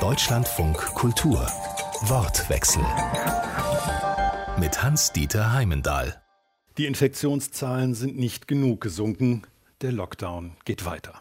Deutschlandfunk 0.00 0.78
Kultur 0.94 1.46
Wortwechsel 2.00 2.82
mit 4.58 4.82
Hans-Dieter 4.82 5.52
Heimendahl. 5.52 6.22
Die 6.78 6.86
Infektionszahlen 6.86 7.92
sind 7.92 8.16
nicht 8.16 8.48
genug 8.48 8.80
gesunken. 8.80 9.42
Der 9.82 9.92
Lockdown 9.92 10.56
geht 10.64 10.86
weiter. 10.86 11.20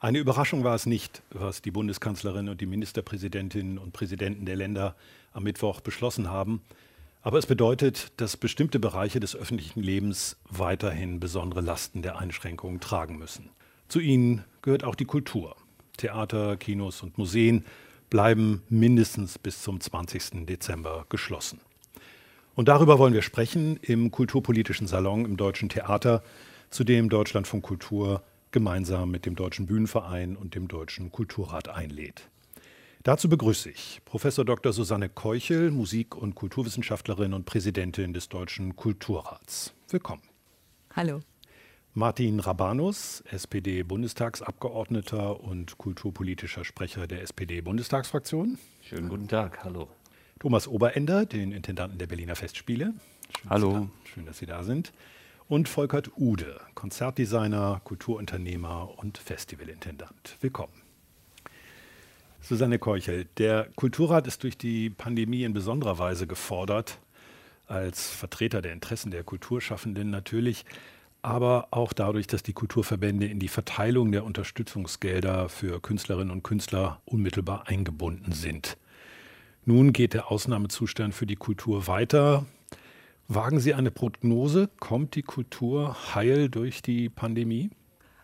Eine 0.00 0.18
Überraschung 0.18 0.64
war 0.64 0.74
es 0.74 0.84
nicht, 0.84 1.22
was 1.30 1.62
die 1.62 1.70
Bundeskanzlerin 1.70 2.50
und 2.50 2.60
die 2.60 2.66
Ministerpräsidentinnen 2.66 3.78
und 3.78 3.94
Präsidenten 3.94 4.44
der 4.44 4.56
Länder 4.56 4.96
am 5.32 5.44
Mittwoch 5.44 5.80
beschlossen 5.80 6.28
haben. 6.28 6.60
Aber 7.22 7.38
es 7.38 7.46
bedeutet, 7.46 8.12
dass 8.20 8.36
bestimmte 8.36 8.80
Bereiche 8.80 9.18
des 9.18 9.34
öffentlichen 9.34 9.80
Lebens 9.80 10.36
weiterhin 10.44 11.20
besondere 11.20 11.62
Lasten 11.62 12.02
der 12.02 12.18
Einschränkungen 12.18 12.80
tragen 12.80 13.16
müssen. 13.16 13.48
Zu 13.88 13.98
ihnen 14.00 14.44
gehört 14.60 14.84
auch 14.84 14.94
die 14.94 15.06
Kultur. 15.06 15.56
Theater, 16.00 16.56
Kinos 16.56 17.02
und 17.02 17.18
Museen 17.18 17.64
bleiben 18.08 18.62
mindestens 18.68 19.38
bis 19.38 19.62
zum 19.62 19.80
20. 19.80 20.46
Dezember 20.46 21.06
geschlossen. 21.08 21.60
Und 22.54 22.68
darüber 22.68 22.98
wollen 22.98 23.14
wir 23.14 23.22
sprechen 23.22 23.78
im 23.82 24.10
Kulturpolitischen 24.10 24.86
Salon 24.86 25.24
im 25.24 25.36
Deutschen 25.36 25.68
Theater, 25.68 26.22
zu 26.70 26.84
dem 26.84 27.08
Deutschlandfunk 27.08 27.64
Kultur 27.64 28.22
gemeinsam 28.50 29.10
mit 29.10 29.26
dem 29.26 29.36
Deutschen 29.36 29.66
Bühnenverein 29.66 30.36
und 30.36 30.54
dem 30.54 30.68
Deutschen 30.68 31.10
Kulturrat 31.12 31.68
einlädt. 31.68 32.28
Dazu 33.02 33.28
begrüße 33.28 33.70
ich 33.70 34.02
Professor 34.04 34.44
Dr. 34.44 34.72
Susanne 34.72 35.08
Keuchel, 35.08 35.70
Musik- 35.70 36.16
und 36.16 36.34
Kulturwissenschaftlerin 36.34 37.32
und 37.32 37.46
Präsidentin 37.46 38.12
des 38.12 38.28
Deutschen 38.28 38.76
Kulturrats. 38.76 39.72
Willkommen. 39.88 40.22
Hallo. 40.94 41.20
Martin 41.94 42.38
Rabanus, 42.38 43.24
SPD-Bundestagsabgeordneter 43.32 45.40
und 45.40 45.76
kulturpolitischer 45.76 46.64
Sprecher 46.64 47.08
der 47.08 47.22
SPD-Bundestagsfraktion. 47.22 48.58
Schönen 48.80 49.08
guten 49.08 49.26
Tag, 49.26 49.64
hallo. 49.64 49.88
Thomas 50.38 50.68
Oberender, 50.68 51.26
den 51.26 51.50
Intendanten 51.50 51.98
der 51.98 52.06
Berliner 52.06 52.36
Festspiele. 52.36 52.94
Schön, 53.40 53.50
hallo. 53.50 53.72
Dass 53.72 53.88
schön, 54.12 54.24
dass 54.24 54.38
Sie 54.38 54.46
da 54.46 54.62
sind 54.62 54.92
und 55.48 55.68
Volkert 55.68 56.12
Ude, 56.16 56.60
Konzertdesigner, 56.74 57.80
Kulturunternehmer 57.82 58.96
und 58.98 59.18
Festivalintendant. 59.18 60.36
Willkommen. 60.40 60.82
Susanne 62.40 62.78
Keuchel, 62.78 63.24
der 63.36 63.68
Kulturrat 63.74 64.28
ist 64.28 64.44
durch 64.44 64.56
die 64.56 64.90
Pandemie 64.90 65.42
in 65.42 65.54
besonderer 65.54 65.98
Weise 65.98 66.28
gefordert, 66.28 67.00
als 67.66 68.10
Vertreter 68.10 68.62
der 68.62 68.74
Interessen 68.74 69.10
der 69.10 69.24
Kulturschaffenden 69.24 70.08
natürlich, 70.08 70.64
aber 71.22 71.68
auch 71.70 71.92
dadurch, 71.92 72.26
dass 72.26 72.42
die 72.42 72.52
Kulturverbände 72.52 73.26
in 73.26 73.38
die 73.38 73.48
Verteilung 73.48 74.12
der 74.12 74.24
Unterstützungsgelder 74.24 75.48
für 75.48 75.80
Künstlerinnen 75.80 76.30
und 76.30 76.42
Künstler 76.42 77.00
unmittelbar 77.04 77.68
eingebunden 77.68 78.32
sind. 78.32 78.76
Nun 79.64 79.92
geht 79.92 80.14
der 80.14 80.30
Ausnahmezustand 80.30 81.14
für 81.14 81.26
die 81.26 81.36
Kultur 81.36 81.86
weiter. 81.86 82.46
Wagen 83.28 83.60
Sie 83.60 83.74
eine 83.74 83.90
Prognose? 83.90 84.68
Kommt 84.80 85.14
die 85.14 85.22
Kultur 85.22 85.96
heil 86.14 86.48
durch 86.48 86.82
die 86.82 87.08
Pandemie? 87.08 87.70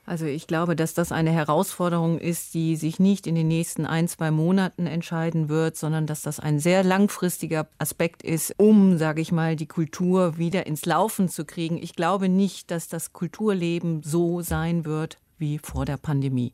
Also 0.07 0.25
ich 0.25 0.47
glaube, 0.47 0.77
dass 0.77 0.95
das 0.95 1.11
eine 1.11 1.33
Herausforderung 1.33 2.21
ist, 2.21 2.55
die 2.55 2.77
sich 2.77 3.01
nicht 3.01 3.27
in 3.27 3.35
den 3.35 3.49
nächsten 3.49 3.85
ein, 3.85 4.07
zwei 4.07 4.31
Monaten 4.31 4.87
entscheiden 4.87 5.49
wird, 5.49 5.77
sondern 5.77 6.07
dass 6.07 6.23
das 6.23 6.39
ein 6.39 6.61
sehr 6.61 6.85
langfristiger 6.85 7.67
Aspekt 7.79 8.23
ist, 8.23 8.55
um, 8.57 8.99
sage 8.99 9.21
ich 9.21 9.33
mal, 9.33 9.57
die 9.57 9.67
Kultur 9.67 10.39
wieder 10.39 10.65
ins 10.69 10.87
Laufen 10.87 11.29
zu 11.29 11.45
kriegen. 11.45 11.77
Ich 11.77 11.97
glaube 11.97 12.29
nicht, 12.29 12.71
dass 12.71 12.87
das 12.87 13.13
Kulturleben 13.13 14.05
so 14.05 14.43
sein 14.43 14.85
wird 14.85 15.19
wie 15.39 15.59
vor 15.59 15.85
der 15.85 15.97
Pandemie. 15.97 16.53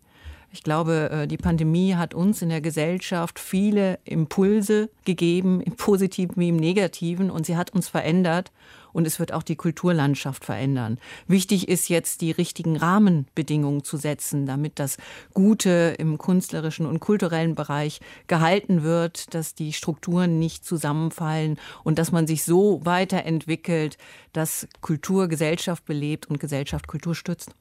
Ich 0.50 0.62
glaube, 0.62 1.10
äh, 1.10 1.26
die 1.26 1.36
Pandemie 1.36 1.94
hat 1.94 2.14
uns 2.14 2.40
in 2.40 2.48
der 2.48 2.62
Gesellschaft 2.62 3.38
viele 3.38 3.98
Impulse 4.04 4.88
gegeben, 5.04 5.60
im 5.60 5.76
positiven 5.76 6.36
wie 6.36 6.48
im 6.48 6.56
negativen, 6.56 7.30
und 7.30 7.44
sie 7.44 7.56
hat 7.56 7.70
uns 7.74 7.88
verändert 7.88 8.50
und 8.92 9.06
es 9.06 9.18
wird 9.18 9.32
auch 9.32 9.42
die 9.42 9.56
Kulturlandschaft 9.56 10.44
verändern. 10.44 10.98
Wichtig 11.26 11.68
ist 11.68 11.88
jetzt, 11.88 12.20
die 12.20 12.30
richtigen 12.30 12.76
Rahmenbedingungen 12.76 13.84
zu 13.84 13.96
setzen, 13.96 14.46
damit 14.46 14.78
das 14.78 14.96
Gute 15.34 15.94
im 15.98 16.18
künstlerischen 16.18 16.86
und 16.86 17.00
kulturellen 17.00 17.54
Bereich 17.54 18.00
gehalten 18.26 18.82
wird, 18.82 19.34
dass 19.34 19.54
die 19.54 19.72
Strukturen 19.72 20.38
nicht 20.38 20.64
zusammenfallen 20.64 21.58
und 21.84 21.98
dass 21.98 22.12
man 22.12 22.26
sich 22.26 22.44
so 22.44 22.80
weiterentwickelt, 22.84 23.98
dass 24.32 24.68
Kultur 24.80 25.28
Gesellschaft 25.28 25.84
belebt 25.84 26.26
und 26.26 26.40
Gesellschaft 26.40 26.86
Kultur 26.86 27.14
stützt. 27.14 27.54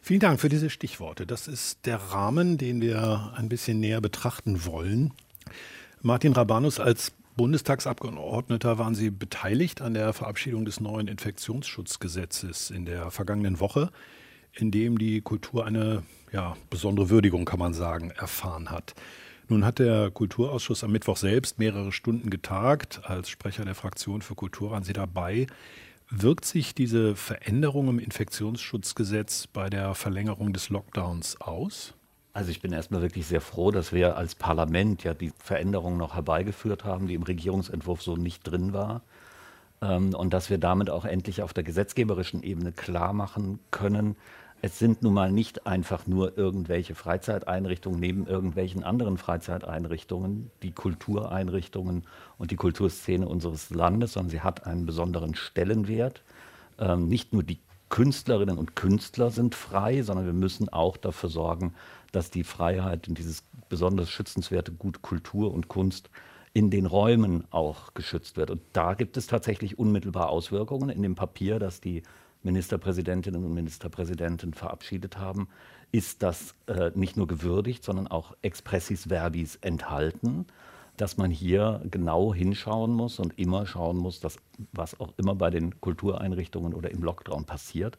Vielen 0.00 0.20
Dank 0.20 0.40
für 0.40 0.48
diese 0.48 0.70
Stichworte. 0.70 1.26
Das 1.26 1.48
ist 1.48 1.84
der 1.84 1.96
Rahmen, 1.96 2.56
den 2.56 2.80
wir 2.80 3.32
ein 3.36 3.48
bisschen 3.48 3.80
näher 3.80 4.00
betrachten 4.00 4.64
wollen. 4.64 5.12
Martin 6.00 6.32
Rabanus, 6.32 6.80
als 6.80 7.12
Bundestagsabgeordneter 7.38 8.78
waren 8.78 8.96
Sie 8.96 9.10
beteiligt 9.10 9.80
an 9.80 9.94
der 9.94 10.12
Verabschiedung 10.12 10.64
des 10.64 10.80
neuen 10.80 11.06
Infektionsschutzgesetzes 11.06 12.70
in 12.70 12.84
der 12.84 13.12
vergangenen 13.12 13.60
Woche, 13.60 13.90
in 14.52 14.72
dem 14.72 14.98
die 14.98 15.20
Kultur 15.20 15.64
eine 15.64 16.02
ja, 16.32 16.56
besondere 16.68 17.10
Würdigung, 17.10 17.44
kann 17.44 17.60
man 17.60 17.74
sagen, 17.74 18.10
erfahren 18.10 18.72
hat. 18.72 18.96
Nun 19.46 19.64
hat 19.64 19.78
der 19.78 20.10
Kulturausschuss 20.10 20.82
am 20.82 20.90
Mittwoch 20.90 21.16
selbst 21.16 21.60
mehrere 21.60 21.92
Stunden 21.92 22.28
getagt. 22.28 23.02
Als 23.04 23.30
Sprecher 23.30 23.64
der 23.64 23.76
Fraktion 23.76 24.20
für 24.20 24.34
Kultur 24.34 24.72
waren 24.72 24.82
Sie 24.82 24.92
dabei. 24.92 25.46
Wirkt 26.10 26.44
sich 26.44 26.74
diese 26.74 27.14
Veränderung 27.14 27.88
im 27.88 27.98
Infektionsschutzgesetz 28.00 29.46
bei 29.46 29.70
der 29.70 29.94
Verlängerung 29.94 30.52
des 30.52 30.70
Lockdowns 30.70 31.40
aus? 31.40 31.94
Also 32.32 32.50
ich 32.50 32.60
bin 32.60 32.72
erstmal 32.72 33.02
wirklich 33.02 33.26
sehr 33.26 33.40
froh, 33.40 33.70
dass 33.70 33.92
wir 33.92 34.16
als 34.16 34.34
Parlament 34.34 35.02
ja 35.04 35.14
die 35.14 35.32
Veränderung 35.38 35.96
noch 35.96 36.14
herbeigeführt 36.14 36.84
haben, 36.84 37.08
die 37.08 37.14
im 37.14 37.22
Regierungsentwurf 37.22 38.02
so 38.02 38.16
nicht 38.16 38.42
drin 38.44 38.72
war. 38.72 39.02
Ähm, 39.80 40.14
und 40.14 40.32
dass 40.32 40.50
wir 40.50 40.58
damit 40.58 40.90
auch 40.90 41.04
endlich 41.04 41.42
auf 41.42 41.52
der 41.52 41.64
gesetzgeberischen 41.64 42.42
Ebene 42.42 42.72
klar 42.72 43.12
machen 43.12 43.58
können, 43.70 44.16
es 44.60 44.78
sind 44.78 45.02
nun 45.02 45.14
mal 45.14 45.30
nicht 45.30 45.68
einfach 45.68 46.08
nur 46.08 46.36
irgendwelche 46.36 46.96
Freizeiteinrichtungen 46.96 48.00
neben 48.00 48.26
irgendwelchen 48.26 48.82
anderen 48.82 49.16
Freizeiteinrichtungen, 49.16 50.50
die 50.62 50.72
Kultureinrichtungen 50.72 52.02
und 52.38 52.50
die 52.50 52.56
Kulturszene 52.56 53.28
unseres 53.28 53.70
Landes, 53.70 54.14
sondern 54.14 54.30
sie 54.30 54.40
hat 54.40 54.66
einen 54.66 54.84
besonderen 54.84 55.36
Stellenwert. 55.36 56.22
Ähm, 56.80 57.08
nicht 57.08 57.32
nur 57.32 57.44
die 57.44 57.60
Künstlerinnen 57.88 58.58
und 58.58 58.74
Künstler 58.74 59.30
sind 59.30 59.54
frei, 59.54 60.02
sondern 60.02 60.26
wir 60.26 60.32
müssen 60.32 60.68
auch 60.68 60.96
dafür 60.96 61.28
sorgen, 61.28 61.74
dass 62.12 62.30
die 62.30 62.44
Freiheit 62.44 63.08
und 63.08 63.18
dieses 63.18 63.44
besonders 63.68 64.10
schützenswerte 64.10 64.72
Gut 64.72 65.02
Kultur 65.02 65.52
und 65.52 65.68
Kunst 65.68 66.10
in 66.54 66.70
den 66.70 66.86
Räumen 66.86 67.44
auch 67.50 67.94
geschützt 67.94 68.36
wird. 68.36 68.50
Und 68.50 68.62
da 68.72 68.94
gibt 68.94 69.16
es 69.16 69.26
tatsächlich 69.26 69.78
unmittelbar 69.78 70.30
Auswirkungen 70.30 70.88
in 70.88 71.02
dem 71.02 71.14
Papier, 71.14 71.58
das 71.58 71.80
die 71.80 72.02
Ministerpräsidentinnen 72.42 73.44
und 73.44 73.52
Ministerpräsidenten 73.52 74.54
verabschiedet 74.54 75.18
haben, 75.18 75.48
ist 75.92 76.22
das 76.22 76.54
äh, 76.66 76.90
nicht 76.94 77.16
nur 77.16 77.26
gewürdigt, 77.26 77.84
sondern 77.84 78.06
auch 78.06 78.34
expressis 78.42 79.08
verbis 79.08 79.56
enthalten, 79.56 80.46
dass 80.96 81.16
man 81.16 81.30
hier 81.30 81.80
genau 81.90 82.34
hinschauen 82.34 82.92
muss 82.92 83.18
und 83.18 83.38
immer 83.38 83.66
schauen 83.66 83.96
muss, 83.96 84.20
dass 84.20 84.36
was 84.72 84.98
auch 85.00 85.12
immer 85.16 85.34
bei 85.34 85.50
den 85.50 85.80
Kultureinrichtungen 85.80 86.74
oder 86.74 86.90
im 86.90 87.02
Lockdown 87.02 87.44
passiert, 87.44 87.98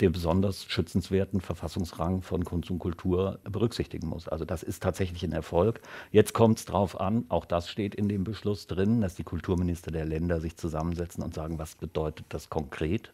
den 0.00 0.12
besonders 0.12 0.64
schützenswerten 0.64 1.40
Verfassungsrang 1.40 2.22
von 2.22 2.44
Kunst 2.44 2.70
und 2.70 2.78
Kultur 2.78 3.38
berücksichtigen 3.44 4.08
muss. 4.08 4.28
Also 4.28 4.44
das 4.44 4.62
ist 4.62 4.82
tatsächlich 4.82 5.22
ein 5.22 5.32
Erfolg. 5.32 5.80
Jetzt 6.10 6.32
kommt 6.32 6.58
es 6.58 6.64
darauf 6.64 7.00
an, 7.00 7.24
auch 7.28 7.44
das 7.44 7.68
steht 7.68 7.94
in 7.94 8.08
dem 8.08 8.24
Beschluss 8.24 8.66
drin, 8.66 9.00
dass 9.00 9.14
die 9.14 9.24
Kulturminister 9.24 9.90
der 9.90 10.04
Länder 10.04 10.40
sich 10.40 10.56
zusammensetzen 10.56 11.22
und 11.22 11.34
sagen, 11.34 11.58
was 11.58 11.74
bedeutet 11.74 12.26
das 12.30 12.48
konkret 12.48 13.12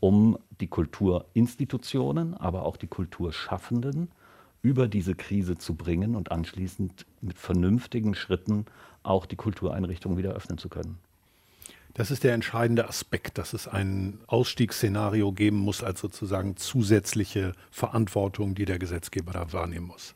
um 0.00 0.36
die 0.60 0.66
Kulturinstitutionen, 0.66 2.34
aber 2.34 2.64
auch 2.64 2.76
die 2.76 2.88
Kulturschaffenden 2.88 4.10
über 4.60 4.88
diese 4.88 5.14
Krise 5.14 5.58
zu 5.58 5.74
bringen 5.74 6.16
und 6.16 6.32
anschließend 6.32 7.06
mit 7.20 7.38
vernünftigen 7.38 8.14
Schritten 8.14 8.66
auch 9.04 9.26
die 9.26 9.36
Kultureinrichtungen 9.36 10.18
wieder 10.18 10.32
öffnen 10.32 10.58
zu 10.58 10.68
können. 10.68 10.98
Das 11.94 12.10
ist 12.10 12.24
der 12.24 12.32
entscheidende 12.32 12.88
Aspekt, 12.88 13.36
dass 13.36 13.52
es 13.52 13.68
ein 13.68 14.18
Ausstiegsszenario 14.26 15.32
geben 15.32 15.58
muss 15.58 15.82
als 15.82 16.00
sozusagen 16.00 16.56
zusätzliche 16.56 17.52
Verantwortung, 17.70 18.54
die 18.54 18.64
der 18.64 18.78
Gesetzgeber 18.78 19.32
da 19.32 19.52
wahrnehmen 19.52 19.86
muss. 19.86 20.14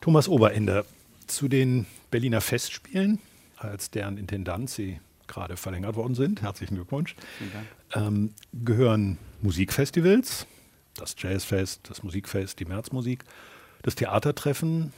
Thomas 0.00 0.28
Oberender, 0.28 0.84
zu 1.26 1.48
den 1.48 1.86
Berliner 2.10 2.40
Festspielen 2.40 3.20
als 3.56 3.90
deren 3.90 4.18
Intendant, 4.18 4.68
Sie 4.68 5.00
gerade 5.26 5.56
verlängert 5.56 5.96
worden 5.96 6.14
sind. 6.14 6.42
Herzlichen 6.42 6.74
Glückwunsch. 6.74 7.16
Ähm, 7.94 8.32
gehören 8.52 9.18
Musikfestivals, 9.42 10.46
das 10.96 11.14
Jazzfest, 11.18 11.88
das 11.88 12.02
Musikfest, 12.02 12.60
die 12.60 12.64
Märzmusik, 12.64 13.24
das 13.82 13.94
Theatertreffen, 13.94 14.92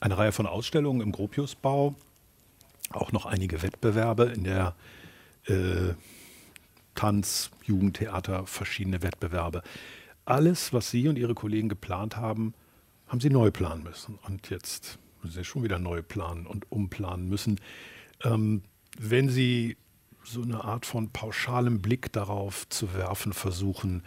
eine 0.00 0.16
Reihe 0.16 0.32
von 0.32 0.46
Ausstellungen 0.46 1.00
im 1.00 1.12
Gropiusbau, 1.12 1.94
auch 2.90 3.12
noch 3.12 3.26
einige 3.26 3.62
Wettbewerbe 3.62 4.24
in 4.24 4.44
der 4.44 4.74
äh, 5.46 5.94
Tanz, 6.94 7.50
Jugendtheater, 7.64 8.46
verschiedene 8.46 9.02
Wettbewerbe. 9.02 9.62
Alles, 10.24 10.72
was 10.72 10.90
Sie 10.90 11.08
und 11.08 11.18
Ihre 11.18 11.34
Kollegen 11.34 11.68
geplant 11.68 12.16
haben, 12.16 12.54
haben 13.08 13.20
Sie 13.20 13.30
neu 13.30 13.50
planen 13.50 13.82
müssen. 13.82 14.18
Und 14.26 14.48
jetzt 14.50 14.98
müssen 15.22 15.34
Sie 15.34 15.44
schon 15.44 15.62
wieder 15.62 15.78
neu 15.78 16.02
planen 16.02 16.46
und 16.46 16.70
umplanen 16.70 17.28
müssen. 17.28 17.60
Ähm, 18.22 18.62
wenn 18.98 19.28
Sie 19.28 19.76
so 20.22 20.42
eine 20.42 20.64
Art 20.64 20.86
von 20.86 21.10
pauschalem 21.10 21.82
Blick 21.82 22.12
darauf 22.12 22.68
zu 22.68 22.94
werfen 22.94 23.32
versuchen, 23.32 24.02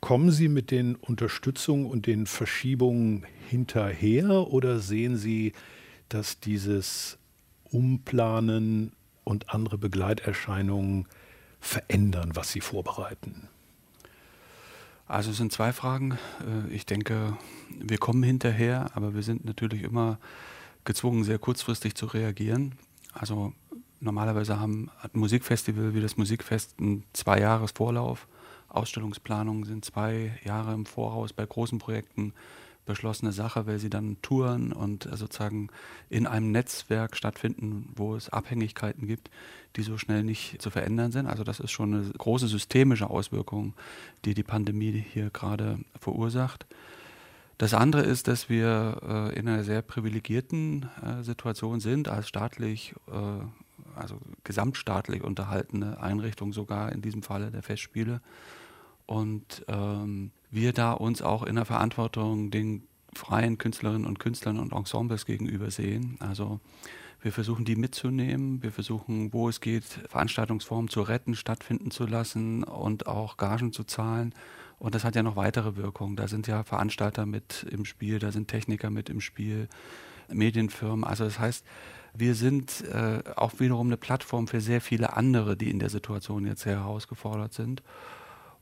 kommen 0.00 0.30
Sie 0.30 0.48
mit 0.48 0.70
den 0.70 0.96
Unterstützungen 0.96 1.86
und 1.86 2.06
den 2.06 2.26
Verschiebungen 2.26 3.26
hinterher 3.48 4.46
oder 4.50 4.78
sehen 4.78 5.16
Sie, 5.16 5.52
dass 6.08 6.40
dieses 6.40 7.18
Umplanen 7.64 8.92
und 9.24 9.50
andere 9.50 9.78
Begleiterscheinungen 9.78 11.06
verändern, 11.60 12.32
was 12.34 12.52
Sie 12.52 12.60
vorbereiten? 12.60 13.48
Also 15.06 15.32
es 15.32 15.38
sind 15.38 15.52
zwei 15.52 15.72
Fragen. 15.72 16.18
Äh, 16.40 16.72
ich 16.72 16.86
denke, 16.86 17.36
wir 17.68 17.98
kommen 17.98 18.22
hinterher, 18.22 18.90
aber 18.94 19.14
wir 19.14 19.22
sind 19.22 19.44
natürlich 19.44 19.82
immer 19.82 20.18
gezwungen, 20.84 21.24
sehr 21.24 21.38
kurzfristig 21.38 21.94
zu 21.94 22.06
reagieren. 22.06 22.76
Also 23.12 23.52
normalerweise 23.98 24.60
haben 24.60 24.88
ein 25.02 25.10
Musikfestival 25.12 25.94
wie 25.94 26.00
das 26.00 26.16
Musikfest 26.16 26.76
einen 26.78 27.04
zwei 27.12 27.40
Jahres 27.40 27.72
Vorlauf. 27.72 28.28
Ausstellungsplanungen 28.68 29.64
sind 29.64 29.84
zwei 29.84 30.38
Jahre 30.44 30.74
im 30.74 30.86
Voraus 30.86 31.32
bei 31.32 31.44
großen 31.44 31.78
Projekten 31.80 32.32
beschlossene 32.90 33.30
Sache, 33.30 33.66
weil 33.66 33.78
sie 33.78 33.88
dann 33.88 34.16
touren 34.20 34.72
und 34.72 35.08
sozusagen 35.12 35.68
in 36.08 36.26
einem 36.26 36.50
Netzwerk 36.50 37.16
stattfinden, 37.16 37.88
wo 37.94 38.16
es 38.16 38.28
Abhängigkeiten 38.28 39.06
gibt, 39.06 39.30
die 39.76 39.82
so 39.82 39.96
schnell 39.96 40.24
nicht 40.24 40.60
zu 40.60 40.70
verändern 40.70 41.12
sind. 41.12 41.26
Also 41.26 41.44
das 41.44 41.60
ist 41.60 41.70
schon 41.70 41.94
eine 41.94 42.10
große 42.10 42.48
systemische 42.48 43.08
Auswirkung, 43.08 43.74
die 44.24 44.34
die 44.34 44.42
Pandemie 44.42 45.04
hier 45.12 45.30
gerade 45.30 45.78
verursacht. 46.00 46.66
Das 47.58 47.74
andere 47.74 48.02
ist, 48.02 48.26
dass 48.26 48.48
wir 48.48 49.00
äh, 49.06 49.38
in 49.38 49.46
einer 49.46 49.62
sehr 49.62 49.82
privilegierten 49.82 50.88
äh, 51.04 51.22
Situation 51.22 51.78
sind, 51.78 52.08
als 52.08 52.26
staatlich, 52.26 52.94
äh, 53.06 53.98
also 53.98 54.18
gesamtstaatlich 54.42 55.22
unterhaltene 55.22 56.00
Einrichtung 56.00 56.52
sogar 56.52 56.90
in 56.90 57.02
diesem 57.02 57.22
Falle 57.22 57.52
der 57.52 57.62
Festspiele. 57.62 58.20
Und 59.06 59.64
ähm, 59.68 60.32
wir 60.50 60.72
da 60.72 60.92
uns 60.92 61.22
auch 61.22 61.42
in 61.42 61.56
der 61.56 61.64
Verantwortung 61.64 62.50
den 62.50 62.86
freien 63.14 63.58
Künstlerinnen 63.58 64.06
und 64.06 64.18
Künstlern 64.18 64.58
und 64.58 64.72
Ensembles 64.72 65.26
gegenüber 65.26 65.70
sehen. 65.70 66.16
Also 66.20 66.60
wir 67.20 67.32
versuchen 67.32 67.64
die 67.64 67.76
mitzunehmen, 67.76 68.62
wir 68.62 68.72
versuchen, 68.72 69.32
wo 69.32 69.48
es 69.48 69.60
geht, 69.60 69.84
Veranstaltungsformen 69.84 70.88
zu 70.88 71.02
retten, 71.02 71.34
stattfinden 71.34 71.90
zu 71.90 72.06
lassen 72.06 72.64
und 72.64 73.06
auch 73.06 73.36
Gagen 73.36 73.72
zu 73.72 73.84
zahlen. 73.84 74.34
Und 74.78 74.94
das 74.94 75.04
hat 75.04 75.14
ja 75.14 75.22
noch 75.22 75.36
weitere 75.36 75.76
Wirkungen. 75.76 76.16
Da 76.16 76.28
sind 76.28 76.46
ja 76.46 76.64
Veranstalter 76.64 77.26
mit 77.26 77.66
im 77.70 77.84
Spiel, 77.84 78.18
da 78.18 78.32
sind 78.32 78.48
Techniker 78.48 78.88
mit 78.88 79.10
im 79.10 79.20
Spiel, 79.20 79.68
Medienfirmen. 80.32 81.04
Also 81.04 81.24
das 81.24 81.38
heißt, 81.38 81.66
wir 82.14 82.34
sind 82.34 82.84
äh, 82.86 83.22
auch 83.36 83.60
wiederum 83.60 83.88
eine 83.88 83.96
Plattform 83.96 84.48
für 84.48 84.60
sehr 84.60 84.80
viele 84.80 85.16
andere, 85.16 85.56
die 85.56 85.70
in 85.70 85.78
der 85.78 85.90
Situation 85.90 86.46
jetzt 86.46 86.64
herausgefordert 86.64 87.52
sind. 87.52 87.82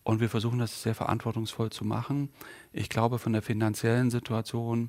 Und 0.08 0.20
wir 0.20 0.31
versuchen 0.31 0.58
das 0.58 0.82
sehr 0.82 0.94
verantwortungsvoll 0.94 1.69
zu 1.69 1.84
machen. 1.84 2.31
Ich 2.72 2.88
glaube, 2.88 3.19
von 3.19 3.34
der 3.34 3.43
finanziellen 3.43 4.10
Situation 4.10 4.88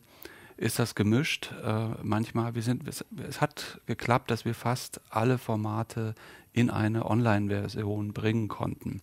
ist 0.56 0.80
das 0.80 0.95
gemischt. 0.95 1.51
Äh, 1.62 1.89
manchmal, 2.04 2.56
wir 2.56 2.62
sind, 2.62 2.88
es, 2.88 3.04
es, 3.27 3.42
hat 3.42 3.81
geklappt, 3.86 4.31
dass 4.31 4.45
wir 4.45 4.54
fast 4.54 5.01
alle 5.10 5.38
Formate 5.38 6.16
in 6.54 6.69
eine 6.69 7.06
Online-Version 7.06 8.13
bringen 8.13 8.48
konnten. 8.48 9.01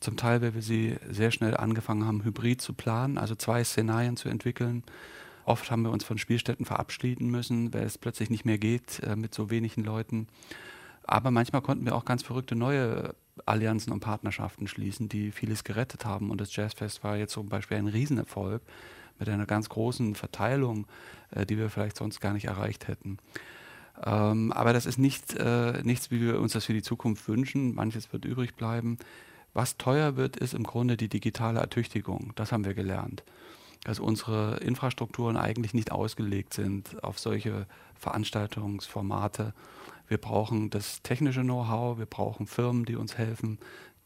Zum 0.00 0.16
Teil, 0.16 0.40
weil 0.40 0.54
wir 0.54 0.62
sie 0.62 0.96
sehr 1.06 1.32
schnell 1.32 1.54
angefangen 1.54 2.06
haben, 2.06 2.24
hybrid 2.24 2.62
zu 2.62 2.72
planen, 2.72 3.18
also 3.18 3.34
zwei 3.34 3.62
Szenarien 3.62 4.16
zu 4.16 4.30
entwickeln. 4.30 4.84
Oft 5.44 5.70
haben 5.70 5.82
wir 5.82 5.90
uns 5.90 6.02
von 6.02 6.16
Spielstätten 6.16 6.64
verabschieden 6.64 7.28
müssen, 7.28 7.74
weil 7.74 7.82
es 7.82 7.98
plötzlich 7.98 8.30
nicht 8.30 8.46
mehr 8.46 8.56
geht 8.56 9.00
äh, 9.00 9.16
mit 9.16 9.34
so 9.34 9.50
wenigen 9.50 9.84
Leuten. 9.84 10.28
Aber 11.02 11.30
manchmal 11.30 11.60
konnten 11.60 11.84
wir 11.84 11.94
auch 11.94 12.06
ganz 12.06 12.22
verrückte 12.22 12.56
neue 12.56 13.14
Allianzen 13.46 13.92
und 13.92 14.00
Partnerschaften 14.00 14.68
schließen, 14.68 15.08
die 15.08 15.32
vieles 15.32 15.64
gerettet 15.64 16.04
haben. 16.04 16.30
Und 16.30 16.40
das 16.40 16.54
Jazzfest 16.54 17.04
war 17.04 17.16
jetzt 17.16 17.32
zum 17.32 17.48
Beispiel 17.48 17.76
ein 17.76 17.88
Riesenerfolg 17.88 18.62
mit 19.18 19.28
einer 19.28 19.46
ganz 19.46 19.68
großen 19.68 20.14
Verteilung, 20.14 20.86
äh, 21.30 21.46
die 21.46 21.58
wir 21.58 21.70
vielleicht 21.70 21.96
sonst 21.96 22.20
gar 22.20 22.32
nicht 22.32 22.46
erreicht 22.46 22.88
hätten. 22.88 23.18
Ähm, 24.04 24.52
aber 24.52 24.72
das 24.72 24.86
ist 24.86 24.98
nicht, 24.98 25.34
äh, 25.34 25.82
nichts, 25.82 26.10
wie 26.10 26.20
wir 26.20 26.40
uns 26.40 26.52
das 26.52 26.66
für 26.66 26.72
die 26.72 26.82
Zukunft 26.82 27.28
wünschen. 27.28 27.74
Manches 27.74 28.12
wird 28.12 28.24
übrig 28.24 28.54
bleiben. 28.54 28.98
Was 29.54 29.76
teuer 29.76 30.16
wird, 30.16 30.36
ist 30.36 30.54
im 30.54 30.62
Grunde 30.62 30.96
die 30.96 31.08
digitale 31.08 31.60
Ertüchtigung. 31.60 32.32
Das 32.36 32.52
haben 32.52 32.64
wir 32.64 32.74
gelernt. 32.74 33.24
Dass 33.84 33.98
unsere 33.98 34.58
Infrastrukturen 34.58 35.36
eigentlich 35.36 35.74
nicht 35.74 35.90
ausgelegt 35.90 36.54
sind 36.54 37.02
auf 37.02 37.18
solche 37.18 37.66
Veranstaltungsformate 37.94 39.54
wir 40.08 40.18
brauchen 40.18 40.70
das 40.70 41.02
technische 41.02 41.42
Know-how, 41.42 41.98
wir 41.98 42.06
brauchen 42.06 42.46
Firmen, 42.46 42.84
die 42.84 42.96
uns 42.96 43.16
helfen, 43.16 43.58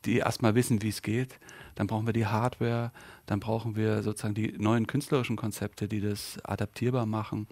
die 0.04 0.18
erstmal 0.18 0.54
wissen, 0.54 0.82
wie 0.82 0.88
es 0.88 1.02
geht. 1.02 1.38
Dann 1.74 1.86
brauchen 1.86 2.06
wir 2.06 2.12
die 2.12 2.26
Hardware, 2.26 2.92
dann 3.26 3.40
brauchen 3.40 3.76
wir 3.76 4.02
sozusagen 4.02 4.34
die 4.34 4.52
neuen 4.58 4.86
künstlerischen 4.86 5.36
Konzepte, 5.36 5.88
die 5.88 6.00
das 6.00 6.38
adaptierbar 6.44 7.06
machen. 7.06 7.46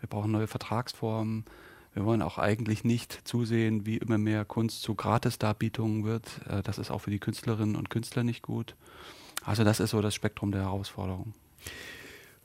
Wir 0.00 0.08
brauchen 0.08 0.32
neue 0.32 0.46
Vertragsformen. 0.46 1.44
Wir 1.92 2.04
wollen 2.04 2.22
auch 2.22 2.38
eigentlich 2.38 2.84
nicht 2.84 3.20
zusehen, 3.24 3.84
wie 3.84 3.98
immer 3.98 4.16
mehr 4.16 4.44
Kunst 4.44 4.82
zu 4.82 4.94
Gratis-Darbietungen 4.94 6.04
wird. 6.04 6.40
Äh, 6.48 6.62
das 6.62 6.78
ist 6.78 6.90
auch 6.90 7.00
für 7.00 7.10
die 7.10 7.18
Künstlerinnen 7.18 7.76
und 7.76 7.90
Künstler 7.90 8.24
nicht 8.24 8.42
gut. 8.42 8.76
Also 9.44 9.64
das 9.64 9.80
ist 9.80 9.90
so 9.90 10.00
das 10.00 10.14
Spektrum 10.14 10.52
der 10.52 10.62
Herausforderungen. 10.62 11.34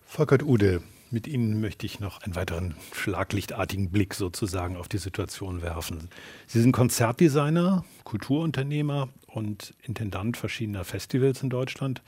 Volkert 0.06 0.44
Ude, 0.44 0.82
mit 1.16 1.28
Ihnen 1.28 1.62
möchte 1.62 1.86
ich 1.86 2.02
noch 2.02 2.22
einen 2.24 2.36
weiteren 2.36 2.76
schlaglichtartigen 2.92 3.90
Blick 3.90 4.14
sozusagen 4.16 4.76
auf 4.76 4.90
die 4.90 4.98
Situation 4.98 5.62
werfen. 5.62 6.10
Sie 6.46 6.60
sind 6.60 6.74
Konzertdesigner, 6.74 7.86
Kulturunternehmer 8.04 9.08
und 9.28 9.74
Intendant 9.82 10.36
verschiedener 10.36 10.84
Festivals 10.84 11.42
in 11.42 11.50
Deutschland, 11.50 12.04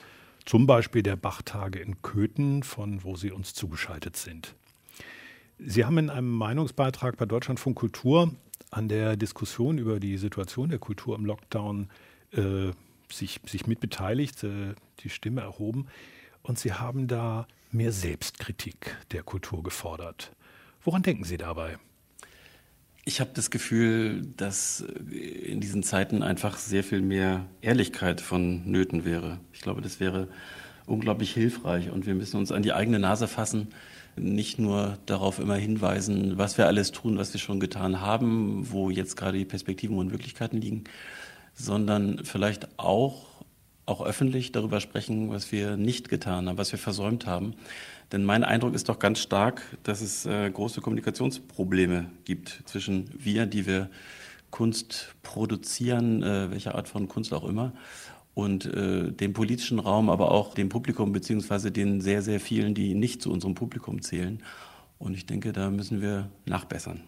zum 0.45 0.67
Beispiel 0.67 1.03
der 1.03 1.15
Bachtage 1.15 1.79
in 1.79 2.01
Köthen, 2.01 2.63
von 2.63 3.05
wo 3.05 3.15
Sie 3.15 3.31
uns 3.31 3.53
zugeschaltet 3.53 4.17
sind. 4.17 4.55
Sie 5.57 5.85
haben 5.85 5.97
in 5.99 6.09
einem 6.09 6.33
Meinungsbeitrag 6.33 7.15
bei 7.15 7.25
Deutschlandfunk 7.25 7.77
Kultur 7.77 8.35
an 8.71 8.89
der 8.89 9.15
Diskussion 9.15 9.77
über 9.77 10.01
die 10.01 10.17
Situation 10.17 10.67
der 10.67 10.79
Kultur 10.79 11.15
im 11.15 11.23
Lockdown 11.23 11.89
äh, 12.33 12.71
sich, 13.09 13.39
sich 13.45 13.67
mitbeteiligt, 13.67 14.43
äh, 14.43 14.75
die 14.99 15.09
Stimme 15.09 15.39
erhoben. 15.39 15.87
Und 16.43 16.59
Sie 16.59 16.73
haben 16.73 17.07
da 17.07 17.47
mehr 17.71 17.91
Selbstkritik 17.91 18.97
der 19.11 19.23
Kultur 19.23 19.63
gefordert. 19.63 20.31
Woran 20.83 21.03
denken 21.03 21.23
Sie 21.23 21.37
dabei? 21.37 21.77
Ich 23.05 23.21
habe 23.21 23.31
das 23.33 23.51
Gefühl, 23.51 24.27
dass 24.35 24.81
in 25.11 25.61
diesen 25.61 25.81
Zeiten 25.81 26.23
einfach 26.23 26.57
sehr 26.57 26.83
viel 26.83 27.01
mehr 27.01 27.45
Ehrlichkeit 27.61 28.19
von 28.19 28.69
Nöten 28.69 29.05
wäre. 29.05 29.39
Ich 29.53 29.61
glaube, 29.61 29.81
das 29.81 29.99
wäre 29.99 30.27
unglaublich 30.85 31.33
hilfreich 31.33 31.89
und 31.89 32.05
wir 32.05 32.15
müssen 32.15 32.37
uns 32.37 32.51
an 32.51 32.63
die 32.63 32.73
eigene 32.73 32.99
Nase 32.99 33.27
fassen, 33.27 33.67
nicht 34.17 34.59
nur 34.59 34.97
darauf 35.05 35.39
immer 35.39 35.55
hinweisen, 35.55 36.37
was 36.37 36.57
wir 36.57 36.67
alles 36.67 36.91
tun, 36.91 37.17
was 37.17 37.33
wir 37.33 37.39
schon 37.39 37.59
getan 37.59 38.01
haben, 38.01 38.71
wo 38.71 38.89
jetzt 38.89 39.15
gerade 39.15 39.37
die 39.37 39.45
Perspektiven 39.45 39.97
und 39.97 40.11
Möglichkeiten 40.11 40.57
liegen, 40.57 40.83
sondern 41.53 42.25
vielleicht 42.25 42.79
auch 42.79 43.36
auch 43.87 44.01
öffentlich 44.01 44.51
darüber 44.51 44.81
sprechen, 44.81 45.31
was 45.31 45.51
wir 45.51 45.77
nicht 45.77 46.09
getan 46.09 46.47
haben, 46.47 46.57
was 46.57 46.71
wir 46.71 46.79
versäumt 46.79 47.25
haben. 47.25 47.55
Denn 48.11 48.23
mein 48.23 48.43
Eindruck 48.43 48.75
ist 48.75 48.89
doch 48.89 48.99
ganz 48.99 49.19
stark, 49.19 49.61
dass 49.83 50.01
es 50.01 50.25
äh, 50.25 50.49
große 50.51 50.81
Kommunikationsprobleme 50.81 52.09
gibt 52.25 52.61
zwischen 52.65 53.09
wir, 53.17 53.45
die 53.45 53.65
wir 53.65 53.89
Kunst 54.51 55.15
produzieren, 55.23 56.21
äh, 56.21 56.51
welche 56.51 56.75
Art 56.75 56.89
von 56.89 57.07
Kunst 57.07 57.33
auch 57.33 57.45
immer, 57.45 57.73
und 58.33 58.65
äh, 58.65 59.11
dem 59.11 59.33
politischen 59.33 59.79
Raum, 59.79 60.09
aber 60.09 60.31
auch 60.31 60.53
dem 60.53 60.69
Publikum, 60.69 61.11
beziehungsweise 61.11 61.71
den 61.71 62.01
sehr, 62.01 62.21
sehr 62.21 62.39
vielen, 62.39 62.75
die 62.75 62.93
nicht 62.93 63.21
zu 63.21 63.31
unserem 63.31 63.55
Publikum 63.55 64.01
zählen. 64.01 64.43
Und 64.99 65.15
ich 65.15 65.25
denke, 65.25 65.53
da 65.53 65.71
müssen 65.71 66.01
wir 66.01 66.29
nachbessern. 66.45 67.01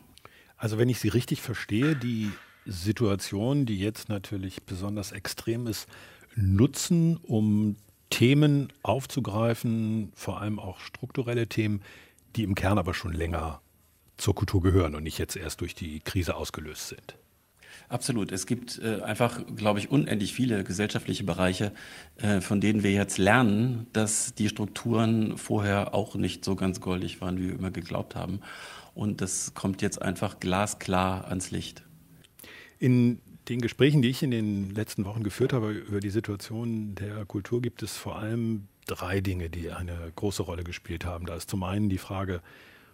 Also 0.58 0.78
wenn 0.78 0.90
ich 0.90 1.00
Sie 1.00 1.10
richtig 1.10 1.42
verstehe, 1.42 1.96
die 1.96 2.32
Situation, 2.66 3.66
die 3.66 3.80
jetzt 3.80 4.10
natürlich 4.10 4.64
besonders 4.64 5.12
extrem 5.12 5.68
ist, 5.68 5.88
nutzen, 6.36 7.18
um 7.18 7.76
Themen 8.10 8.72
aufzugreifen, 8.82 10.12
vor 10.16 10.42
allem 10.42 10.60
auch 10.60 10.80
strukturelle 10.80 11.48
Themen, 11.48 11.82
die 12.36 12.44
im 12.44 12.56
Kern 12.56 12.78
aber 12.78 12.94
schon 12.94 13.14
länger 13.14 13.62
zur 14.18 14.36
Kultur 14.36 14.62
gehören 14.62 14.96
und 14.96 15.04
nicht 15.04 15.18
jetzt 15.18 15.36
erst 15.36 15.62
durch 15.62 15.76
die 15.76 16.00
Krise 16.00 16.36
ausgelöst 16.36 16.90
sind. 16.90 17.16
Absolut. 17.88 18.32
Es 18.32 18.46
gibt 18.46 18.80
äh, 18.80 19.02
einfach, 19.02 19.42
glaube 19.56 19.80
ich, 19.80 19.90
unendlich 19.90 20.34
viele 20.34 20.64
gesellschaftliche 20.64 21.24
Bereiche, 21.24 21.72
äh, 22.18 22.40
von 22.40 22.62
denen 22.62 22.84
wir 22.84 22.92
jetzt 22.92 23.18
lernen, 23.18 23.88
dass 23.94 24.36
die 24.36 24.50
Strukturen 24.50 25.38
vorher 25.38 25.96
auch 25.96 26.16
nicht 26.16 26.46
so 26.46 26.56
ganz 26.56 26.82
goldig 26.82 27.20
waren, 27.22 27.40
wie 27.40 27.48
wir 27.48 27.56
immer 27.56 27.72
geglaubt 27.72 28.16
haben. 28.16 28.42
Und 28.94 29.22
das 29.22 29.54
kommt 29.56 29.82
jetzt 29.82 30.02
einfach 30.02 30.40
glasklar 30.40 31.28
ans 31.30 31.50
Licht. 31.52 31.84
In 32.78 33.22
den 33.50 33.62
Gesprächen, 33.62 34.01
die 34.01 34.10
ich 34.10 34.24
in 34.24 34.32
den 34.32 34.70
letzten 34.70 35.06
Wochen 35.06 35.24
geführt 35.24 35.53
habe 35.53 35.72
über 35.72 36.00
die 36.00 36.12
Situation 36.12 36.96
der 36.96 37.25
Kultur, 37.25 37.62
gibt 37.62 37.82
es 37.84 37.98
vor 37.98 38.18
allem 38.18 38.68
drei 38.86 39.22
Dinge, 39.22 39.50
die 39.50 39.72
eine 39.72 40.12
große 40.15 40.44
Rolle 40.44 40.63
gespielt 40.63 41.06
haben. 41.06 41.25
Da 41.25 41.36
ist 41.36 41.50
zum 41.50 41.63
einen 41.63 41.89
die 41.89 41.98
Frage, 41.98 42.41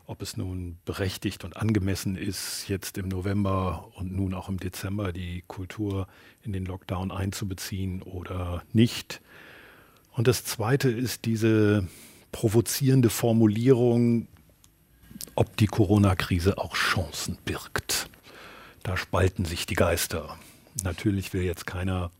ob 0.07 0.21
es 0.21 0.37
nun 0.37 0.77
berechtigt 0.85 1.43
und 1.43 1.57
angemessen 1.57 2.15
ist, 2.15 2.67
jetzt 2.69 2.97
im 2.97 3.07
November 3.09 3.91
und 3.95 4.15
nun 4.15 4.33
auch 4.33 4.49
im 4.49 4.57
Dezember 4.57 5.11
die 5.11 5.43
Kultur 5.47 6.07
in 6.43 6.53
den 6.53 6.65
Lockdown 6.65 7.11
einzubeziehen 7.11 8.01
oder 8.01 8.63
nicht. 8.71 9.21
Und 10.11 10.27
das 10.27 10.45
Zweite 10.45 10.89
ist 10.89 11.25
diese 11.25 11.87
provozierende 12.31 13.09
Formulierung, 13.09 14.27
ob 15.35 15.57
die 15.57 15.67
Corona-Krise 15.67 16.57
auch 16.57 16.75
Chancen 16.75 17.37
birgt. 17.43 18.09
Da 18.83 18.95
spalten 18.95 19.45
sich 19.45 19.65
die 19.65 19.75
Geister. 19.75 20.37
Natürlich 20.83 21.33
will 21.33 21.43
jetzt 21.43 21.65
keiner 21.65 22.11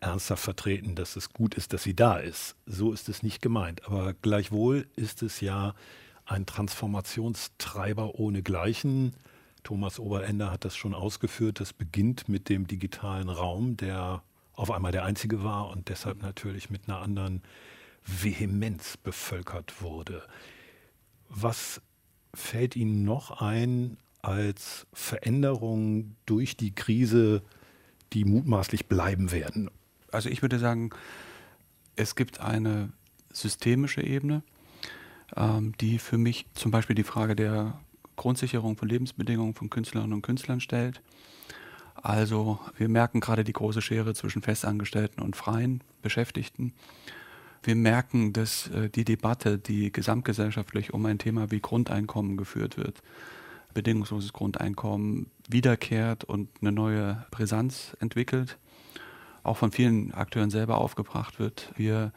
ernsthaft 0.00 0.42
vertreten, 0.42 0.94
dass 0.94 1.16
es 1.16 1.32
gut 1.32 1.54
ist, 1.54 1.72
dass 1.72 1.82
sie 1.82 1.94
da 1.94 2.16
ist. 2.16 2.56
So 2.66 2.92
ist 2.92 3.08
es 3.08 3.22
nicht 3.22 3.42
gemeint. 3.42 3.84
Aber 3.86 4.14
gleichwohl 4.14 4.86
ist 4.96 5.22
es 5.22 5.40
ja 5.40 5.74
ein 6.24 6.46
Transformationstreiber 6.46 8.14
ohnegleichen. 8.14 9.14
Thomas 9.62 9.98
Oberender 9.98 10.50
hat 10.50 10.64
das 10.64 10.76
schon 10.76 10.94
ausgeführt. 10.94 11.60
Das 11.60 11.72
beginnt 11.72 12.28
mit 12.28 12.48
dem 12.48 12.66
digitalen 12.66 13.28
Raum, 13.28 13.76
der 13.76 14.22
auf 14.54 14.70
einmal 14.70 14.92
der 14.92 15.04
einzige 15.04 15.42
war 15.44 15.68
und 15.70 15.88
deshalb 15.88 16.22
natürlich 16.22 16.70
mit 16.70 16.88
einer 16.88 17.00
anderen 17.00 17.42
Vehemenz 18.04 18.96
bevölkert 18.96 19.82
wurde. 19.82 20.22
Was 21.28 21.80
fällt 22.34 22.76
Ihnen 22.76 23.04
noch 23.04 23.40
ein 23.40 23.98
als 24.22 24.86
Veränderung 24.92 26.16
durch 26.26 26.56
die 26.56 26.74
Krise, 26.74 27.42
die 28.12 28.24
mutmaßlich 28.24 28.86
bleiben 28.86 29.32
werden? 29.32 29.70
Also 30.10 30.28
ich 30.28 30.42
würde 30.42 30.58
sagen, 30.58 30.90
es 31.96 32.14
gibt 32.14 32.40
eine 32.40 32.92
systemische 33.32 34.02
Ebene, 34.02 34.42
ähm, 35.36 35.74
die 35.80 35.98
für 35.98 36.18
mich 36.18 36.46
zum 36.54 36.70
Beispiel 36.70 36.96
die 36.96 37.04
Frage 37.04 37.36
der 37.36 37.78
Grundsicherung 38.16 38.76
von 38.76 38.88
Lebensbedingungen 38.88 39.54
von 39.54 39.70
Künstlerinnen 39.70 40.12
und 40.12 40.22
Künstlern 40.22 40.60
stellt. 40.60 41.00
Also 41.94 42.58
wir 42.76 42.88
merken 42.88 43.20
gerade 43.20 43.44
die 43.44 43.52
große 43.52 43.82
Schere 43.82 44.14
zwischen 44.14 44.42
Festangestellten 44.42 45.22
und 45.22 45.36
freien 45.36 45.82
Beschäftigten. 46.02 46.72
Wir 47.62 47.76
merken, 47.76 48.32
dass 48.32 48.68
äh, 48.68 48.88
die 48.88 49.04
Debatte, 49.04 49.58
die 49.58 49.92
gesamtgesellschaftlich 49.92 50.94
um 50.94 51.04
ein 51.06 51.18
Thema 51.18 51.50
wie 51.50 51.60
Grundeinkommen 51.60 52.36
geführt 52.36 52.76
wird, 52.78 53.02
bedingungsloses 53.74 54.32
Grundeinkommen 54.32 55.30
wiederkehrt 55.48 56.24
und 56.24 56.48
eine 56.60 56.72
neue 56.72 57.26
Brisanz 57.30 57.96
entwickelt, 58.00 58.58
auch 59.42 59.56
von 59.56 59.72
vielen 59.72 60.12
Akteuren 60.12 60.50
selber 60.50 60.78
aufgebracht 60.78 61.38
wird. 61.38 61.72
Wir 61.76 62.12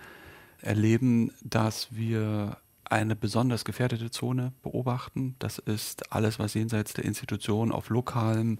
erleben, 0.62 1.32
dass 1.44 1.96
wir 1.96 2.58
eine 2.86 3.16
besonders 3.16 3.66
gefährdete 3.66 4.12
Zone 4.12 4.54
beobachten. 4.62 5.36
Das 5.40 5.58
ist 5.58 6.12
alles, 6.12 6.40
was 6.40 6.54
jenseits 6.54 6.94
der 6.94 7.06
Institution 7.06 7.72
auf 7.72 7.90
lokalem, 7.90 8.60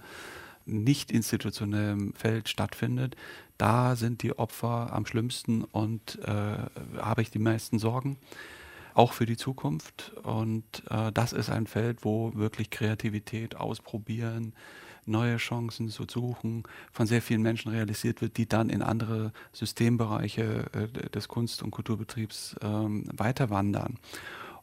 nicht 0.66 1.12
institutionellem 1.12 2.14
Feld 2.14 2.50
stattfindet. 2.50 3.16
Da 3.58 3.96
sind 3.96 4.24
die 4.24 4.38
Opfer 4.38 4.94
am 4.94 5.06
schlimmsten 5.06 5.64
und 5.64 6.20
äh, 6.24 6.58
habe 6.98 7.22
ich 7.22 7.32
die 7.32 7.40
meisten 7.40 7.80
Sorgen, 7.80 8.18
auch 8.94 9.14
für 9.14 9.26
die 9.26 9.38
Zukunft. 9.38 10.14
Und 10.24 10.64
äh, 10.90 11.12
das 11.12 11.34
ist 11.34 11.50
ein 11.50 11.68
Feld, 11.68 12.04
wo 12.04 12.34
wirklich 12.36 12.70
Kreativität 12.70 13.56
ausprobieren, 13.56 14.54
neue 15.06 15.38
Chancen 15.38 15.90
zu 15.90 16.06
suchen, 16.10 16.64
von 16.92 17.08
sehr 17.08 17.22
vielen 17.22 17.42
Menschen 17.42 17.72
realisiert 17.72 18.22
wird, 18.22 18.38
die 18.38 18.48
dann 18.48 18.70
in 18.70 18.82
andere 18.82 19.34
Systembereiche 19.52 20.66
äh, 20.74 21.10
des 21.10 21.28
Kunst- 21.28 21.64
und 21.64 21.72
Kulturbetriebs 21.72 22.56
ähm, 22.62 23.06
weiterwandern. 23.12 24.00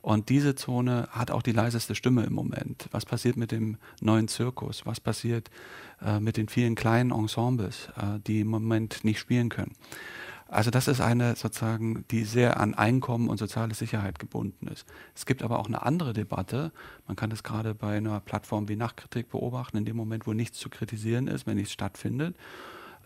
Und 0.02 0.30
diese 0.30 0.54
Zone 0.54 1.08
hat 1.10 1.30
auch 1.30 1.42
die 1.42 1.52
leiseste 1.52 1.94
Stimme 1.94 2.24
im 2.24 2.32
Moment. 2.32 2.88
Was 2.90 3.04
passiert 3.04 3.36
mit 3.36 3.52
dem 3.52 3.76
neuen 4.00 4.28
Zirkus? 4.28 4.86
Was 4.86 4.98
passiert 4.98 5.50
äh, 6.02 6.20
mit 6.20 6.38
den 6.38 6.48
vielen 6.48 6.74
kleinen 6.74 7.10
Ensembles, 7.10 7.90
äh, 7.96 8.18
die 8.26 8.40
im 8.40 8.48
Moment 8.48 9.04
nicht 9.04 9.18
spielen 9.18 9.50
können? 9.50 9.74
Also 10.50 10.70
das 10.72 10.88
ist 10.88 11.00
eine 11.00 11.36
sozusagen, 11.36 12.04
die 12.10 12.24
sehr 12.24 12.58
an 12.58 12.74
Einkommen 12.74 13.28
und 13.28 13.38
soziale 13.38 13.72
Sicherheit 13.72 14.18
gebunden 14.18 14.66
ist. 14.66 14.84
Es 15.14 15.24
gibt 15.24 15.44
aber 15.44 15.60
auch 15.60 15.68
eine 15.68 15.82
andere 15.82 16.12
Debatte. 16.12 16.72
Man 17.06 17.16
kann 17.16 17.30
das 17.30 17.44
gerade 17.44 17.72
bei 17.72 17.98
einer 17.98 18.18
Plattform 18.18 18.68
wie 18.68 18.74
Nachkritik 18.74 19.30
beobachten. 19.30 19.76
In 19.76 19.84
dem 19.84 19.96
Moment, 19.96 20.26
wo 20.26 20.32
nichts 20.32 20.58
zu 20.58 20.68
kritisieren 20.68 21.28
ist, 21.28 21.46
wenn 21.46 21.56
nichts 21.56 21.72
stattfindet, 21.72 22.36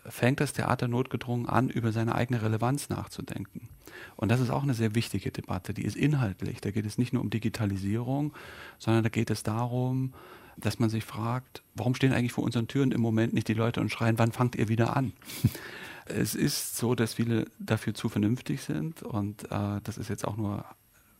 fängt 0.07 0.39
das 0.39 0.53
Theater 0.53 0.87
notgedrungen 0.87 1.47
an, 1.47 1.69
über 1.69 1.91
seine 1.91 2.15
eigene 2.15 2.41
Relevanz 2.41 2.89
nachzudenken. 2.89 3.69
Und 4.15 4.29
das 4.29 4.39
ist 4.39 4.49
auch 4.49 4.63
eine 4.63 4.73
sehr 4.73 4.95
wichtige 4.95 5.31
Debatte. 5.31 5.75
Die 5.75 5.85
ist 5.85 5.95
inhaltlich. 5.95 6.61
Da 6.61 6.71
geht 6.71 6.85
es 6.87 6.97
nicht 6.97 7.13
nur 7.13 7.21
um 7.21 7.29
Digitalisierung, 7.29 8.33
sondern 8.79 9.03
da 9.03 9.09
geht 9.09 9.29
es 9.29 9.43
darum, 9.43 10.13
dass 10.57 10.79
man 10.79 10.89
sich 10.89 11.03
fragt, 11.03 11.61
warum 11.75 11.93
stehen 11.93 12.11
eigentlich 12.11 12.33
vor 12.33 12.43
unseren 12.43 12.67
Türen 12.67 12.91
im 12.91 13.01
Moment 13.01 13.33
nicht 13.33 13.47
die 13.47 13.53
Leute 13.53 13.81
und 13.81 13.91
schreien, 13.91 14.17
wann 14.17 14.31
fangt 14.31 14.55
ihr 14.55 14.67
wieder 14.67 14.97
an? 14.97 15.13
Es 16.05 16.35
ist 16.35 16.77
so, 16.77 16.95
dass 16.95 17.15
viele 17.15 17.45
dafür 17.59 17.93
zu 17.93 18.09
vernünftig 18.09 18.61
sind 18.61 19.01
und 19.01 19.45
äh, 19.51 19.81
das 19.83 19.97
ist 19.97 20.09
jetzt 20.09 20.25
auch 20.25 20.37
nur 20.37 20.65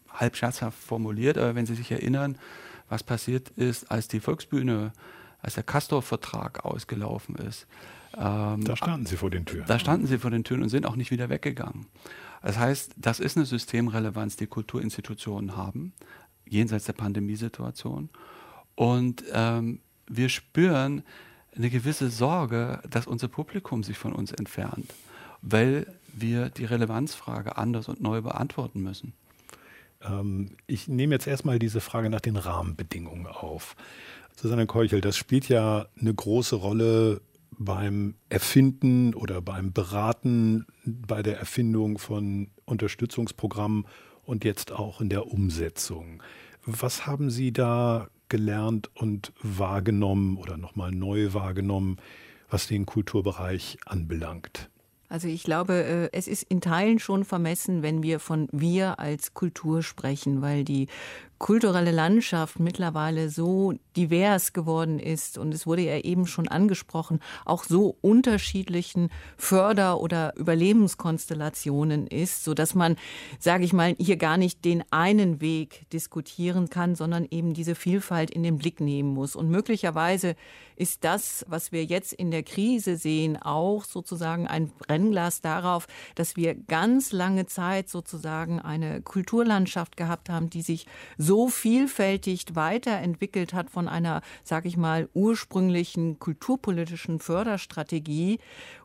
halb 0.10 0.36
scherzhaft 0.36 0.78
formuliert, 0.78 1.38
aber 1.38 1.56
wenn 1.56 1.66
Sie 1.66 1.76
sich 1.76 1.92
erinnern, 1.92 2.38
was 2.88 3.04
passiert 3.04 3.50
ist, 3.50 3.92
als 3.92 4.08
die 4.08 4.20
Volksbühne, 4.20 4.94
als 5.42 5.56
der 5.56 5.64
Castor-Vertrag 5.64 6.66
ausgelaufen 6.66 7.36
ist. 7.36 7.68
Ähm, 8.18 8.64
da 8.64 8.76
standen 8.76 9.06
Sie 9.06 9.18
vor 9.18 9.30
den 9.30 9.46
Türen. 9.46 9.66
Da 9.68 9.80
standen 9.80 10.08
Sie 10.08 10.20
vor 10.20 10.32
den 10.32 10.44
Türen 10.44 10.64
und 10.64 10.70
sind 10.70 10.86
auch 10.86 10.96
nicht 10.96 11.12
wieder 11.12 11.30
weggegangen. 11.30 11.88
Das 12.42 12.58
heißt, 12.58 12.94
das 12.98 13.20
ist 13.20 13.38
eine 13.38 13.46
Systemrelevanz, 13.46 14.38
die 14.38 14.48
Kulturinstitutionen 14.48 15.58
haben, 15.58 15.94
jenseits 16.48 16.86
der 16.86 16.94
Pandemiesituation. 16.94 18.10
Und 18.76 19.24
ähm, 19.34 19.80
wir 20.08 20.30
spüren, 20.30 21.04
eine 21.56 21.70
gewisse 21.70 22.10
Sorge, 22.10 22.82
dass 22.90 23.08
unser 23.08 23.28
Publikum 23.28 23.84
sich 23.84 23.98
von 23.98 24.14
uns 24.14 24.32
entfernt, 24.32 24.94
weil 25.42 25.88
wir 26.14 26.50
die 26.50 26.66
Relevanzfrage 26.66 27.58
anders 27.58 27.88
und 27.88 28.02
neu 28.02 28.22
beantworten 28.22 28.82
müssen. 28.82 29.14
Ähm, 30.02 30.52
ich 30.68 30.88
nehme 30.88 31.16
jetzt 31.16 31.28
erstmal 31.28 31.60
diese 31.60 31.82
Frage 31.82 32.10
nach 32.10 32.22
den 32.22 32.38
Rahmenbedingungen 32.38 33.28
auf. 33.28 33.76
Susanne 34.36 34.66
Keuchel, 34.66 35.02
das 35.02 35.18
spielt 35.18 35.48
ja 35.48 35.88
eine 36.00 36.14
große 36.14 36.56
Rolle 36.56 37.22
beim 37.58 38.16
Erfinden 38.28 39.14
oder 39.14 39.42
beim 39.42 39.72
Beraten 39.72 40.66
bei 40.84 41.24
der 41.24 41.38
Erfindung 41.38 41.98
von 41.98 42.50
Unterstützungsprogrammen 42.66 43.86
und 44.24 44.44
jetzt 44.44 44.72
auch 44.74 45.00
in 45.00 45.10
der 45.10 45.28
Umsetzung. 45.28 46.22
Was 46.66 47.06
haben 47.06 47.30
Sie 47.30 47.54
da 47.54 48.10
gelernt 48.30 48.90
und 48.94 49.34
wahrgenommen 49.42 50.38
oder 50.38 50.58
nochmal 50.58 50.92
neu 50.92 51.34
wahrgenommen, 51.34 51.98
was 52.50 52.68
den 52.68 52.86
Kulturbereich 52.86 53.78
anbelangt? 53.86 54.70
Also 55.08 55.28
ich 55.28 55.44
glaube, 55.44 55.74
äh, 55.74 56.10
es 56.18 56.28
ist 56.28 56.44
in 56.44 56.62
Teilen 56.62 57.00
schon 57.00 57.24
vermessen, 57.24 57.84
wenn 57.84 58.02
wir 58.02 58.20
von 58.20 58.48
wir 58.52 59.00
als 59.00 59.34
Kultur 59.34 59.84
sprechen, 59.84 60.42
weil 60.42 60.64
die 60.64 60.88
kulturelle 61.38 61.92
Landschaft 61.92 62.60
mittlerweile 62.60 63.30
so 63.30 63.74
divers 63.96 64.54
geworden 64.54 65.00
ist 65.00 65.38
und 65.38 65.54
es 65.54 65.68
wurde 65.68 65.82
ja 65.84 66.00
eben 66.00 66.28
schon 66.28 66.48
angesprochen, 66.48 67.20
auch 67.44 67.64
so 67.64 67.98
unterschiedlichen 68.02 69.10
Förder- 69.38 70.00
oder 70.00 70.36
Überlebenskonstellationen 70.38 72.08
ist, 72.08 72.44
so 72.44 72.54
dass 72.54 72.74
man, 72.74 72.96
sage 73.40 73.66
ich 73.66 73.74
mal, 73.74 73.96
hier 74.00 74.18
gar 74.18 74.38
nicht 74.38 74.64
den 74.66 74.84
einen 74.92 75.42
Weg 75.42 75.90
diskutieren 75.92 76.70
kann, 76.70 76.96
sondern 76.96 77.28
eben 77.30 77.54
diese 77.54 77.76
Vielfalt 77.76 78.32
in 78.32 78.44
den 78.44 78.58
Blick 78.58 78.80
nehmen 78.80 79.14
muss. 79.14 79.36
Und 79.36 79.50
möglicherweise 79.50 80.36
ist 80.76 81.04
das, 81.04 81.46
was 81.48 81.72
wir 81.72 81.86
jetzt 81.86 82.14
in 82.14 82.32
der 82.32 82.44
Krise 82.44 82.98
sehen, 82.98 83.38
auch 83.42 83.86
sozusagen 83.86 84.48
ein 84.48 84.70
Brennglas 84.70 85.42
darauf, 85.42 85.88
dass 86.16 86.36
wir 86.36 86.56
ganz 86.56 87.12
lange 87.12 87.46
Zeit 87.46 87.90
sozusagen 87.90 88.60
eine 88.60 89.02
Kulturlandschaft 89.02 89.98
gehabt 89.98 90.30
haben, 90.30 90.50
die 90.50 90.62
sich 90.62 90.86
so 91.26 91.48
vielfältig 91.48 92.46
weiterentwickelt 92.54 93.54
hat 93.54 93.72
von 93.72 93.88
einer, 93.88 94.22
sage 94.44 94.68
ich 94.68 94.78
mal, 94.78 95.10
ursprünglichen 95.14 96.20
kulturpolitischen 96.20 97.20
Förderstrategie 97.20 98.40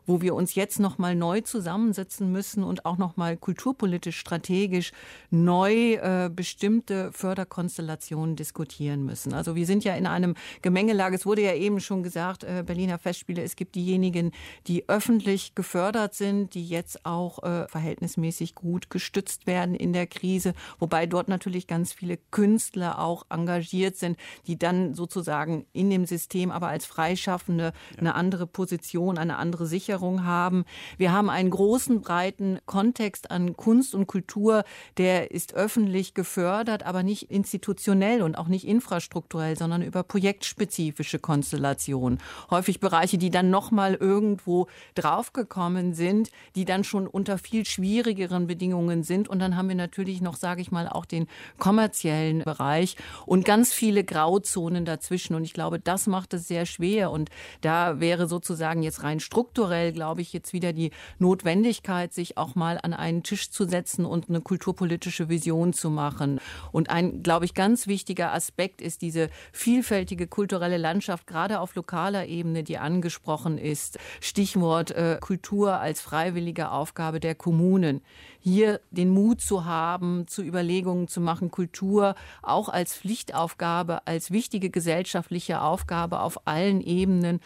wo 0.05 0.21
wir 0.21 0.35
uns 0.35 0.55
jetzt 0.55 0.79
noch 0.79 0.97
mal 0.97 1.15
neu 1.15 1.41
zusammensetzen 1.41 2.31
müssen 2.31 2.63
und 2.63 2.85
auch 2.85 2.97
noch 2.97 3.17
mal 3.17 3.37
kulturpolitisch 3.37 4.17
strategisch 4.17 4.91
neu 5.29 5.93
äh, 5.93 6.29
bestimmte 6.33 7.11
Förderkonstellationen 7.11 8.35
diskutieren 8.35 9.05
müssen. 9.05 9.33
Also 9.33 9.55
wir 9.55 9.65
sind 9.65 9.83
ja 9.83 9.95
in 9.95 10.07
einem 10.07 10.35
Gemengelage. 10.61 11.15
Es 11.15 11.25
wurde 11.25 11.43
ja 11.43 11.53
eben 11.53 11.79
schon 11.79 12.03
gesagt, 12.03 12.43
äh, 12.43 12.63
Berliner 12.65 12.97
Festspiele. 12.97 13.41
Es 13.41 13.55
gibt 13.55 13.75
diejenigen, 13.75 14.31
die 14.67 14.89
öffentlich 14.89 15.55
gefördert 15.55 16.13
sind, 16.13 16.53
die 16.55 16.67
jetzt 16.67 17.05
auch 17.05 17.43
äh, 17.43 17.67
verhältnismäßig 17.67 18.55
gut 18.55 18.89
gestützt 18.89 19.47
werden 19.47 19.75
in 19.75 19.93
der 19.93 20.07
Krise, 20.07 20.53
wobei 20.79 21.05
dort 21.05 21.27
natürlich 21.27 21.67
ganz 21.67 21.93
viele 21.93 22.17
Künstler 22.31 22.99
auch 22.99 23.25
engagiert 23.29 23.97
sind, 23.97 24.17
die 24.47 24.57
dann 24.57 24.93
sozusagen 24.93 25.65
in 25.73 25.89
dem 25.89 26.05
System 26.05 26.51
aber 26.51 26.67
als 26.67 26.85
Freischaffende 26.85 27.73
eine 27.97 28.15
andere 28.15 28.47
Position, 28.47 29.17
eine 29.17 29.37
andere 29.37 29.67
Sicherheit 29.67 29.90
Grundsicherung 29.91 30.25
haben. 30.25 30.65
Wir 30.97 31.11
haben 31.11 31.29
einen 31.29 31.49
großen, 31.49 32.01
breiten 32.01 32.59
Kontext 32.65 33.31
an 33.31 33.55
Kunst 33.57 33.93
und 33.93 34.07
Kultur, 34.07 34.63
der 34.97 35.31
ist 35.31 35.53
öffentlich 35.53 36.13
gefördert, 36.13 36.85
aber 36.85 37.03
nicht 37.03 37.29
institutionell 37.29 38.21
und 38.21 38.37
auch 38.37 38.47
nicht 38.47 38.67
infrastrukturell, 38.67 39.57
sondern 39.57 39.81
über 39.81 40.03
projektspezifische 40.03 41.19
Konstellationen. 41.19 42.19
Häufig 42.49 42.79
Bereiche, 42.79 43.17
die 43.17 43.29
dann 43.29 43.49
nochmal 43.49 43.95
irgendwo 43.95 44.67
draufgekommen 44.95 45.93
sind, 45.93 46.29
die 46.55 46.65
dann 46.65 46.83
schon 46.83 47.07
unter 47.07 47.37
viel 47.37 47.65
schwierigeren 47.65 48.47
Bedingungen 48.47 49.03
sind. 49.03 49.27
Und 49.27 49.39
dann 49.39 49.55
haben 49.57 49.67
wir 49.67 49.75
natürlich 49.75 50.21
noch, 50.21 50.37
sage 50.37 50.61
ich 50.61 50.71
mal, 50.71 50.87
auch 50.87 51.05
den 51.05 51.27
kommerziellen 51.57 52.39
Bereich 52.39 52.95
und 53.25 53.45
ganz 53.45 53.73
viele 53.73 54.03
Grauzonen 54.03 54.85
dazwischen. 54.85 55.35
Und 55.35 55.43
ich 55.43 55.53
glaube, 55.53 55.79
das 55.79 56.07
macht 56.07 56.33
es 56.33 56.47
sehr 56.47 56.65
schwer. 56.65 57.11
Und 57.11 57.29
da 57.61 57.99
wäre 57.99 58.27
sozusagen 58.27 58.83
jetzt 58.83 59.03
rein 59.03 59.19
strukturell, 59.19 59.80
glaube 59.89 60.21
ich, 60.21 60.33
jetzt 60.33 60.53
wieder 60.53 60.73
die 60.73 60.91
Notwendigkeit, 61.17 62.13
sich 62.13 62.37
auch 62.37 62.55
mal 62.55 62.79
an 62.81 62.93
einen 62.93 63.23
Tisch 63.23 63.49
zu 63.49 63.65
setzen 63.65 64.05
und 64.05 64.29
eine 64.29 64.41
kulturpolitische 64.41 65.29
Vision 65.29 65.73
zu 65.73 65.89
machen. 65.89 66.39
Und 66.71 66.89
ein, 66.89 67.23
glaube 67.23 67.45
ich, 67.45 67.53
ganz 67.53 67.87
wichtiger 67.87 68.33
Aspekt 68.33 68.81
ist 68.81 69.01
diese 69.01 69.29
vielfältige 69.51 70.27
kulturelle 70.27 70.77
Landschaft, 70.77 71.25
gerade 71.25 71.59
auf 71.59 71.75
lokaler 71.75 72.27
Ebene, 72.27 72.63
die 72.63 72.77
angesprochen 72.77 73.57
ist. 73.57 73.97
Stichwort 74.19 74.91
äh, 74.91 75.17
Kultur 75.19 75.79
als 75.79 76.01
freiwillige 76.01 76.71
Aufgabe 76.71 77.19
der 77.19 77.33
Kommunen 77.35 78.01
hier 78.41 78.81
den 78.89 79.09
Mut 79.09 79.39
zu 79.39 79.65
haben, 79.65 80.25
zu 80.27 80.41
Überlegungen 80.41 81.07
zu 81.07 81.21
machen, 81.21 81.51
Kultur 81.51 82.15
auch 82.41 82.69
als 82.69 82.95
Pflichtaufgabe, 82.95 84.05
als 84.07 84.31
wichtige 84.31 84.69
gesellschaftliche 84.69 85.61
Aufgabe 85.61 86.19
auf 86.21 86.47
allen 86.47 86.81
Ebenen 86.81 87.39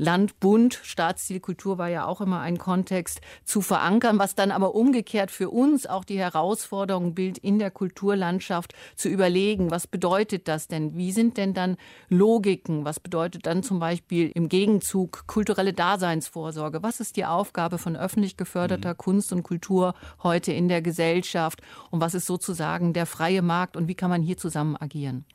Land, 0.00 0.40
Bund, 0.40 0.80
Staatsziel, 0.82 1.40
Kultur 1.40 1.76
war 1.76 1.88
ja 1.88 2.06
auch 2.06 2.22
immer 2.22 2.40
ein 2.40 2.56
Kontext 2.56 3.20
zu 3.44 3.60
verankern, 3.60 4.18
was 4.18 4.34
dann 4.34 4.50
aber 4.50 4.74
umgekehrt 4.74 5.30
für 5.30 5.50
uns 5.50 5.86
auch 5.86 6.06
die 6.06 6.18
Herausforderung 6.18 7.14
bildet, 7.14 7.44
in 7.44 7.58
der 7.58 7.70
Kulturlandschaft 7.70 8.72
zu 8.96 9.10
überlegen, 9.10 9.70
was 9.70 9.86
bedeutet 9.86 10.48
das 10.48 10.68
denn? 10.68 10.96
Wie 10.96 11.12
sind 11.12 11.36
denn 11.36 11.52
dann 11.52 11.76
Logiken? 12.08 12.86
Was 12.86 12.98
bedeutet 12.98 13.44
dann 13.44 13.62
zum 13.62 13.78
Beispiel 13.78 14.32
im 14.34 14.48
Gegenzug 14.48 15.26
kulturelle 15.26 15.74
Daseinsvorsorge? 15.74 16.82
Was 16.82 17.00
ist 17.00 17.16
die 17.16 17.26
Aufgabe 17.26 17.76
von 17.76 17.94
öffentlich 17.94 18.38
geförderter 18.38 18.94
mhm. 18.94 18.98
Kunst 18.98 19.34
und 19.34 19.42
Kultur 19.42 19.92
heute 20.22 20.50
in 20.50 20.68
der 20.68 20.80
Gesellschaft? 20.80 21.60
Und 21.90 22.00
was 22.00 22.14
ist 22.14 22.24
sozusagen 22.24 22.94
der 22.94 23.04
freie 23.04 23.42
Markt 23.42 23.76
und 23.76 23.86
wie 23.86 23.94
kann 23.94 24.08
man 24.08 24.22
hier 24.22 24.38
zusammen 24.38 24.78
agieren? 24.80 25.26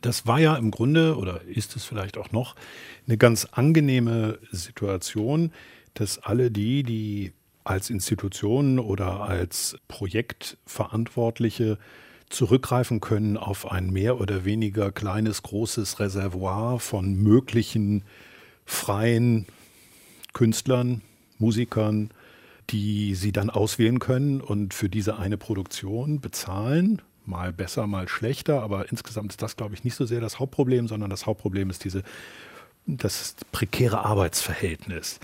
Das 0.00 0.26
war 0.26 0.38
ja 0.38 0.56
im 0.56 0.70
Grunde, 0.70 1.16
oder 1.16 1.42
ist 1.42 1.74
es 1.76 1.84
vielleicht 1.84 2.18
auch 2.18 2.30
noch, 2.30 2.54
eine 3.06 3.16
ganz 3.16 3.46
angenehme 3.46 4.38
Situation, 4.50 5.52
dass 5.94 6.18
alle 6.18 6.50
die, 6.50 6.82
die 6.84 7.32
als 7.64 7.90
Institutionen 7.90 8.78
oder 8.78 9.22
als 9.22 9.76
Projektverantwortliche 9.88 11.78
zurückgreifen 12.30 13.00
können 13.00 13.36
auf 13.36 13.70
ein 13.70 13.90
mehr 13.90 14.20
oder 14.20 14.44
weniger 14.44 14.92
kleines, 14.92 15.42
großes 15.42 15.98
Reservoir 15.98 16.78
von 16.78 17.14
möglichen 17.14 18.04
freien 18.64 19.46
Künstlern, 20.32 21.02
Musikern, 21.38 22.10
die 22.70 23.14
sie 23.14 23.32
dann 23.32 23.50
auswählen 23.50 23.98
können 23.98 24.40
und 24.40 24.74
für 24.74 24.88
diese 24.88 25.18
eine 25.18 25.38
Produktion 25.38 26.20
bezahlen 26.20 27.00
mal 27.28 27.52
besser, 27.52 27.86
mal 27.86 28.08
schlechter, 28.08 28.62
aber 28.62 28.90
insgesamt 28.90 29.32
ist 29.32 29.42
das, 29.42 29.56
glaube 29.56 29.74
ich, 29.74 29.84
nicht 29.84 29.94
so 29.94 30.06
sehr 30.06 30.20
das 30.20 30.38
Hauptproblem, 30.38 30.88
sondern 30.88 31.10
das 31.10 31.26
Hauptproblem 31.26 31.70
ist 31.70 31.84
diese, 31.84 32.02
das 32.86 33.36
prekäre 33.52 34.04
Arbeitsverhältnis. 34.04 35.20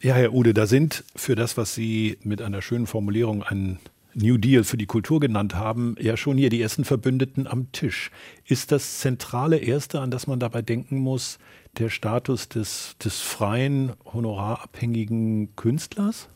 Ja, 0.00 0.14
Herr 0.14 0.32
Ude, 0.32 0.54
da 0.54 0.66
sind 0.66 1.04
für 1.14 1.34
das, 1.34 1.56
was 1.56 1.74
Sie 1.74 2.16
mit 2.22 2.40
einer 2.40 2.62
schönen 2.62 2.86
Formulierung 2.86 3.42
einen 3.42 3.78
New 4.14 4.38
Deal 4.38 4.64
für 4.64 4.76
die 4.76 4.86
Kultur 4.86 5.20
genannt 5.20 5.54
haben, 5.54 5.94
ja 6.00 6.16
schon 6.16 6.36
hier 6.36 6.50
die 6.50 6.60
ersten 6.60 6.84
Verbündeten 6.84 7.46
am 7.46 7.70
Tisch. 7.72 8.10
Ist 8.46 8.72
das 8.72 9.00
zentrale 9.00 9.58
Erste, 9.58 10.00
an 10.00 10.10
das 10.10 10.26
man 10.26 10.40
dabei 10.40 10.62
denken 10.62 10.98
muss, 10.98 11.38
der 11.78 11.90
Status 11.90 12.48
des, 12.48 12.96
des 13.04 13.20
freien, 13.20 13.92
honorarabhängigen 14.04 15.54
Künstlers? 15.54 16.28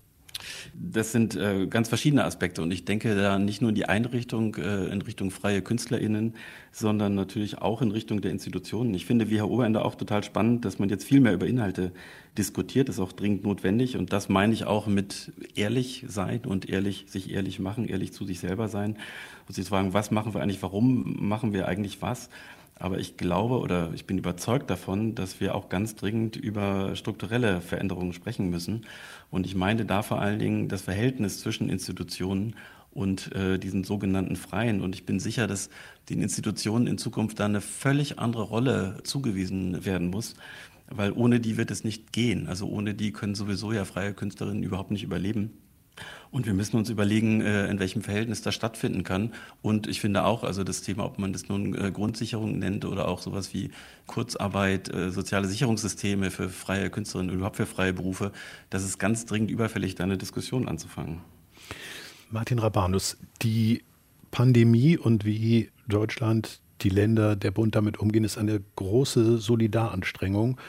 Das 0.74 1.12
sind 1.12 1.37
äh, 1.37 1.66
ganz 1.66 1.88
verschiedene 1.88 2.24
Aspekte 2.24 2.62
und 2.62 2.70
ich 2.70 2.85
denke 2.85 3.14
da 3.14 3.38
nicht 3.38 3.61
nur 3.61 3.70
in 3.70 3.74
die 3.74 3.87
Einrichtung 3.87 4.57
äh, 4.57 4.87
in 4.87 5.02
Richtung 5.02 5.30
freie 5.30 5.62
KünstlerInnen, 5.62 6.35
sondern 6.72 7.14
natürlich 7.14 7.59
auch 7.59 7.83
in 7.83 7.90
Richtung 7.90 8.20
der 8.20 8.30
Institutionen. 8.30 8.94
Ich 8.94 9.07
finde, 9.07 9.30
wie 9.30 9.37
Herr 9.37 9.50
Oberender 9.50 9.85
auch 9.85 9.94
total 9.94 10.24
spannend, 10.24 10.64
dass 10.64 10.78
man 10.78 10.88
jetzt 10.88 11.04
viel 11.04 11.20
mehr 11.20 11.35
über 11.35 11.46
Inhalte 11.46 11.92
diskutiert, 12.37 12.88
ist 12.88 12.98
auch 12.98 13.12
dringend 13.12 13.44
notwendig 13.44 13.96
und 13.96 14.12
das 14.12 14.28
meine 14.28 14.52
ich 14.52 14.64
auch 14.64 14.87
mit 14.87 15.33
ehrlich 15.54 16.04
sein 16.09 16.40
und 16.44 16.68
ehrlich, 16.68 17.04
sich 17.09 17.30
ehrlich 17.33 17.61
machen, 17.61 17.87
ehrlich 17.87 18.12
zu 18.12 18.24
sich 18.24 18.40
selber 18.40 18.68
sein 18.68 18.96
und 19.46 19.54
sich 19.54 19.66
fragen, 19.66 19.92
was 19.92 20.11
machen 20.11 20.35
wir 20.35 20.42
eigentlich, 20.42 20.62
warum 20.62 21.16
machen 21.20 21.52
wir 21.52 21.68
eigentlich 21.68 22.02
was? 22.02 22.28
Aber 22.76 22.98
ich 22.98 23.16
glaube 23.16 23.60
oder 23.60 23.92
ich 23.94 24.06
bin 24.06 24.18
überzeugt 24.18 24.68
davon, 24.68 25.14
dass 25.14 25.40
wir 25.40 25.54
auch 25.54 25.68
ganz 25.68 25.94
dringend 25.94 26.37
über 26.37 26.96
strukturelle 26.96 27.60
Veränderungen 27.60 28.12
sprechen 28.12 28.50
müssen. 28.50 28.87
Und 29.30 29.46
ich 29.46 29.54
meine 29.54 29.84
da 29.84 30.02
vor 30.02 30.20
allen 30.20 30.38
Dingen 30.38 30.68
das 30.68 30.82
Verhältnis 30.82 31.40
zwischen 31.40 31.68
Institutionen 31.68 32.56
und 32.90 33.32
äh, 33.34 33.58
diesen 33.58 33.84
sogenannten 33.84 34.37
Freien. 34.37 34.80
Und 34.80 34.94
ich 34.94 35.04
bin 35.04 35.20
sicher, 35.20 35.46
dass 35.46 35.68
den 36.08 36.22
Institutionen 36.22 36.87
in 36.87 36.98
Zukunft 36.98 37.40
da 37.40 37.44
eine 37.44 37.60
völlig 37.60 38.18
andere 38.18 38.42
Rolle 38.42 38.98
zugewiesen 39.02 39.84
werden 39.84 40.08
muss, 40.08 40.34
weil 40.88 41.12
ohne 41.12 41.40
die 41.40 41.56
wird 41.56 41.70
es 41.70 41.84
nicht 41.84 42.12
gehen. 42.12 42.46
Also 42.48 42.66
ohne 42.68 42.94
die 42.94 43.12
können 43.12 43.34
sowieso 43.34 43.72
ja 43.72 43.84
freie 43.84 44.14
Künstlerinnen 44.14 44.62
überhaupt 44.62 44.90
nicht 44.90 45.02
überleben. 45.02 45.50
Und 46.30 46.46
wir 46.46 46.54
müssen 46.54 46.76
uns 46.76 46.90
überlegen, 46.90 47.40
äh, 47.40 47.68
in 47.68 47.78
welchem 47.78 48.02
Verhältnis 48.02 48.42
das 48.42 48.54
stattfinden 48.54 49.04
kann. 49.04 49.33
Und 49.62 49.87
ich 49.87 50.00
finde 50.00 50.24
auch, 50.24 50.42
also 50.42 50.64
das 50.64 50.83
Thema, 50.83 51.04
ob 51.04 51.18
man 51.18 51.33
das 51.33 51.48
nun 51.48 51.74
äh, 51.74 51.92
Grundsicherung 51.92 52.59
nennt 52.59 52.85
oder 52.85 53.07
auch 53.07 53.20
sowas 53.20 53.54
wie 53.54 53.70
Kurzarbeit, 54.07 54.92
äh, 54.92 55.11
soziale 55.11 55.46
Sicherungssysteme 55.46 56.30
für 56.33 56.48
freie 56.48 56.90
Künstlerinnen 56.90 57.30
und 57.30 57.37
überhaupt 57.37 57.57
für 57.57 57.66
freie 57.66 57.92
Berufe, 57.92 58.33
das 58.70 58.83
ist 58.83 58.98
ganz 58.98 59.26
dringend 59.26 59.50
überfällig, 59.50 59.94
da 59.94 60.04
eine 60.04 60.18
Diskussion 60.18 60.66
anzufangen. 60.66 61.20
Martin 62.30 62.59
Rabanus, 62.59 63.16
die 63.42 63.85
Pandemie 64.33 64.98
und 64.98 65.24
wie 65.24 65.70
Deutschland, 65.87 66.61
die 66.80 66.88
Länder, 66.88 67.37
der 67.37 67.52
Bund 67.52 67.76
damit 67.76 68.00
umgehen, 68.00 68.24
ist 68.24 68.38
eine 68.38 68.61
große 68.74 69.38
Solidaranstrengung 69.38 70.61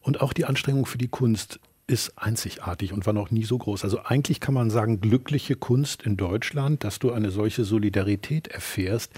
und 0.00 0.22
auch 0.22 0.32
die 0.32 0.46
Anstrengung 0.46 0.86
für 0.86 0.96
die 0.96 1.08
Kunst 1.08 1.60
ist 1.90 2.16
einzigartig 2.16 2.92
und 2.92 3.04
war 3.04 3.12
noch 3.12 3.32
nie 3.32 3.44
so 3.44 3.58
groß. 3.58 3.82
Also 3.82 4.04
eigentlich 4.04 4.38
kann 4.38 4.54
man 4.54 4.70
sagen, 4.70 5.00
glückliche 5.00 5.56
Kunst 5.56 6.02
in 6.02 6.16
Deutschland, 6.16 6.84
dass 6.84 7.00
du 7.00 7.10
eine 7.10 7.32
solche 7.32 7.64
Solidarität 7.64 8.46
erfährst. 8.46 9.12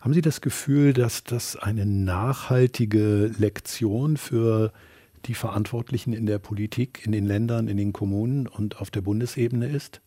Haben 0.00 0.14
Sie 0.14 0.22
das 0.22 0.40
Gefühl, 0.40 0.94
dass 0.94 1.24
das 1.24 1.56
eine 1.56 1.84
nachhaltige 1.84 3.30
Lektion 3.38 4.16
für 4.16 4.72
die 5.26 5.34
Verantwortlichen 5.34 6.14
in 6.14 6.24
der 6.24 6.38
Politik, 6.38 7.02
in 7.04 7.12
den 7.12 7.26
Ländern, 7.26 7.68
in 7.68 7.76
den 7.76 7.92
Kommunen 7.92 8.46
und 8.46 8.80
auf 8.80 8.90
der 8.90 9.02
Bundesebene 9.02 9.68
ist? 9.68 10.00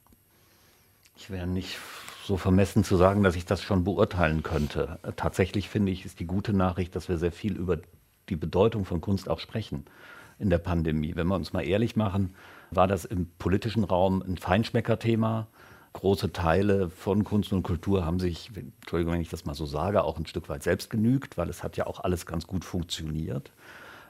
Ich 1.15 1.29
wäre 1.29 1.45
nicht 1.45 1.77
so 2.25 2.37
vermessen 2.37 2.83
zu 2.83 2.95
sagen, 2.95 3.21
dass 3.21 3.35
ich 3.35 3.45
das 3.45 3.61
schon 3.61 3.83
beurteilen 3.83 4.41
könnte. 4.41 4.97
Tatsächlich 5.15 5.69
finde 5.69 5.91
ich, 5.91 6.05
ist 6.05 6.19
die 6.19 6.25
gute 6.25 6.53
Nachricht, 6.53 6.95
dass 6.95 7.07
wir 7.07 7.19
sehr 7.19 7.31
viel 7.31 7.55
über 7.55 7.77
die 8.29 8.35
Bedeutung 8.35 8.85
von 8.85 8.99
Kunst 8.99 9.29
auch 9.29 9.39
sprechen 9.39 9.85
in 10.39 10.49
der 10.49 10.57
Pandemie. 10.57 11.15
Wenn 11.15 11.27
wir 11.27 11.35
uns 11.35 11.53
mal 11.53 11.67
ehrlich 11.67 11.95
machen, 11.95 12.33
war 12.71 12.87
das 12.87 13.05
im 13.05 13.27
politischen 13.37 13.83
Raum 13.83 14.21
ein 14.21 14.37
Feinschmeckerthema. 14.37 15.47
Große 15.93 16.31
Teile 16.31 16.89
von 16.89 17.23
Kunst 17.23 17.51
und 17.51 17.63
Kultur 17.63 18.05
haben 18.05 18.19
sich, 18.19 18.51
Entschuldigung, 18.55 19.13
wenn 19.13 19.21
ich 19.21 19.29
das 19.29 19.45
mal 19.45 19.55
so 19.55 19.65
sage, 19.65 20.03
auch 20.03 20.17
ein 20.17 20.27
Stück 20.27 20.47
weit 20.47 20.63
selbst 20.63 20.89
genügt, 20.89 21.37
weil 21.37 21.49
es 21.49 21.63
hat 21.63 21.77
ja 21.77 21.87
auch 21.87 21.99
alles 21.99 22.25
ganz 22.25 22.47
gut 22.47 22.63
funktioniert. 22.63 23.51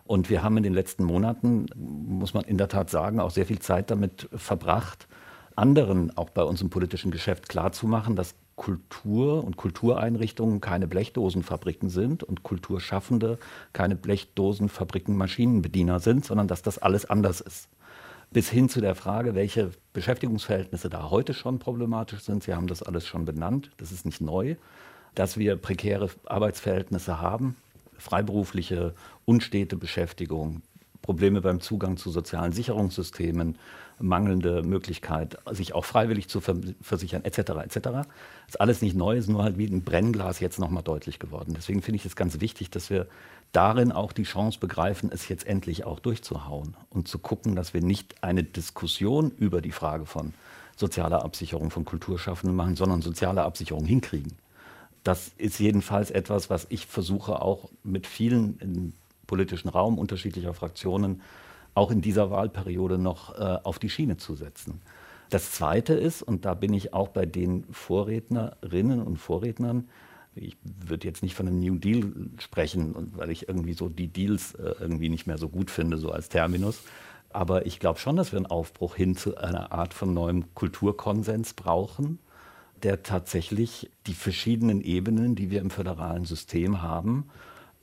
Und 0.05 0.29
wir 0.29 0.43
haben 0.43 0.57
in 0.57 0.63
den 0.63 0.73
letzten 0.73 1.03
Monaten, 1.03 1.67
muss 1.75 2.33
man 2.33 2.43
in 2.43 2.57
der 2.57 2.67
Tat 2.67 2.89
sagen, 2.89 3.19
auch 3.19 3.31
sehr 3.31 3.45
viel 3.45 3.59
Zeit 3.59 3.91
damit 3.91 4.27
verbracht, 4.33 5.07
anderen 5.55 6.15
auch 6.17 6.29
bei 6.29 6.43
uns 6.43 6.61
im 6.61 6.69
politischen 6.69 7.11
Geschäft 7.11 7.47
klarzumachen, 7.47 8.15
dass 8.15 8.35
Kultur 8.59 9.41
und 9.45 9.55
Kultureinrichtungen 9.55 10.59
keine 10.59 10.85
Blechdosenfabriken 10.85 11.89
sind 11.89 12.23
und 12.23 12.43
Kulturschaffende 12.43 13.39
keine 13.71 13.95
Blechdosenfabriken 13.95 15.15
Maschinenbediener 15.15 16.01
sind, 16.01 16.25
sondern 16.25 16.49
dass 16.49 16.61
das 16.61 16.77
alles 16.77 17.09
anders 17.09 17.39
ist. 17.39 17.69
Bis 18.31 18.49
hin 18.49 18.67
zu 18.67 18.81
der 18.81 18.95
Frage, 18.95 19.33
welche 19.33 19.71
Beschäftigungsverhältnisse 19.93 20.89
da 20.89 21.09
heute 21.09 21.33
schon 21.33 21.59
problematisch 21.59 22.19
sind. 22.19 22.43
Sie 22.43 22.53
haben 22.53 22.67
das 22.67 22.83
alles 22.83 23.07
schon 23.07 23.23
benannt. 23.23 23.71
Das 23.77 23.93
ist 23.93 24.05
nicht 24.05 24.19
neu, 24.19 24.57
dass 25.15 25.37
wir 25.37 25.55
prekäre 25.55 26.09
Arbeitsverhältnisse 26.25 27.21
haben, 27.21 27.55
freiberufliche, 27.97 28.93
unstete 29.23 29.77
Beschäftigung, 29.77 30.63
Probleme 31.01 31.41
beim 31.41 31.61
Zugang 31.61 31.97
zu 31.97 32.11
sozialen 32.11 32.51
Sicherungssystemen, 32.51 33.57
mangelnde 33.99 34.63
Möglichkeit, 34.63 35.37
sich 35.51 35.73
auch 35.73 35.85
freiwillig 35.85 36.29
zu 36.29 36.41
versichern, 36.41 37.23
etc. 37.25 37.39
etc. 37.39 37.79
Das 37.81 38.07
ist 38.49 38.61
alles 38.61 38.81
nicht 38.81 38.95
neu, 38.95 39.17
ist 39.17 39.29
nur 39.29 39.43
halt 39.43 39.57
wie 39.57 39.65
ein 39.65 39.83
Brennglas 39.83 40.39
jetzt 40.39 40.59
nochmal 40.59 40.83
deutlich 40.83 41.19
geworden. 41.19 41.53
Deswegen 41.55 41.81
finde 41.81 41.97
ich 41.97 42.05
es 42.05 42.15
ganz 42.15 42.39
wichtig, 42.39 42.69
dass 42.69 42.89
wir 42.89 43.07
darin 43.51 43.91
auch 43.91 44.13
die 44.13 44.23
Chance 44.23 44.59
begreifen, 44.59 45.09
es 45.11 45.27
jetzt 45.27 45.47
endlich 45.47 45.83
auch 45.83 45.99
durchzuhauen 45.99 46.75
und 46.89 47.07
zu 47.07 47.19
gucken, 47.19 47.55
dass 47.55 47.73
wir 47.73 47.81
nicht 47.81 48.23
eine 48.23 48.43
Diskussion 48.43 49.31
über 49.31 49.61
die 49.61 49.71
Frage 49.71 50.05
von 50.05 50.33
sozialer 50.75 51.25
Absicherung 51.25 51.71
von 51.71 51.83
Kulturschaffenden 51.83 52.55
machen, 52.55 52.75
sondern 52.75 53.01
soziale 53.01 53.43
Absicherung 53.43 53.85
hinkriegen. 53.85 54.33
Das 55.03 55.31
ist 55.37 55.59
jedenfalls 55.59 56.11
etwas, 56.11 56.49
was 56.49 56.67
ich 56.69 56.85
versuche 56.85 57.41
auch 57.41 57.69
mit 57.83 58.05
vielen 58.05 58.93
politischen 59.29 59.69
Raum 59.69 59.99
unterschiedlicher 59.99 60.55
Fraktionen 60.55 61.21
auch 61.75 61.91
in 61.91 62.01
dieser 62.01 62.31
Wahlperiode 62.31 62.97
noch 62.97 63.35
äh, 63.35 63.59
auf 63.63 63.77
die 63.77 63.91
Schiene 63.91 64.17
zu 64.17 64.33
setzen. 64.33 64.81
Das 65.29 65.51
Zweite 65.51 65.93
ist, 65.93 66.23
und 66.23 66.45
da 66.45 66.55
bin 66.55 66.73
ich 66.73 66.95
auch 66.95 67.09
bei 67.09 67.27
den 67.27 67.63
Vorrednerinnen 67.71 69.03
und 69.03 69.17
Vorrednern, 69.17 69.87
ich 70.33 70.57
würde 70.63 71.07
jetzt 71.07 71.21
nicht 71.21 71.35
von 71.35 71.47
einem 71.47 71.59
New 71.59 71.75
Deal 71.75 72.11
sprechen, 72.39 73.11
weil 73.15 73.29
ich 73.29 73.47
irgendwie 73.47 73.73
so 73.73 73.87
die 73.87 74.07
Deals 74.07 74.55
äh, 74.55 74.73
irgendwie 74.79 75.09
nicht 75.09 75.27
mehr 75.27 75.37
so 75.37 75.47
gut 75.47 75.69
finde, 75.69 75.97
so 75.97 76.11
als 76.11 76.29
Terminus. 76.29 76.81
Aber 77.29 77.67
ich 77.67 77.79
glaube 77.79 77.99
schon, 77.99 78.15
dass 78.15 78.31
wir 78.31 78.37
einen 78.37 78.47
Aufbruch 78.47 78.95
hin 78.95 79.15
zu 79.15 79.37
einer 79.37 79.71
Art 79.71 79.93
von 79.93 80.11
neuem 80.11 80.55
Kulturkonsens 80.55 81.53
brauchen, 81.53 82.17
der 82.81 83.03
tatsächlich 83.03 83.91
die 84.07 84.15
verschiedenen 84.15 84.81
Ebenen, 84.81 85.35
die 85.35 85.51
wir 85.51 85.61
im 85.61 85.69
föderalen 85.69 86.25
System 86.25 86.81
haben, 86.81 87.29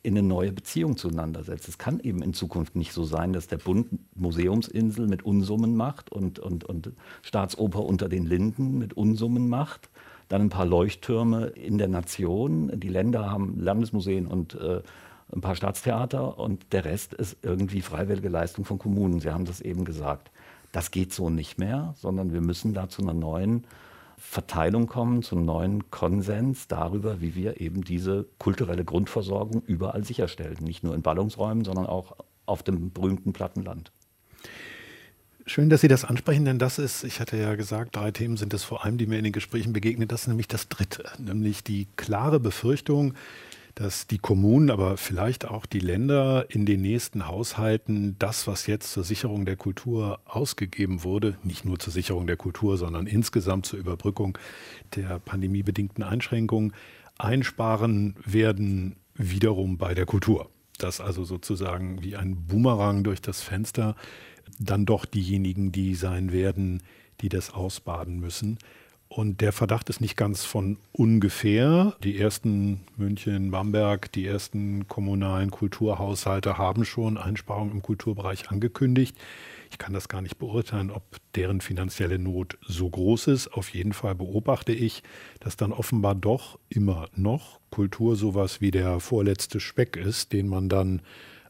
in 0.07 0.16
eine 0.16 0.27
neue 0.27 0.53
Beziehung 0.53 0.97
zueinander 0.97 1.42
setzt. 1.42 1.66
Es 1.66 1.79
kann 1.79 1.99
eben 1.99 2.23
in 2.23 2.33
Zukunft 2.33 2.77
nicht 2.77 2.92
so 2.92 3.03
sein, 3.03 3.33
dass 3.33 3.49
der 3.49 3.59
Bund 3.59 3.88
Museumsinsel 4.14 5.09
mit 5.09 5.25
Unsummen 5.25 5.75
macht 5.75 6.12
und, 6.12 6.38
und, 6.38 6.62
und 6.62 6.92
Staatsoper 7.23 7.85
unter 7.85 8.09
den 8.09 8.25
Linden 8.25 8.79
mit 8.79 8.97
Unsummen 8.97 9.49
macht. 9.49 9.90
Dann 10.29 10.42
ein 10.42 10.49
paar 10.49 10.64
Leuchttürme 10.64 11.47
in 11.47 11.77
der 11.77 11.88
Nation. 11.88 12.71
Die 12.79 12.88
Länder 12.88 13.33
haben 13.33 13.59
Landesmuseen 13.59 14.29
und 14.29 14.55
äh, 14.55 14.81
ein 15.35 15.40
paar 15.40 15.57
Staatstheater 15.57 16.38
und 16.38 16.73
der 16.73 16.85
Rest 16.85 17.12
ist 17.12 17.38
irgendwie 17.42 17.81
freiwillige 17.81 18.29
Leistung 18.29 18.64
von 18.64 18.79
Kommunen. 18.79 19.19
Sie 19.19 19.33
haben 19.33 19.45
das 19.45 19.61
eben 19.61 19.85
gesagt. 19.85 20.31
Das 20.71 20.92
geht 20.92 21.12
so 21.12 21.31
nicht 21.31 21.59
mehr, 21.59 21.95
sondern 21.97 22.33
wir 22.33 22.42
müssen 22.42 22.75
da 22.75 22.88
zu 22.88 23.03
einer 23.03 23.14
neuen 23.14 23.64
Verteilung 24.19 24.87
kommen, 24.87 25.23
zum 25.23 25.45
neuen 25.45 25.91
Konsens 25.91 26.69
darüber, 26.69 27.21
wie 27.21 27.35
wir 27.35 27.61
eben 27.61 27.85
diese 27.85 28.27
kulturelle 28.39 28.85
Grundversorgung 28.85 29.63
überall 29.67 30.05
sicherstellen. 30.05 30.57
Nicht 30.61 30.83
nur 30.83 30.95
in 30.95 31.03
Ballungsräumen, 31.03 31.65
sondern 31.65 31.87
auch 31.87 32.17
auf 32.47 32.63
dem 32.63 32.93
berühmten 32.93 33.33
Plattenland. 33.33 33.93
Schön, 35.49 35.71
dass 35.71 35.81
Sie 35.81 35.89
das 35.89 36.05
ansprechen, 36.05 36.45
denn 36.45 36.59
das 36.59 36.79
ist, 36.79 37.05
ich 37.05 37.21
hatte 37.21 37.37
ja 37.37 37.55
gesagt, 37.55 37.95
drei 37.95 38.11
Themen 38.11 38.37
sind 38.37 38.53
es 38.53 38.65
vor 38.65 38.85
allem, 38.85 38.99
die 38.99 39.07
mir 39.07 39.19
in 39.19 39.25
den 39.25 39.33
Gesprächen 39.33 39.73
begegnen. 39.73 40.09
Das 40.09 40.23
ist 40.23 40.29
nämlich 40.29 40.49
das 40.49 40.69
dritte, 40.69 41.05
nämlich 41.19 41.63
die 41.63 41.87
klare 41.97 42.41
Befürchtung, 42.41 43.15
dass 43.77 44.07
die 44.07 44.17
Kommunen, 44.17 44.71
aber 44.71 44.97
vielleicht 44.97 45.47
auch 45.47 45.67
die 45.67 45.81
Länder 45.81 46.47
in 46.49 46.65
den 46.65 46.81
nächsten 46.81 47.29
Haushalten 47.29 48.17
das, 48.19 48.47
was 48.47 48.67
jetzt 48.67 48.91
zur 48.91 49.05
Sicherung 49.05 49.45
der 49.45 49.57
Kultur 49.57 50.19
ausgegeben 50.25 51.05
wurde, 51.05 51.37
nicht 51.45 51.67
nur 51.67 51.79
zur 51.79 51.93
Sicherung 51.93 52.27
der 52.27 52.39
Kultur, 52.39 52.79
sondern 52.79 53.07
insgesamt 53.07 53.67
zur 53.67 53.79
Überbrückung 53.79 54.39
der 54.97 55.19
pandemiebedingten 55.19 56.03
Einschränkungen, 56.03 56.73
einsparen 57.19 58.17
werden 58.25 58.97
wiederum 59.15 59.77
bei 59.77 59.93
der 59.93 60.07
Kultur. 60.07 60.49
Dass 60.79 61.03
also 61.03 61.25
sozusagen 61.25 62.03
wie 62.03 62.17
ein 62.17 62.47
Boomerang 62.47 63.05
durch 63.05 63.21
das 63.21 63.43
Fenster 63.43 63.95
dann 64.59 64.87
doch 64.87 65.05
diejenigen, 65.05 65.71
die 65.71 65.95
sein 65.95 66.33
werden, 66.33 66.83
die 67.21 67.29
das 67.29 67.53
ausbaden 67.53 68.21
müssen. 68.21 68.59
Und 69.09 69.40
der 69.40 69.53
Verdacht 69.53 69.88
ist 69.88 70.01
nicht 70.01 70.16
ganz 70.16 70.45
von 70.45 70.79
ungefähr. 70.92 71.97
Die 72.03 72.19
ersten 72.19 72.81
München, 72.97 73.51
Bamberg, 73.51 74.11
die 74.12 74.27
ersten 74.27 74.88
kommunalen 74.88 75.51
Kulturhaushalte 75.51 76.59
haben 76.59 76.85
schon 76.85 77.16
Einsparungen 77.16 77.73
im 77.73 77.83
Kulturbereich 77.83 78.51
angekündigt. 78.51 79.16
Ich 79.71 79.79
kann 79.79 79.92
das 79.92 80.09
gar 80.09 80.23
nicht 80.23 80.38
beurteilen, 80.38 80.90
ob 80.90 81.03
deren 81.35 81.61
finanzielle 81.61 82.19
Not 82.19 82.59
so 82.66 82.88
groß 82.88 83.29
ist. 83.29 83.49
Auf 83.49 83.71
jeden 83.71 83.92
Fall 83.92 84.14
beobachte 84.14 84.73
ich, 84.73 85.03
dass 85.40 85.57
dann 85.57 85.73
offenbar 85.73 86.14
doch 86.14 86.59
immer 86.69 87.09
noch 87.14 87.61
Kultur 87.71 88.16
sowas 88.16 88.61
wie 88.61 88.71
der 88.71 89.01
vorletzte 89.01 89.61
Speck 89.61 89.97
ist, 89.97 90.33
den 90.33 90.49
man 90.49 90.69
dann 90.69 91.03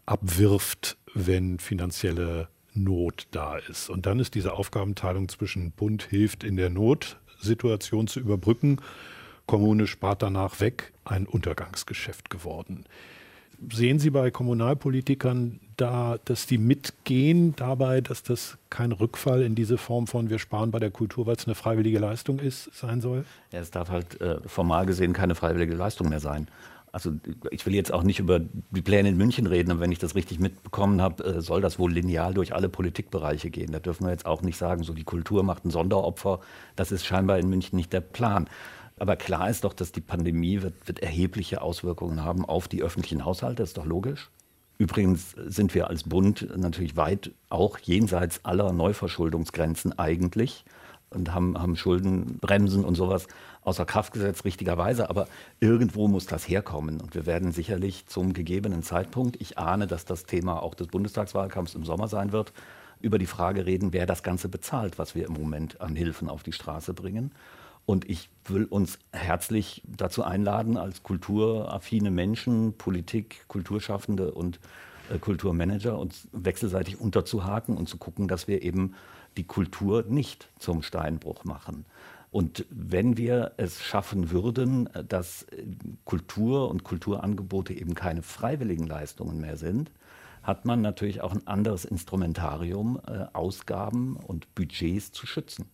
abwirft, 0.05 0.97
wenn 1.15 1.59
finanzielle 1.59 2.49
Not 2.75 3.27
da 3.31 3.57
ist. 3.57 3.89
Und 3.89 4.07
dann 4.07 4.21
ist 4.21 4.35
diese 4.35 4.53
Aufgabenteilung 4.53 5.29
zwischen 5.29 5.73
Bund 5.73 6.03
hilft 6.03 6.45
in 6.45 6.57
der 6.57 6.71
Not 6.71 7.19
Situation 7.41 8.07
zu 8.07 8.21
überbrücken. 8.21 8.79
Kommune 9.47 9.87
spart 9.87 10.23
danach 10.23 10.61
weg, 10.61 10.93
ein 11.05 11.27
Untergangsgeschäft 11.27 12.31
geworden. 12.31 12.85
Sehen 13.73 13.99
Sie 13.99 14.11
bei 14.11 14.31
Kommunalpolitikern 14.31 15.61
da, 15.77 16.19
dass 16.25 16.47
die 16.47 16.59
mitgehen 16.59 17.55
dabei, 17.57 18.01
dass 18.01 18.23
das 18.23 18.59
kein 18.71 18.93
Rückfall 18.93 19.43
in 19.43 19.55
diese 19.55 19.79
Form 19.79 20.07
von 20.07 20.29
wir 20.29 20.39
sparen 20.39 20.71
bei 20.71 20.79
der 20.79 20.91
Kultur, 20.91 21.27
weil 21.27 21.37
es 21.37 21.47
eine 21.47 21.55
freiwillige 21.55 21.99
Leistung 21.99 22.39
ist, 22.39 22.71
sein 22.75 23.01
soll? 23.01 23.25
Ja, 23.53 23.61
es 23.61 23.71
darf 23.71 23.89
halt 23.89 24.21
äh, 24.21 24.41
formal 24.47 24.85
gesehen 24.85 25.13
keine 25.13 25.35
freiwillige 25.35 25.75
Leistung 25.75 26.09
mehr 26.09 26.21
sein. 26.21 26.49
Also 26.97 27.13
ich 27.51 27.67
will 27.67 27.75
jetzt 27.75 27.93
auch 27.93 28.05
nicht 28.05 28.21
über 28.21 28.41
die 28.41 28.81
Pläne 28.81 29.11
in 29.11 29.19
München 29.19 29.47
reden, 29.47 29.71
aber 29.71 29.81
wenn 29.81 29.93
ich 29.93 29.99
das 29.99 30.15
richtig 30.15 30.39
mitbekommen 30.39 31.03
habe, 31.03 31.23
äh, 31.25 31.41
soll 31.43 31.61
das 31.61 31.79
wohl 31.79 31.93
lineal 31.93 32.33
durch 32.33 32.55
alle 32.55 32.71
Politikbereiche 32.71 33.51
gehen. 33.51 33.71
Da 33.71 33.81
dürfen 33.81 34.07
wir 34.07 34.13
jetzt 34.13 34.25
auch 34.25 34.41
nicht 34.41 34.57
sagen, 34.57 34.83
so 34.83 34.95
die 34.95 35.05
Kultur 35.05 35.43
macht 35.43 35.67
ein 35.67 35.71
Sonderopfer. 35.71 36.41
Das 36.75 36.93
ist 36.93 37.05
scheinbar 37.05 37.39
in 37.39 37.51
München 37.51 37.77
nicht 37.77 37.93
der 37.93 38.01
Plan. 38.01 38.49
Aber 38.99 39.17
klar 39.17 39.51
ist 39.51 39.65
doch, 39.65 39.75
dass 39.75 39.93
die 39.93 40.01
Pandemie 40.01 40.63
wird, 40.63 40.89
wird 40.89 41.01
erhebliche 41.01 41.61
Auswirkungen 41.61 42.25
haben 42.25 42.47
auf 42.47 42.67
die 42.67 42.83
öffentlichen 42.83 43.27
Haushalte, 43.27 43.57
das 43.57 43.71
ist 43.71 43.77
doch 43.77 43.85
logisch. 43.85 44.31
Übrigens 44.79 45.33
sind 45.33 45.75
wir 45.75 45.89
als 45.89 46.05
Bund 46.05 46.49
natürlich 46.57 46.97
weit 46.97 47.31
auch 47.51 47.79
jenseits 47.79 48.43
aller 48.47 48.73
Neuverschuldungsgrenzen 48.73 49.99
eigentlich 49.99 50.65
und 51.11 51.35
haben, 51.35 51.59
haben 51.61 51.77
Schuldenbremsen 51.77 52.87
und 52.87 52.95
sowas 52.95 53.27
außer 53.67 53.85
Kraft 53.85 54.13
gesetzt, 54.13 54.45
richtigerweise. 54.45 55.11
Aber 55.11 55.27
irgendwo 55.61 56.09
muss 56.09 56.27
das 56.27 56.49
herkommen. 56.49 57.01
Und 57.01 57.15
wir 57.15 57.27
werden 57.27 57.53
sicherlich 57.53 58.07
zum 58.07 58.33
gegebenen 58.33 58.83
Zeitpunkt, 58.83 59.41
ich 59.41 59.59
ahne, 59.59 59.87
dass 59.87 60.05
das 60.05 60.25
Thema 60.25 60.63
auch 60.63 60.75
des 60.75 60.87
Bundestagswahlkampfs 60.87 61.75
im 61.75 61.85
Sommer 61.85 62.09
sein 62.09 62.33
wird, 62.33 62.53
über 63.01 63.19
die 63.19 63.27
Frage 63.27 63.67
reden, 63.67 63.93
wer 63.93 64.07
das 64.07 64.23
Ganze 64.23 64.49
bezahlt, 64.49 64.99
was 64.99 65.15
wir 65.15 65.27
im 65.27 65.33
Moment 65.33 65.81
an 65.81 65.97
Hilfen 65.97 66.31
auf 66.31 66.45
die 66.45 66.53
Straße 66.53 66.95
bringen. 66.95 67.33
Und 67.87 68.09
ich 68.09 68.31
will 68.45 68.65
uns 68.65 68.99
herzlich 69.13 69.83
dazu 69.85 70.23
einladen, 70.23 70.77
als 70.77 71.03
kulturaffine 71.03 72.11
Menschen, 72.11 72.73
Politik, 72.79 73.45
Kulturschaffende 73.49 74.33
und 74.33 74.61
äh, 75.13 75.19
Kulturmanager 75.19 75.99
uns 75.99 76.29
wechselseitig 76.33 77.01
unterzuhaken 77.01 77.77
und 77.77 77.89
zu 77.89 77.97
gucken, 77.97 78.29
dass 78.29 78.47
wir 78.47 78.63
eben 78.63 78.95
die 79.37 79.45
Kultur 79.45 80.05
nicht 80.09 80.49
zum 80.59 80.83
Steinbruch 80.83 81.45
machen. 81.45 81.85
Und 82.31 82.67
wenn 82.71 83.17
wir 83.17 83.53
es 83.57 83.83
schaffen 83.83 84.31
würden, 84.31 84.89
dass 85.09 85.47
Kultur 86.05 86.69
und 86.69 86.85
Kulturangebote 86.85 87.73
eben 87.73 87.95
keine 87.95 88.23
freiwilligen 88.23 88.87
Leistungen 88.87 89.41
mehr 89.41 89.57
sind, 89.57 89.91
hat 90.43 90.65
man 90.65 90.81
natürlich 90.81 91.23
auch 91.23 91.33
ein 91.33 91.47
anderes 91.47 91.85
Instrumentarium, 91.85 93.01
äh, 93.07 93.27
Ausgaben 93.33 94.17
und 94.17 94.55
Budgets 94.55 95.11
zu 95.11 95.27
schützen. 95.27 95.67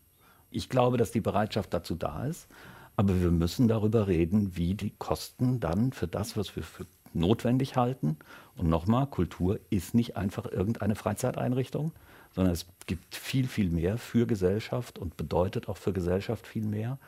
Ich 0.51 0.69
glaube, 0.69 0.97
dass 0.97 1.11
die 1.11 1.21
Bereitschaft 1.21 1.75
dazu 1.75 1.95
da 1.95 2.25
ist, 2.25 2.49
aber 2.97 3.21
wir 3.21 3.31
müssen 3.31 3.69
darüber 3.69 4.07
reden, 4.07 4.57
wie 4.57 4.75
die 4.75 4.93
Kosten 4.99 5.61
dann 5.61 5.93
für 5.93 6.07
das, 6.07 6.37
was 6.37 6.55
wir 6.57 6.62
für 6.62 6.87
notwendig 7.15 7.77
halten. 7.77 8.17
Und 8.57 8.69
nochmal, 8.69 9.07
Kultur 9.07 9.59
ist 9.71 9.95
nicht 9.95 10.17
einfach 10.17 10.51
irgendeine 10.51 10.95
Freizeiteinrichtung, 10.95 11.93
sondern 12.35 12.53
es 12.53 12.66
gibt 12.87 13.14
viel, 13.14 13.47
viel 13.47 13.71
mehr 13.71 13.99
für 13.99 14.27
Gesellschaft 14.27 14.99
und 14.99 15.16
bedeutet 15.16 15.68
auch 15.68 15.77
für 15.77 15.92
Gesellschaft 15.92 16.47
viel 16.47 16.64
mehr. 16.64 16.99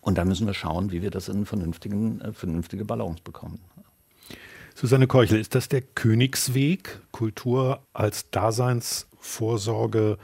Und 0.00 0.18
da 0.18 0.24
müssen 0.24 0.46
wir 0.46 0.54
schauen, 0.54 0.92
wie 0.92 1.02
wir 1.02 1.10
das 1.10 1.28
in 1.28 1.46
vernünftigen, 1.46 2.20
äh, 2.20 2.32
vernünftige 2.32 2.84
Balance 2.84 3.22
bekommen. 3.22 3.60
Susanne 4.74 5.08
Keuchel, 5.08 5.40
ist 5.40 5.56
das 5.56 5.68
der 5.68 5.82
Königsweg, 5.82 7.00
Kultur 7.10 7.82
als 7.94 8.30
Daseinsvorsorge? 8.30 10.18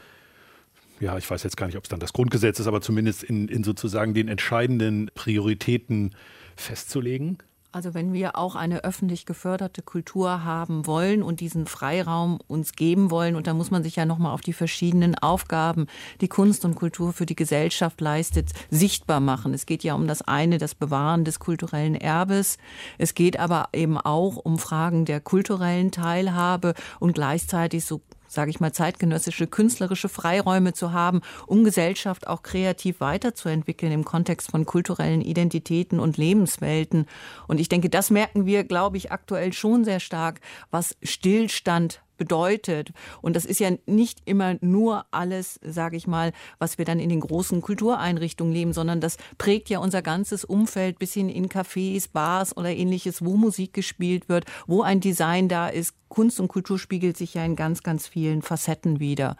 Ja, 1.00 1.18
ich 1.18 1.28
weiß 1.28 1.42
jetzt 1.42 1.56
gar 1.56 1.66
nicht, 1.66 1.76
ob 1.76 1.82
es 1.82 1.88
dann 1.88 1.98
das 1.98 2.12
Grundgesetz 2.12 2.60
ist, 2.60 2.68
aber 2.68 2.80
zumindest 2.80 3.24
in, 3.24 3.48
in 3.48 3.64
sozusagen 3.64 4.14
den 4.14 4.28
entscheidenden 4.28 5.10
Prioritäten 5.14 6.14
festzulegen? 6.54 7.38
Also 7.74 7.92
wenn 7.92 8.12
wir 8.12 8.38
auch 8.38 8.54
eine 8.54 8.84
öffentlich 8.84 9.26
geförderte 9.26 9.82
Kultur 9.82 10.44
haben 10.44 10.86
wollen 10.86 11.24
und 11.24 11.40
diesen 11.40 11.66
Freiraum 11.66 12.38
uns 12.46 12.74
geben 12.74 13.10
wollen, 13.10 13.34
und 13.34 13.48
da 13.48 13.54
muss 13.54 13.72
man 13.72 13.82
sich 13.82 13.96
ja 13.96 14.06
nochmal 14.06 14.32
auf 14.32 14.42
die 14.42 14.52
verschiedenen 14.52 15.18
Aufgaben, 15.18 15.88
die 16.20 16.28
Kunst 16.28 16.64
und 16.64 16.76
Kultur 16.76 17.12
für 17.12 17.26
die 17.26 17.34
Gesellschaft 17.34 18.00
leistet, 18.00 18.52
sichtbar 18.70 19.18
machen. 19.18 19.54
Es 19.54 19.66
geht 19.66 19.82
ja 19.82 19.94
um 19.94 20.06
das 20.06 20.22
eine, 20.22 20.58
das 20.58 20.76
Bewahren 20.76 21.24
des 21.24 21.40
kulturellen 21.40 21.96
Erbes. 21.96 22.58
Es 22.96 23.14
geht 23.14 23.40
aber 23.40 23.70
eben 23.72 23.98
auch 23.98 24.36
um 24.36 24.60
Fragen 24.60 25.04
der 25.04 25.20
kulturellen 25.20 25.90
Teilhabe 25.90 26.74
und 27.00 27.14
gleichzeitig 27.14 27.84
so 27.84 28.02
sage 28.34 28.50
ich 28.50 28.60
mal, 28.60 28.72
zeitgenössische 28.72 29.46
künstlerische 29.46 30.08
Freiräume 30.08 30.72
zu 30.74 30.92
haben, 30.92 31.22
um 31.46 31.64
Gesellschaft 31.64 32.26
auch 32.26 32.42
kreativ 32.42 33.00
weiterzuentwickeln 33.00 33.92
im 33.92 34.04
Kontext 34.04 34.50
von 34.50 34.66
kulturellen 34.66 35.22
Identitäten 35.22 36.00
und 36.00 36.16
Lebenswelten. 36.16 37.06
Und 37.48 37.60
ich 37.60 37.68
denke, 37.68 37.88
das 37.88 38.10
merken 38.10 38.46
wir, 38.46 38.64
glaube 38.64 38.96
ich, 38.96 39.10
aktuell 39.12 39.52
schon 39.52 39.84
sehr 39.84 40.00
stark, 40.00 40.40
was 40.70 40.96
Stillstand 41.02 42.03
bedeutet. 42.16 42.92
Und 43.22 43.36
das 43.36 43.44
ist 43.44 43.60
ja 43.60 43.70
nicht 43.86 44.20
immer 44.24 44.56
nur 44.60 45.06
alles, 45.10 45.60
sage 45.62 45.96
ich 45.96 46.06
mal, 46.06 46.32
was 46.58 46.78
wir 46.78 46.84
dann 46.84 47.00
in 47.00 47.08
den 47.08 47.20
großen 47.20 47.60
Kultureinrichtungen 47.60 48.52
leben, 48.52 48.72
sondern 48.72 49.00
das 49.00 49.16
prägt 49.38 49.70
ja 49.70 49.78
unser 49.78 50.02
ganzes 50.02 50.44
Umfeld 50.44 50.98
bis 50.98 51.14
hin 51.14 51.28
in 51.28 51.48
Cafés, 51.48 52.08
Bars 52.12 52.56
oder 52.56 52.70
ähnliches, 52.70 53.24
wo 53.24 53.36
Musik 53.36 53.72
gespielt 53.72 54.28
wird, 54.28 54.44
wo 54.66 54.82
ein 54.82 55.00
Design 55.00 55.48
da 55.48 55.68
ist. 55.68 55.94
Kunst 56.14 56.38
und 56.38 56.46
Kultur 56.46 56.78
spiegelt 56.78 57.16
sich 57.16 57.34
ja 57.34 57.44
in 57.44 57.56
ganz, 57.56 57.82
ganz 57.82 58.06
vielen 58.06 58.40
Facetten 58.40 59.00
wieder. 59.00 59.36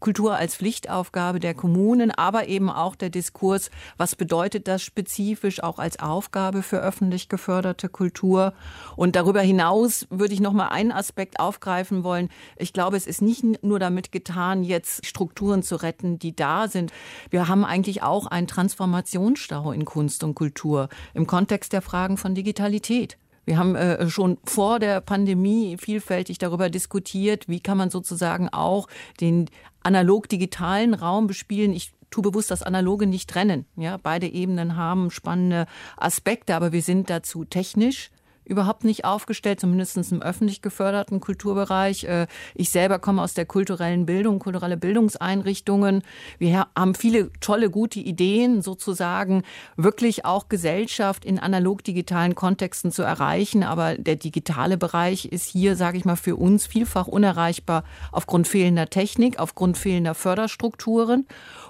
Kultur 0.00 0.34
als 0.34 0.56
Pflichtaufgabe 0.56 1.38
der 1.38 1.54
Kommunen, 1.54 2.10
aber 2.10 2.48
eben 2.48 2.68
auch 2.68 2.96
der 2.96 3.10
Diskurs, 3.10 3.70
was 3.96 4.16
bedeutet 4.16 4.66
das 4.66 4.82
spezifisch 4.82 5.62
auch 5.62 5.78
als 5.78 6.00
Aufgabe 6.00 6.64
für 6.64 6.80
öffentlich 6.80 7.28
geförderte 7.28 7.88
Kultur? 7.88 8.54
Und 8.96 9.14
darüber 9.14 9.40
hinaus 9.40 10.08
würde 10.10 10.34
ich 10.34 10.40
noch 10.40 10.52
mal 10.52 10.68
einen 10.68 10.90
Aspekt 10.90 11.38
aufgreifen 11.38 12.02
wollen, 12.02 12.15
wollen. 12.16 12.28
Ich 12.56 12.72
glaube, 12.72 12.96
es 12.96 13.06
ist 13.06 13.22
nicht 13.22 13.62
nur 13.62 13.78
damit 13.78 14.12
getan, 14.12 14.62
jetzt 14.62 15.04
Strukturen 15.06 15.62
zu 15.62 15.76
retten, 15.76 16.18
die 16.18 16.34
da 16.34 16.68
sind. 16.68 16.92
Wir 17.30 17.48
haben 17.48 17.64
eigentlich 17.64 18.02
auch 18.02 18.26
einen 18.26 18.46
Transformationsstau 18.46 19.72
in 19.72 19.84
Kunst 19.84 20.24
und 20.24 20.34
Kultur 20.34 20.88
im 21.14 21.26
Kontext 21.26 21.72
der 21.72 21.82
Fragen 21.82 22.16
von 22.16 22.34
Digitalität. 22.34 23.18
Wir 23.44 23.58
haben 23.58 23.76
äh, 23.76 24.08
schon 24.08 24.38
vor 24.44 24.80
der 24.80 25.00
Pandemie 25.00 25.76
vielfältig 25.78 26.38
darüber 26.38 26.68
diskutiert, 26.68 27.48
wie 27.48 27.60
kann 27.60 27.78
man 27.78 27.90
sozusagen 27.90 28.48
auch 28.48 28.88
den 29.20 29.48
analog-digitalen 29.84 30.94
Raum 30.94 31.28
bespielen. 31.28 31.72
Ich 31.72 31.92
tue 32.10 32.22
bewusst 32.22 32.50
das 32.50 32.64
Analoge 32.64 33.06
nicht 33.06 33.30
trennen. 33.30 33.66
Ja, 33.76 33.98
beide 34.02 34.26
Ebenen 34.26 34.76
haben 34.76 35.12
spannende 35.12 35.66
Aspekte, 35.96 36.56
aber 36.56 36.72
wir 36.72 36.82
sind 36.82 37.08
dazu 37.08 37.44
technisch 37.44 38.10
überhaupt 38.46 38.84
nicht 38.84 39.04
aufgestellt, 39.04 39.60
zumindest 39.60 39.96
im 40.12 40.22
öffentlich 40.22 40.62
geförderten 40.62 41.20
Kulturbereich. 41.20 42.04
Äh, 42.04 42.26
ich 42.54 42.70
selber 42.70 42.98
komme 42.98 43.22
aus 43.22 43.34
der 43.34 43.44
kulturellen 43.44 44.06
Bildung, 44.06 44.38
kulturelle 44.38 44.76
Bildungseinrichtungen. 44.76 46.02
Wir 46.38 46.66
haben 46.76 46.94
viele 46.94 47.32
tolle, 47.40 47.70
gute 47.70 48.00
Ideen, 48.00 48.62
sozusagen 48.62 49.42
wirklich 49.76 50.24
auch 50.24 50.48
Gesellschaft 50.48 51.24
in 51.24 51.38
analog-digitalen 51.38 52.34
Kontexten 52.34 52.92
zu 52.92 53.02
erreichen. 53.02 53.62
Aber 53.62 53.96
der 53.96 54.16
digitale 54.16 54.76
Bereich 54.76 55.26
ist 55.26 55.46
hier, 55.46 55.76
sage 55.76 55.98
ich 55.98 56.04
mal, 56.04 56.16
für 56.16 56.36
uns 56.36 56.66
vielfach 56.66 57.06
unerreichbar 57.06 57.84
aufgrund 58.12 58.48
fehlender 58.48 58.88
Technik, 58.88 59.38
aufgrund 59.38 59.76
fehlender 59.76 60.14
Förderstrukturen. 60.14 61.26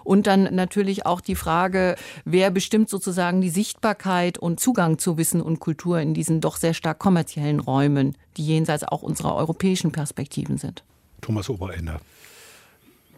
Und 0.06 0.28
dann 0.28 0.54
natürlich 0.54 1.04
auch 1.04 1.20
die 1.20 1.34
Frage, 1.34 1.96
wer 2.24 2.52
bestimmt 2.52 2.88
sozusagen 2.88 3.40
die 3.40 3.50
Sichtbarkeit 3.50 4.38
und 4.38 4.60
Zugang 4.60 4.98
zu 4.98 5.18
Wissen 5.18 5.42
und 5.42 5.58
Kultur 5.58 5.98
in 5.98 6.14
diesen 6.14 6.40
doch 6.40 6.58
sehr 6.58 6.74
stark 6.74 7.00
kommerziellen 7.00 7.58
Räumen, 7.58 8.16
die 8.36 8.46
jenseits 8.46 8.84
auch 8.84 9.02
unserer 9.02 9.34
europäischen 9.34 9.90
Perspektiven 9.90 10.58
sind. 10.58 10.84
Thomas 11.22 11.50
Oberender. 11.50 12.00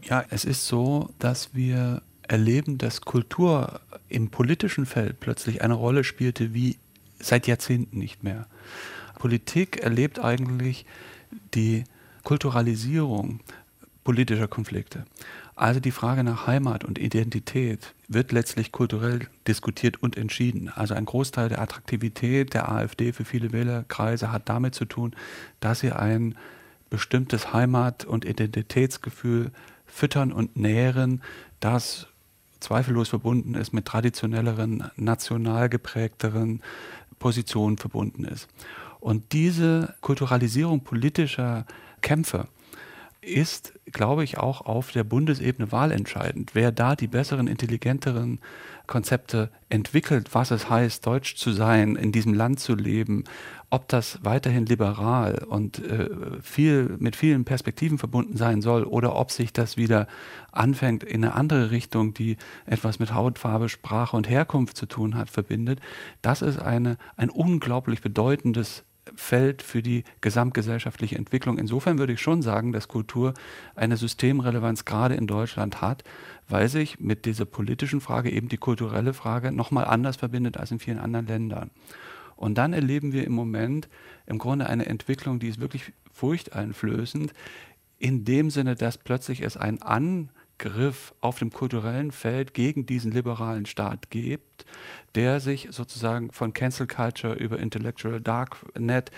Ja, 0.03 0.24
es 0.31 0.46
ist 0.46 0.66
so, 0.66 1.11
dass 1.18 1.55
wir 1.55 2.01
erleben, 2.22 2.79
dass 2.79 3.03
Kultur 3.03 3.81
im 4.09 4.31
politischen 4.31 4.87
Feld 4.87 5.20
plötzlich 5.20 5.61
eine 5.61 5.74
Rolle 5.74 6.05
spielte 6.05 6.55
wie 6.55 6.79
seit 7.20 7.46
Jahrzehnten 7.46 7.98
nicht 7.98 8.24
mehr. 8.24 8.46
Politik 9.18 9.83
erlebt 9.83 10.20
eigentlich 10.20 10.87
die 11.53 11.85
Kulturalisierung 12.24 13.40
politischer 14.05 14.48
Konflikte. 14.48 15.05
Also 15.59 15.81
die 15.81 15.90
Frage 15.90 16.23
nach 16.23 16.47
Heimat 16.47 16.85
und 16.85 17.01
Identität 17.01 17.92
wird 18.07 18.31
letztlich 18.31 18.71
kulturell 18.71 19.27
diskutiert 19.49 20.01
und 20.01 20.16
entschieden. 20.16 20.68
Also 20.68 20.94
ein 20.94 21.05
Großteil 21.05 21.49
der 21.49 21.61
Attraktivität 21.61 22.55
der 22.55 22.71
AfD 22.71 23.12
für 23.12 23.25
viele 23.25 23.51
Wählerkreise 23.51 24.31
hat 24.31 24.49
damit 24.49 24.77
zu 24.77 24.85
tun, 24.85 25.16
dass 25.59 25.81
sie 25.81 25.90
ein 25.90 26.37
bestimmtes 26.90 27.53
Heimat- 27.53 28.05
und 28.05 28.25
Identitätsgefühl 28.25 29.51
füttern 29.85 30.31
und 30.31 30.57
nähren, 30.57 31.23
das 31.59 32.07
zweifellos 32.61 33.09
verbunden 33.09 33.55
ist 33.55 33.73
mit 33.73 33.85
traditionelleren, 33.85 34.88
national 34.94 35.68
geprägteren 35.68 36.62
Positionen 37.18 37.79
verbunden 37.79 38.23
ist. 38.23 38.47
Und 39.01 39.33
diese 39.33 39.97
Kulturalisierung 40.03 40.85
politischer 40.85 41.66
Kämpfe 42.01 42.47
ist, 43.20 43.74
glaube 43.87 44.22
ich, 44.24 44.38
auch 44.38 44.61
auf 44.61 44.92
der 44.92 45.04
Bundesebene 45.04 45.72
wahlentscheidend. 45.72 46.54
Wer 46.54 46.72
da 46.72 46.94
die 46.94 47.09
besseren, 47.09 47.48
intelligenteren 47.48 48.40
Konzepte 48.87 49.50
entwickelt, 49.68 50.35
was 50.35 50.50
es 50.50 50.70
heißt, 50.70 51.04
deutsch 51.07 51.37
zu 51.37 51.52
sein, 51.52 51.96
in 51.96 52.12
diesem 52.12 52.33
Land 52.33 52.61
zu 52.61 52.74
leben, 52.74 53.24
ob 53.70 53.88
das 53.88 54.20
weiterhin 54.22 54.66
liberal 54.66 55.44
und 55.46 55.78
äh, 55.85 56.09
viel 56.40 56.96
mit 56.98 57.16
vielen 57.16 57.44
Perspektiven 57.44 57.98
verbunden 57.98 58.37
sein 58.37 58.62
soll 58.62 58.85
oder 58.85 59.14
ob 59.16 59.31
sich 59.31 59.52
das 59.52 59.76
wieder 59.76 60.07
anfängt 60.52 61.04
in 61.04 61.24
eine 61.24 61.35
andere 61.35 61.70
Richtung, 61.70 62.14
die 62.14 62.37
etwas 62.64 62.98
mit 62.98 63.12
Hautfarbe, 63.12 63.68
Sprache 63.68 64.16
und 64.16 64.28
Herkunft 64.28 64.76
zu 64.76 64.87
tun 64.87 65.16
hat, 65.16 65.28
verbindet, 65.28 65.81
das 66.22 66.40
ist 66.40 66.59
eine, 66.59 66.96
ein 67.16 67.31
unglaublich 67.31 68.00
bedeutendes 68.00 68.85
Feld 69.16 69.62
für 69.62 69.83
die 69.83 70.05
gesamtgesellschaftliche 70.21 71.16
Entwicklung. 71.16 71.59
Insofern 71.59 71.99
würde 71.99 72.12
ich 72.12 72.21
schon 72.21 72.42
sagen, 72.42 72.73
dass 72.73 72.88
Kultur 72.88 73.35
eine 73.75 73.97
Systemrelevanz 73.97 74.85
gerade 74.85 75.14
in 75.14 75.27
Deutschland 75.27 75.81
hat, 75.81 76.05
weil 76.49 76.68
sich 76.68 77.01
mit 77.01 77.25
dieser 77.25 77.44
politischen 77.44 78.01
Frage 78.01 78.31
eben 78.31 78.49
die 78.49 78.57
kulturelle 78.57 79.14
Frage 79.14 79.53
nochmal 79.53 79.85
anders 79.85 80.16
verbindet 80.16 80.57
als 80.57 80.71
in 80.71 80.79
vielen 80.79 80.99
anderen 80.99 81.27
Ländern. 81.27 81.71
Und 82.37 82.57
dann 82.57 82.73
erleben 82.73 83.12
wir 83.12 83.25
im 83.25 83.33
Moment 83.33 83.88
im 84.27 84.38
Grunde 84.38 84.68
eine 84.68 84.87
Entwicklung, 84.87 85.40
die 85.40 85.49
ist 85.49 85.61
wirklich 85.61 85.92
furchteinflößend, 86.12 87.33
in 87.99 88.25
dem 88.25 88.51
Sinne, 88.51 88.77
dass 88.77 88.97
plötzlich 88.97 89.42
es 89.42 89.57
ein 89.57 89.83
Angriff 90.59 91.14
auf 91.21 91.38
dem 91.38 91.51
kulturellen 91.51 92.11
Feld 92.11 92.53
gegen 92.53 92.85
diesen 92.87 93.12
liberalen 93.12 93.66
Staat 93.66 94.11
gibt, 94.11 94.66
der 95.14 95.40
sich 95.40 95.68
sozusagen 95.71 96.33
von 96.33 96.53
Cancel 96.53 96.87
Culture 96.87 97.35
über 97.35 97.59
Intellectual 97.59 98.21
Darknet 98.21 99.11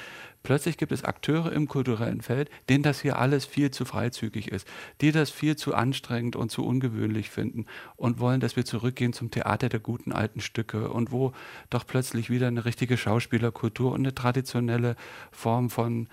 Plötzlich 0.42 0.78
gibt 0.78 0.90
es 0.90 1.04
Akteure 1.04 1.52
im 1.52 1.68
kulturellen 1.68 2.22
Feld, 2.22 2.48
denen 2.70 2.82
das 2.82 3.00
hier 3.02 3.18
alles 3.18 3.44
viel 3.44 3.70
zu 3.70 3.84
freizügig 3.84 4.48
ist, 4.48 4.66
die 5.02 5.12
das 5.12 5.30
viel 5.30 5.54
zu 5.56 5.74
anstrengend 5.74 6.34
und 6.34 6.50
zu 6.50 6.64
ungewöhnlich 6.64 7.28
finden 7.28 7.66
und 7.96 8.20
wollen, 8.20 8.40
dass 8.40 8.56
wir 8.56 8.64
zurückgehen 8.64 9.12
zum 9.12 9.30
Theater 9.30 9.68
der 9.68 9.80
guten 9.80 10.12
alten 10.12 10.40
Stücke 10.40 10.88
und 10.88 11.12
wo 11.12 11.32
doch 11.68 11.86
plötzlich 11.86 12.30
wieder 12.30 12.46
eine 12.46 12.64
richtige 12.64 12.96
Schauspielerkultur 12.96 13.92
und 13.92 14.00
eine 14.00 14.14
traditionelle 14.14 14.96
Form 15.30 15.68
von 15.68 16.08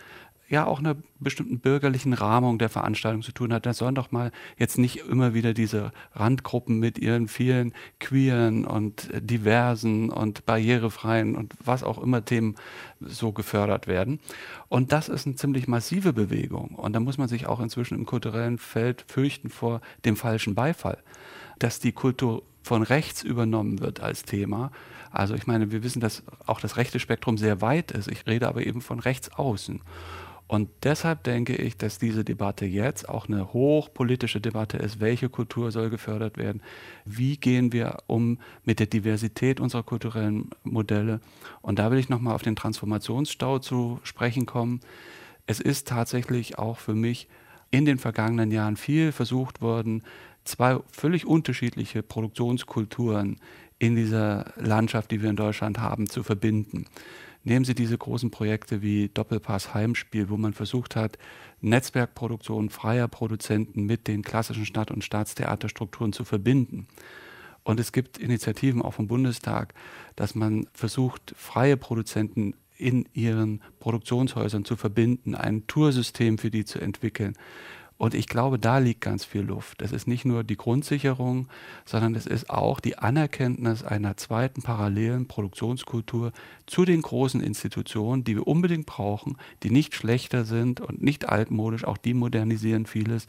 ja 0.50 0.66
auch 0.66 0.80
einer 0.80 0.96
bestimmten 1.20 1.60
bürgerlichen 1.60 2.14
Rahmung 2.14 2.58
der 2.58 2.70
Veranstaltung 2.70 3.22
zu 3.22 3.32
tun 3.32 3.52
hat. 3.52 3.66
Da 3.66 3.74
sollen 3.74 3.96
doch 3.96 4.12
mal 4.12 4.32
jetzt 4.58 4.78
nicht 4.78 4.98
immer 4.98 5.34
wieder 5.34 5.54
diese 5.54 5.92
Randgruppen 6.14 6.80
mit 6.80 6.98
ihren 6.98 7.28
vielen 7.28 7.74
queeren 8.00 8.66
und 8.66 9.10
diversen 9.14 10.10
und 10.10 10.46
barrierefreien 10.46 11.36
und 11.36 11.54
was 11.64 11.84
auch 11.84 12.02
immer 12.02 12.24
Themen 12.24 12.56
so 13.00 13.32
gefördert 13.32 13.88
werden. 13.88 14.20
Und 14.70 14.92
das 14.92 15.10
ist 15.10 15.26
eine 15.26 15.36
ziemlich 15.36 15.68
massive 15.68 16.14
Bewegung. 16.14 16.76
Und 16.76 16.94
da 16.94 17.00
muss 17.00 17.18
man 17.18 17.28
sich 17.28 17.48
auch 17.48 17.60
inzwischen 17.60 17.98
im 17.98 18.06
kulturellen 18.06 18.58
Feld 18.58 19.04
fürchten 19.08 19.50
vor 19.50 19.82
dem 20.06 20.16
falschen 20.16 20.56
Beifall, 20.56 20.98
dass 21.60 21.80
die 21.80 21.92
Kultur 21.92 22.44
von 22.64 22.84
rechts 22.84 23.24
übernommen 23.24 23.80
wird 23.80 24.02
als 24.02 24.24
Thema. 24.24 24.72
Also 25.12 25.36
ich 25.36 25.48
meine, 25.48 25.72
wir 25.72 25.84
wissen, 25.84 26.02
dass 26.02 26.24
auch 26.46 26.60
das 26.60 26.78
rechte 26.78 27.00
Spektrum 27.00 27.38
sehr 27.38 27.62
weit 27.62 27.92
ist. 27.92 28.08
Ich 28.10 28.28
rede 28.28 28.48
aber 28.48 28.66
eben 28.66 28.82
von 28.82 29.00
rechts 29.00 29.32
außen. 29.32 29.82
Und 30.48 30.70
deshalb 30.84 31.24
denke 31.24 31.56
ich, 31.56 31.78
dass 31.78 32.00
diese 32.00 32.24
Debatte 32.24 32.66
jetzt 32.66 33.10
auch 33.10 33.28
eine 33.28 33.52
hochpolitische 33.52 34.40
Debatte 34.40 34.78
ist. 34.78 35.02
Welche 35.02 35.28
Kultur 35.28 35.72
soll 35.72 35.90
gefördert 35.90 36.38
werden? 36.38 36.62
Wie 37.04 37.36
gehen 37.36 37.74
wir 37.74 37.98
um 38.08 38.40
mit 38.64 38.80
der 38.80 38.88
Diversität 38.88 39.60
unserer 39.60 39.84
kulturellen 39.84 40.50
Modelle? 40.64 41.20
Und 41.62 41.80
da 41.80 41.92
will 41.92 42.00
ich 42.00 42.08
nochmal 42.08 42.34
auf 42.34 42.44
den 42.44 42.56
Transformationsstau 42.56 43.60
zu 43.60 44.00
sprechen 44.04 44.46
kommen. 44.46 44.80
Es 45.48 45.60
ist 45.60 45.90
tatsächlich 45.90 46.58
auch 46.58 46.78
für 46.78 46.96
mich 46.96 47.28
in 47.70 47.84
den 47.84 47.98
vergangenen 47.98 48.50
Jahren 48.52 48.78
viel 48.78 49.12
versucht 49.12 49.62
worden, 49.62 50.02
zwei 50.46 50.80
völlig 50.90 51.26
unterschiedliche 51.26 52.04
Produktionskulturen 52.04 53.42
in 53.80 53.98
dieser 53.98 54.54
Landschaft, 54.56 55.12
die 55.12 55.22
wir 55.22 55.30
in 55.30 55.36
Deutschland 55.36 55.80
haben, 55.80 56.08
zu 56.08 56.24
verbinden 56.24 56.86
Nehmen 57.48 57.64
Sie 57.64 57.76
diese 57.76 57.98
großen 57.98 58.30
Projekte 58.30 58.82
wie 58.82 59.08
Doppelpass 59.08 59.74
Heimspiel, 59.74 60.28
wo 60.28 60.36
man 60.36 60.52
versucht 60.52 60.98
hat, 60.98 61.18
Netzwerkproduktion 61.62 62.70
freier 62.70 63.08
Produzenten 63.08 63.86
mit 63.86 64.10
den 64.10 64.22
klassischen 64.22 64.66
Stadt- 64.66 64.92
und 64.92 65.02
Staatstheaterstrukturen 65.02 66.12
zu 66.12 66.26
verbinden. 66.26 66.88
Und 67.64 67.80
es 67.80 67.94
gibt 67.94 68.18
Initiativen 68.18 68.82
auch 68.82 68.96
vom 68.96 69.08
Bundestag, 69.08 69.74
dass 70.18 70.36
man 70.36 70.68
versucht, 70.74 71.34
freie 71.38 71.78
Produzenten 71.78 72.54
in 72.76 73.08
ihren 73.14 73.62
Produktionshäusern 73.80 74.66
zu 74.66 74.76
verbinden, 74.76 75.34
ein 75.34 75.68
Toursystem 75.68 76.38
für 76.38 76.52
die 76.52 76.66
zu 76.66 76.80
entwickeln. 76.80 77.38
Und 77.98 78.14
ich 78.14 78.28
glaube, 78.28 78.60
da 78.60 78.78
liegt 78.78 79.02
ganz 79.02 79.26
viel 79.26 79.42
Luft. 79.42 79.82
Das 79.82 79.92
ist 79.92 80.08
nicht 80.08 80.24
nur 80.24 80.44
die 80.44 80.58
Grundsicherung, 80.58 81.48
sondern 81.86 82.14
es 82.14 82.28
ist 82.28 82.50
auch 82.50 82.80
die 82.80 82.98
Anerkenntnis 82.98 83.84
einer 83.84 84.18
zweiten 84.18 84.62
parallelen 84.62 85.28
Produktionskultur 85.28 86.32
zu 86.68 86.86
den 86.86 87.02
großen 87.02 87.42
Institutionen, 87.42 88.24
die 88.24 88.36
wir 88.36 88.48
unbedingt 88.48 88.86
brauchen, 88.86 89.38
die 89.64 89.72
nicht 89.72 89.96
schlechter 89.96 90.46
sind 90.46 90.80
und 90.80 91.02
nicht 91.02 91.28
altmodisch, 91.28 91.86
auch 91.86 91.98
die 91.98 92.14
modernisieren 92.14 92.86
vieles 92.86 93.26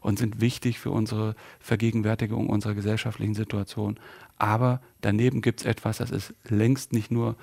und 0.00 0.18
sind 0.18 0.40
wichtig 0.40 0.78
für 0.78 0.90
unsere 0.90 1.34
Vergegenwärtigung 1.58 2.48
unserer 2.48 2.74
gesellschaftlichen 2.74 3.34
Situation. 3.34 3.98
Aber 4.36 4.80
daneben 5.00 5.40
gibt 5.40 5.60
es 5.60 5.66
etwas, 5.66 5.98
das 5.98 6.10
ist 6.10 6.34
längst 6.44 6.92
nicht 6.92 7.10
nur 7.10 7.36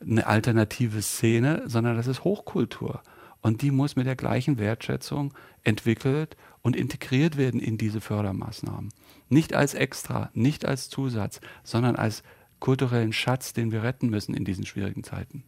eine 0.00 0.26
alternative 0.26 1.02
Szene, 1.02 1.62
sondern 1.66 1.96
das 1.96 2.06
ist 2.06 2.22
Hochkultur. 2.22 3.02
Und 3.42 3.60
die 3.60 3.70
muss 3.70 3.96
mit 3.96 4.06
der 4.06 4.16
gleichen 4.16 4.58
Wertschätzung 4.58 5.34
entwickelt 5.64 6.36
und 6.62 6.76
integriert 6.76 7.36
werden 7.36 7.60
in 7.60 7.76
diese 7.76 8.00
Fördermaßnahmen. 8.00 8.92
Nicht 9.28 9.54
als 9.54 9.74
Extra, 9.74 10.30
nicht 10.32 10.64
als 10.64 10.88
Zusatz, 10.88 11.40
sondern 11.64 11.96
als 11.96 12.22
kulturellen 12.60 13.12
Schatz, 13.12 13.52
den 13.52 13.72
wir 13.72 13.82
retten 13.82 14.08
müssen 14.08 14.34
in 14.34 14.44
diesen 14.44 14.64
schwierigen 14.64 15.02
Zeiten. 15.02 15.42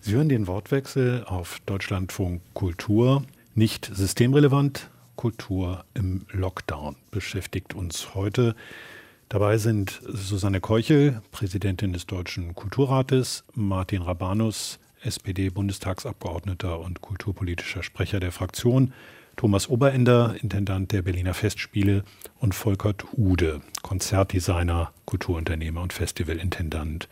Sie 0.00 0.12
hören 0.12 0.28
den 0.28 0.46
Wortwechsel 0.46 1.24
auf 1.24 1.60
Deutschlandfunk 1.66 2.40
Kultur. 2.54 3.24
Nicht 3.54 3.90
systemrelevant, 3.92 4.90
Kultur 5.16 5.84
im 5.94 6.26
Lockdown 6.30 6.96
beschäftigt 7.10 7.74
uns 7.74 8.14
heute. 8.14 8.54
Dabei 9.28 9.58
sind 9.58 10.00
Susanne 10.06 10.60
Keuchel, 10.60 11.20
Präsidentin 11.32 11.92
des 11.92 12.06
Deutschen 12.06 12.54
Kulturrates, 12.54 13.44
Martin 13.54 14.02
Rabanus, 14.02 14.78
SPD-Bundestagsabgeordneter 15.02 16.78
und 16.80 17.00
kulturpolitischer 17.00 17.82
Sprecher 17.82 18.20
der 18.20 18.32
Fraktion, 18.32 18.92
Thomas 19.36 19.68
Oberender, 19.68 20.34
Intendant 20.40 20.92
der 20.92 21.02
Berliner 21.02 21.34
Festspiele 21.34 22.04
und 22.38 22.54
Volkert 22.54 23.04
Ude, 23.12 23.60
Konzertdesigner, 23.82 24.92
Kulturunternehmer 25.04 25.82
und 25.82 25.92
Festivalintendant. 25.92 27.08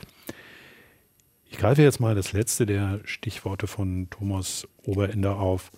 Ich 1.45 1.59
greife 1.59 1.83
jetzt 1.83 2.01
mal 2.01 2.15
das 2.15 2.33
letzte 2.33 2.67
der 2.67 3.01
Stichworte 3.05 3.67
von 3.67 4.09
Thomas 4.11 4.67
Oberender 4.85 5.37
auf 5.37 5.71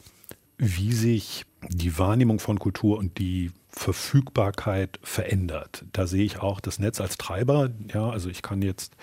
wie 0.59 0.93
sich 0.93 1.45
die 1.69 1.99
Wahrnehmung 1.99 2.39
von 2.39 2.59
Kultur 2.59 2.99
und 2.99 3.19
die 3.19 3.51
Verfügbarkeit 3.69 4.99
verändert. 5.03 5.85
Da 5.93 6.07
sehe 6.07 6.25
ich 6.25 6.39
auch 6.39 6.61
das 6.61 6.79
Netz 6.79 7.01
als 7.01 7.19
Treiber. 7.19 7.71
Ja, 7.93 8.09
also 8.09 8.31
ich 8.31 8.43
kann 8.43 8.63
jetzt 8.63 8.97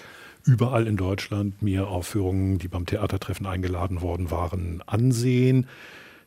überall 0.45 0.87
in 0.87 0.97
Deutschland 0.97 1.61
mir 1.61 1.87
Aufführungen, 1.87 2.57
die 2.59 2.67
beim 2.67 2.85
Theatertreffen 2.85 3.45
eingeladen 3.45 4.01
worden 4.01 4.31
waren, 4.31 4.81
ansehen. 4.85 5.67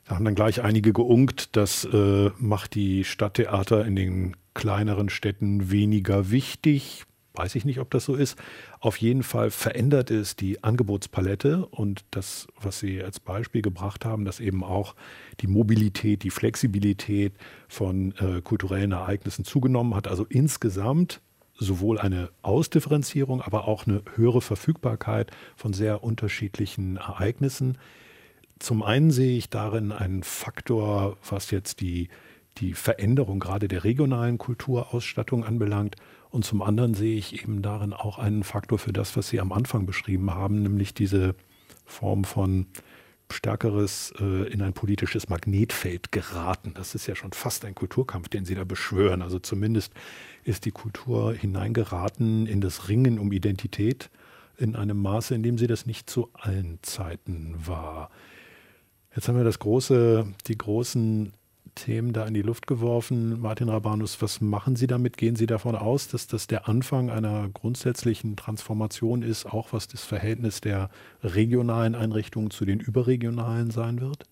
Da 0.05 0.14
haben 0.14 0.24
dann 0.24 0.35
gleich 0.35 0.62
einige 0.62 0.92
geunkt, 0.92 1.57
das 1.57 1.85
äh, 1.85 2.31
macht 2.38 2.74
die 2.74 3.05
Stadttheater 3.05 3.85
in 3.85 3.96
den 3.96 4.37
kleineren 4.55 5.09
Städten 5.09 5.70
weniger 5.70 6.31
wichtig 6.31 7.07
weiß 7.37 7.55
ich 7.55 7.64
nicht, 7.64 7.81
ob 7.81 7.90
das 7.90 8.05
so 8.05 8.14
ist. 8.14 8.38
Auf 8.81 8.96
jeden 8.96 9.22
Fall 9.22 9.50
verändert 9.50 10.11
es 10.11 10.37
die 10.37 10.62
Angebotspalette 10.64 11.66
und 11.66 12.05
das, 12.11 12.48
was 12.61 12.79
Sie 12.79 13.02
als 13.02 13.20
Beispiel 13.20 13.62
gebracht 13.62 14.05
haben, 14.05 14.24
dass 14.24 14.40
eben 14.40 14.64
auch 14.64 14.94
die 15.40 15.46
Mobilität, 15.46 16.22
die 16.22 16.31
Flexibilität 16.31 17.35
von 17.68 18.14
äh, 18.16 18.40
kulturellen 18.40 18.92
Ereignissen 18.92 19.44
zugenommen 19.44 19.94
hat. 19.94 20.09
Also 20.09 20.24
insgesamt 20.29 21.20
sowohl 21.59 21.99
eine 21.99 22.31
Ausdifferenzierung, 22.42 23.40
aber 23.42 23.66
auch 23.69 23.87
eine 23.87 24.03
höhere 24.14 24.40
Verfügbarkeit 24.40 25.31
von 25.57 25.73
sehr 25.73 26.05
unterschiedlichen 26.05 26.97
Ereignissen. 26.97 27.79
Zum 28.59 28.83
einen 28.83 29.11
sehe 29.11 29.37
ich 29.37 29.51
darin 29.51 29.92
einen 29.92 30.23
Faktor, 30.23 31.16
was 31.29 31.51
jetzt 31.51 31.81
die, 31.81 32.09
die 32.59 32.73
Veränderung 32.73 33.38
gerade 33.38 33.69
der 33.69 33.85
regionalen 33.85 34.38
Kulturausstattung 34.38 35.45
anbelangt. 35.45 35.97
Und 36.31 36.45
zum 36.45 36.62
anderen 36.62 36.95
sehe 36.95 37.16
ich 37.16 37.40
eben 37.42 37.62
darin 37.62 37.92
auch 37.92 38.19
einen 38.19 38.45
Faktor 38.45 38.79
für 38.79 38.92
das, 38.92 39.16
was 39.16 39.29
Sie 39.29 39.40
am 39.40 39.53
Anfang 39.53 39.87
beschrieben 39.87 40.35
haben, 40.35 40.62
nämlich 40.62 40.95
diese 40.95 41.35
Form 41.85 42.25
von 42.25 42.66
stärkeres 43.31 44.12
äh, 44.21 44.49
in 44.53 44.62
ein 44.62 44.73
politisches 44.73 45.29
Magnetfeld 45.29 46.12
geraten. 46.12 46.73
Das 46.75 46.95
ist 46.95 47.07
ja 47.07 47.14
schon 47.14 47.33
fast 47.33 47.64
ein 47.64 47.75
Kulturkampf, 47.75 48.29
den 48.29 48.45
Sie 48.45 48.55
da 48.55 48.64
beschwören. 48.64 49.23
Also 49.23 49.38
zumindest 49.38 49.92
ist 50.47 50.65
die 50.65 50.71
Kultur 50.71 51.35
hineingeraten 51.35 52.47
in 52.47 52.61
das 52.61 52.89
Ringen 52.89 53.19
um 53.19 53.33
Identität 53.33 54.11
in 54.57 54.77
einem 54.77 55.01
Maße, 55.03 55.35
in 55.35 55.43
dem 55.43 55.59
sie 55.59 55.67
das 55.67 55.87
nicht 55.87 56.09
zu 56.09 56.31
allen 56.35 56.79
Zeiten 56.83 57.55
war. 57.67 58.11
Jetzt 59.15 59.29
haben 59.29 59.37
wir 59.37 59.45
das 59.45 59.59
große, 59.59 60.27
die 60.47 60.57
großen 60.57 61.33
Themen 61.75 62.13
da 62.13 62.27
in 62.27 62.35
die 62.35 62.43
Luft 62.43 62.67
geworfen. 62.67 63.41
Martin 63.41 63.69
Rabanus, 63.69 64.23
was 64.23 64.41
machen 64.41 64.77
Sie 64.77 64.87
damit? 64.87 65.17
Gehen 65.17 65.37
Sie 65.37 65.47
davon 65.47 65.75
aus, 65.75 66.09
dass 66.09 66.27
das 66.27 66.47
der 66.47 66.69
Anfang 66.69 67.11
einer 67.11 67.49
grundsätzlichen 67.51 68.37
Transformation 68.37 69.23
ist, 69.23 69.47
auch 69.47 69.73
was 69.73 69.89
das 69.89 70.05
Verhältnis 70.05 70.61
der 70.61 70.91
regionalen 71.23 71.95
Einrichtungen 71.95 72.51
zu 72.51 72.65
den 72.65 72.81
überregionalen 72.81 73.71
sein 73.71 74.01
wird? 74.01 74.25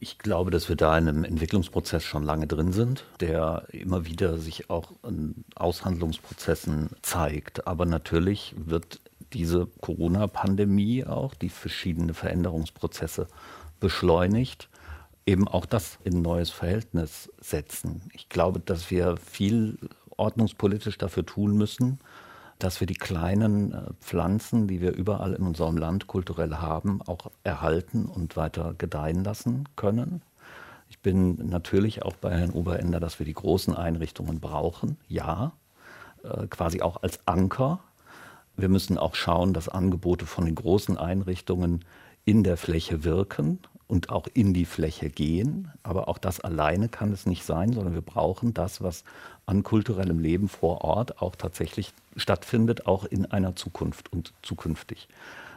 Ich 0.00 0.18
glaube, 0.18 0.50
dass 0.50 0.68
wir 0.68 0.76
da 0.76 0.96
in 0.96 1.08
einem 1.08 1.24
Entwicklungsprozess 1.24 2.04
schon 2.04 2.24
lange 2.24 2.46
drin 2.46 2.72
sind, 2.72 3.04
der 3.20 3.66
immer 3.70 4.04
wieder 4.04 4.38
sich 4.38 4.70
auch 4.70 4.92
in 5.02 5.44
Aushandlungsprozessen 5.54 6.90
zeigt. 7.02 7.66
Aber 7.66 7.86
natürlich 7.86 8.54
wird 8.56 9.00
diese 9.32 9.66
Corona-Pandemie 9.80 11.04
auch 11.04 11.34
die 11.34 11.50
verschiedenen 11.50 12.14
Veränderungsprozesse 12.14 13.26
beschleunigt 13.80 14.68
eben 15.28 15.46
auch 15.46 15.66
das 15.66 15.98
in 16.04 16.14
ein 16.14 16.22
neues 16.22 16.48
Verhältnis 16.48 17.30
setzen. 17.38 18.00
Ich 18.14 18.30
glaube, 18.30 18.60
dass 18.60 18.90
wir 18.90 19.18
viel 19.18 19.78
ordnungspolitisch 20.16 20.96
dafür 20.96 21.26
tun 21.26 21.54
müssen, 21.56 21.98
dass 22.58 22.80
wir 22.80 22.86
die 22.86 22.94
kleinen 22.94 23.72
äh, 23.72 23.82
Pflanzen, 24.00 24.66
die 24.66 24.80
wir 24.80 24.94
überall 24.94 25.34
in 25.34 25.46
unserem 25.46 25.76
Land 25.76 26.06
kulturell 26.06 26.56
haben, 26.56 27.00
auch 27.02 27.30
erhalten 27.44 28.06
und 28.06 28.36
weiter 28.36 28.74
gedeihen 28.76 29.24
lassen 29.24 29.68
können. 29.76 30.22
Ich 30.90 31.00
bin 31.00 31.48
natürlich 31.48 32.02
auch 32.02 32.16
bei 32.16 32.36
Herrn 32.36 32.50
Oberender, 32.50 32.98
dass 33.00 33.18
wir 33.18 33.26
die 33.26 33.34
großen 33.34 33.74
Einrichtungen 33.74 34.40
brauchen, 34.40 34.96
ja, 35.08 35.52
äh, 36.22 36.46
quasi 36.46 36.82
auch 36.82 37.02
als 37.02 37.20
Anker. 37.26 37.80
Wir 38.56 38.68
müssen 38.68 38.98
auch 38.98 39.14
schauen, 39.14 39.52
dass 39.52 39.68
Angebote 39.68 40.26
von 40.26 40.44
den 40.44 40.54
großen 40.54 40.96
Einrichtungen 40.98 41.84
in 42.24 42.42
der 42.42 42.56
Fläche 42.56 43.04
wirken 43.04 43.60
und 43.86 44.10
auch 44.10 44.26
in 44.34 44.52
die 44.52 44.64
Fläche 44.66 45.08
gehen. 45.10 45.70
Aber 45.82 46.08
auch 46.08 46.18
das 46.18 46.40
alleine 46.40 46.88
kann 46.88 47.12
es 47.12 47.26
nicht 47.26 47.44
sein, 47.44 47.72
sondern 47.72 47.94
wir 47.94 48.02
brauchen 48.02 48.52
das, 48.52 48.82
was 48.82 49.04
an 49.46 49.62
kulturellem 49.62 50.18
Leben 50.18 50.48
vor 50.48 50.82
Ort 50.82 51.22
auch 51.22 51.36
tatsächlich 51.36 51.92
stattfindet, 52.18 52.86
auch 52.86 53.04
in 53.04 53.26
einer 53.26 53.56
Zukunft 53.56 54.12
und 54.12 54.32
zukünftig. 54.42 55.08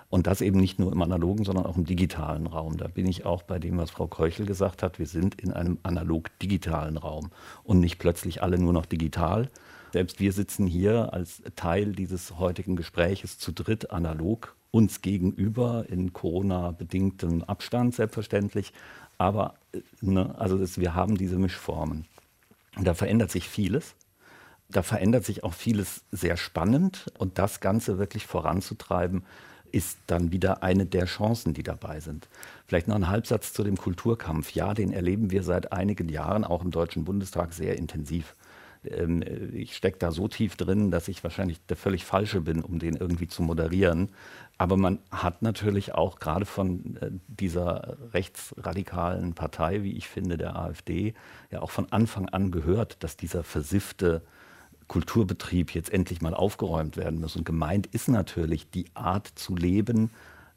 Und 0.09 0.27
das 0.27 0.41
eben 0.41 0.59
nicht 0.59 0.77
nur 0.77 0.91
im 0.91 1.01
analogen, 1.01 1.45
sondern 1.45 1.65
auch 1.65 1.77
im 1.77 1.85
digitalen 1.85 2.45
Raum. 2.45 2.77
Da 2.77 2.87
bin 2.87 3.05
ich 3.05 3.25
auch 3.25 3.43
bei 3.43 3.59
dem, 3.59 3.77
was 3.77 3.91
Frau 3.91 4.07
Keuchel 4.07 4.45
gesagt 4.45 4.83
hat. 4.83 4.99
Wir 4.99 5.07
sind 5.07 5.39
in 5.41 5.53
einem 5.53 5.77
analog-digitalen 5.83 6.97
Raum 6.97 7.31
und 7.63 7.79
nicht 7.79 7.97
plötzlich 7.97 8.43
alle 8.43 8.57
nur 8.57 8.73
noch 8.73 8.85
digital. 8.85 9.49
Selbst 9.93 10.19
wir 10.19 10.33
sitzen 10.33 10.67
hier 10.67 11.13
als 11.13 11.41
Teil 11.55 11.93
dieses 11.93 12.37
heutigen 12.39 12.75
Gespräches 12.75 13.39
zu 13.39 13.51
dritt 13.51 13.91
analog 13.91 14.55
uns 14.71 15.01
gegenüber 15.01 15.85
in 15.89 16.13
Corona-bedingtem 16.13 17.43
Abstand 17.43 17.93
selbstverständlich. 17.93 18.73
Aber 19.17 19.55
ne, 20.01 20.33
also 20.37 20.57
das, 20.57 20.77
wir 20.79 20.95
haben 20.95 21.17
diese 21.17 21.37
Mischformen. 21.37 22.05
Und 22.77 22.87
da 22.87 22.93
verändert 22.93 23.31
sich 23.31 23.47
vieles. 23.47 23.95
Da 24.71 24.83
verändert 24.83 25.25
sich 25.25 25.43
auch 25.43 25.53
vieles 25.53 26.03
sehr 26.11 26.37
spannend. 26.37 27.11
Und 27.17 27.37
das 27.37 27.59
Ganze 27.59 27.97
wirklich 27.97 28.25
voranzutreiben, 28.25 29.23
ist 29.71 29.99
dann 30.07 30.31
wieder 30.31 30.63
eine 30.63 30.85
der 30.85 31.05
Chancen, 31.05 31.53
die 31.53 31.63
dabei 31.63 31.99
sind. 31.99 32.27
Vielleicht 32.67 32.87
noch 32.87 32.95
ein 32.95 33.07
Halbsatz 33.07 33.53
zu 33.53 33.63
dem 33.63 33.77
Kulturkampf. 33.77 34.51
Ja, 34.51 34.73
den 34.73 34.91
erleben 34.91 35.31
wir 35.31 35.43
seit 35.43 35.71
einigen 35.71 36.09
Jahren 36.09 36.43
auch 36.43 36.63
im 36.63 36.71
Deutschen 36.71 37.05
Bundestag 37.05 37.53
sehr 37.53 37.77
intensiv. 37.77 38.35
Ähm, 38.83 39.23
ich 39.53 39.75
stecke 39.75 39.97
da 39.97 40.11
so 40.11 40.27
tief 40.27 40.55
drin, 40.55 40.91
dass 40.91 41.07
ich 41.07 41.23
wahrscheinlich 41.23 41.65
der 41.67 41.77
völlig 41.77 42.05
Falsche 42.05 42.41
bin, 42.41 42.61
um 42.61 42.79
den 42.79 42.95
irgendwie 42.95 43.27
zu 43.27 43.43
moderieren. 43.43 44.09
Aber 44.57 44.77
man 44.77 44.99
hat 45.09 45.41
natürlich 45.41 45.95
auch 45.95 46.19
gerade 46.19 46.45
von 46.45 46.97
äh, 46.97 47.11
dieser 47.27 47.97
rechtsradikalen 48.13 49.33
Partei, 49.33 49.83
wie 49.83 49.93
ich 49.93 50.07
finde, 50.07 50.37
der 50.37 50.55
AfD, 50.55 51.13
ja 51.49 51.61
auch 51.61 51.71
von 51.71 51.91
Anfang 51.91 52.29
an 52.29 52.51
gehört, 52.51 53.03
dass 53.03 53.17
dieser 53.17 53.43
versiffte 53.43 54.21
Kulturbetrieb 54.91 55.73
jetzt 55.73 55.93
endlich 55.93 56.21
mal 56.21 56.33
aufgeräumt 56.33 56.97
werden 56.97 57.21
muss. 57.21 57.37
Und 57.37 57.45
gemeint 57.45 57.87
ist 57.87 58.09
natürlich 58.09 58.69
die 58.71 58.87
Art 58.93 59.25
zu 59.35 59.55
leben, 59.55 60.09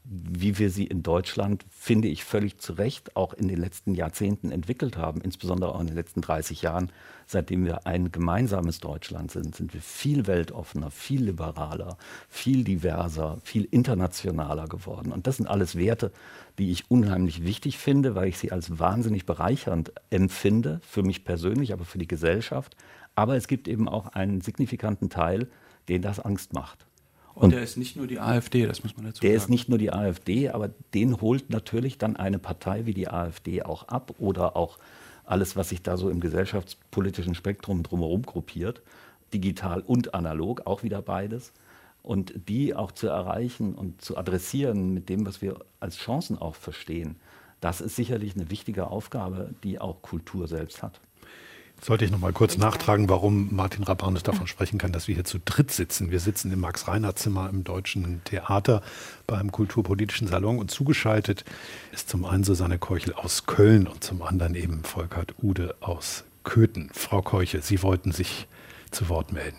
wie 0.03 0.59
wir 0.59 0.69
sie 0.69 0.83
in 0.83 1.03
Deutschland, 1.03 1.63
finde 1.71 2.09
ich 2.09 2.25
völlig 2.25 2.59
zu 2.59 2.73
Recht, 2.73 3.15
auch 3.15 3.33
in 3.33 3.47
den 3.47 3.57
letzten 3.57 3.95
Jahrzehnten 3.95 4.51
entwickelt 4.51 4.97
haben, 4.97 5.21
insbesondere 5.21 5.73
auch 5.73 5.79
in 5.79 5.87
den 5.87 5.95
letzten 5.95 6.19
30 6.19 6.61
Jahren, 6.63 6.91
seitdem 7.25 7.65
wir 7.65 7.87
ein 7.87 8.11
gemeinsames 8.11 8.81
Deutschland 8.81 9.31
sind, 9.31 9.55
sind 9.55 9.73
wir 9.73 9.81
viel 9.81 10.27
weltoffener, 10.27 10.91
viel 10.91 11.23
liberaler, 11.23 11.97
viel 12.27 12.65
diverser, 12.65 13.37
viel 13.41 13.63
internationaler 13.71 14.67
geworden. 14.67 15.13
Und 15.13 15.27
das 15.27 15.37
sind 15.37 15.47
alles 15.47 15.77
Werte, 15.77 16.11
die 16.59 16.71
ich 16.71 16.91
unheimlich 16.91 17.45
wichtig 17.45 17.77
finde, 17.77 18.15
weil 18.15 18.27
ich 18.27 18.37
sie 18.37 18.51
als 18.51 18.77
wahnsinnig 18.79 19.25
bereichernd 19.25 19.93
empfinde, 20.09 20.81
für 20.85 21.03
mich 21.03 21.23
persönlich, 21.23 21.71
aber 21.71 21.85
für 21.85 21.99
die 21.99 22.07
Gesellschaft. 22.07 22.75
Aber 23.15 23.35
es 23.35 23.47
gibt 23.47 23.67
eben 23.67 23.87
auch 23.87 24.07
einen 24.07 24.41
signifikanten 24.41 25.09
Teil, 25.09 25.47
den 25.87 26.01
das 26.01 26.19
Angst 26.19 26.53
macht. 26.53 26.85
Und, 27.33 27.43
und, 27.43 27.51
der 27.51 27.63
ist 27.63 27.77
nicht 27.77 27.97
nur 27.97 28.07
die 28.07 28.19
AfD, 28.19 28.65
das 28.65 28.83
muss 28.83 28.95
man 28.95 29.05
dazu 29.05 29.19
der 29.19 29.29
sagen. 29.29 29.33
Der 29.33 29.35
ist 29.35 29.49
nicht 29.49 29.69
nur 29.69 29.77
die 29.77 29.91
AfD, 29.91 30.49
aber 30.49 30.69
den 30.93 31.19
holt 31.19 31.49
natürlich 31.49 31.97
dann 31.97 32.15
eine 32.15 32.39
Partei 32.39 32.85
wie 32.85 32.93
die 32.93 33.09
AfD 33.09 33.63
auch 33.63 33.87
ab 33.89 34.15
oder 34.19 34.55
auch 34.55 34.79
alles, 35.25 35.55
was 35.55 35.69
sich 35.69 35.81
da 35.81 35.97
so 35.97 36.09
im 36.09 36.21
gesellschaftspolitischen 36.21 37.35
Spektrum 37.35 37.83
drumherum 37.83 38.21
gruppiert, 38.21 38.81
digital 39.33 39.81
und 39.81 40.13
analog, 40.13 40.65
auch 40.65 40.83
wieder 40.83 41.01
beides. 41.01 41.51
Und 42.03 42.47
die 42.47 42.75
auch 42.75 42.91
zu 42.91 43.07
erreichen 43.07 43.73
und 43.73 43.99
zu 43.99 44.15
adressieren 44.15 44.93
mit 44.93 45.09
dem, 45.09 45.25
was 45.25 45.41
wir 45.41 45.59
als 45.79 45.97
Chancen 45.97 46.37
auch 46.37 46.55
verstehen, 46.55 47.15
das 47.61 47.81
ist 47.81 47.95
sicherlich 47.95 48.35
eine 48.35 48.51
wichtige 48.51 48.87
Aufgabe, 48.87 49.55
die 49.63 49.81
auch 49.81 50.03
Kultur 50.03 50.47
selbst 50.47 50.83
hat. 50.83 51.01
Sollte 51.81 52.05
ich 52.05 52.11
noch 52.11 52.19
mal 52.19 52.33
kurz 52.33 52.57
nachtragen, 52.57 53.09
warum 53.09 53.53
Martin 53.55 53.83
Rabanus 53.83 54.23
davon 54.23 54.47
sprechen 54.47 54.79
kann, 54.79 54.91
dass 54.91 55.07
wir 55.07 55.15
hier 55.15 55.23
zu 55.23 55.37
dritt 55.43 55.71
sitzen. 55.71 56.09
Wir 56.09 56.19
sitzen 56.19 56.51
im 56.51 56.59
Max-Reinhardt-Zimmer 56.61 57.49
im 57.49 57.63
Deutschen 57.63 58.21
Theater 58.23 58.81
beim 59.27 59.51
Kulturpolitischen 59.51 60.27
Salon 60.27 60.57
und 60.57 60.71
zugeschaltet 60.71 61.45
ist 61.91 62.09
zum 62.09 62.25
einen 62.25 62.43
Susanne 62.43 62.79
Keuchel 62.79 63.13
aus 63.13 63.45
Köln 63.45 63.87
und 63.87 64.03
zum 64.03 64.23
anderen 64.23 64.55
eben 64.55 64.83
Volkert 64.83 65.35
Ude 65.43 65.75
aus 65.79 66.23
Köthen. 66.43 66.89
Frau 66.93 67.21
Keuchel, 67.21 67.61
Sie 67.61 67.83
wollten 67.83 68.11
sich 68.11 68.47
zu 68.89 69.09
Wort 69.09 69.31
melden. 69.31 69.57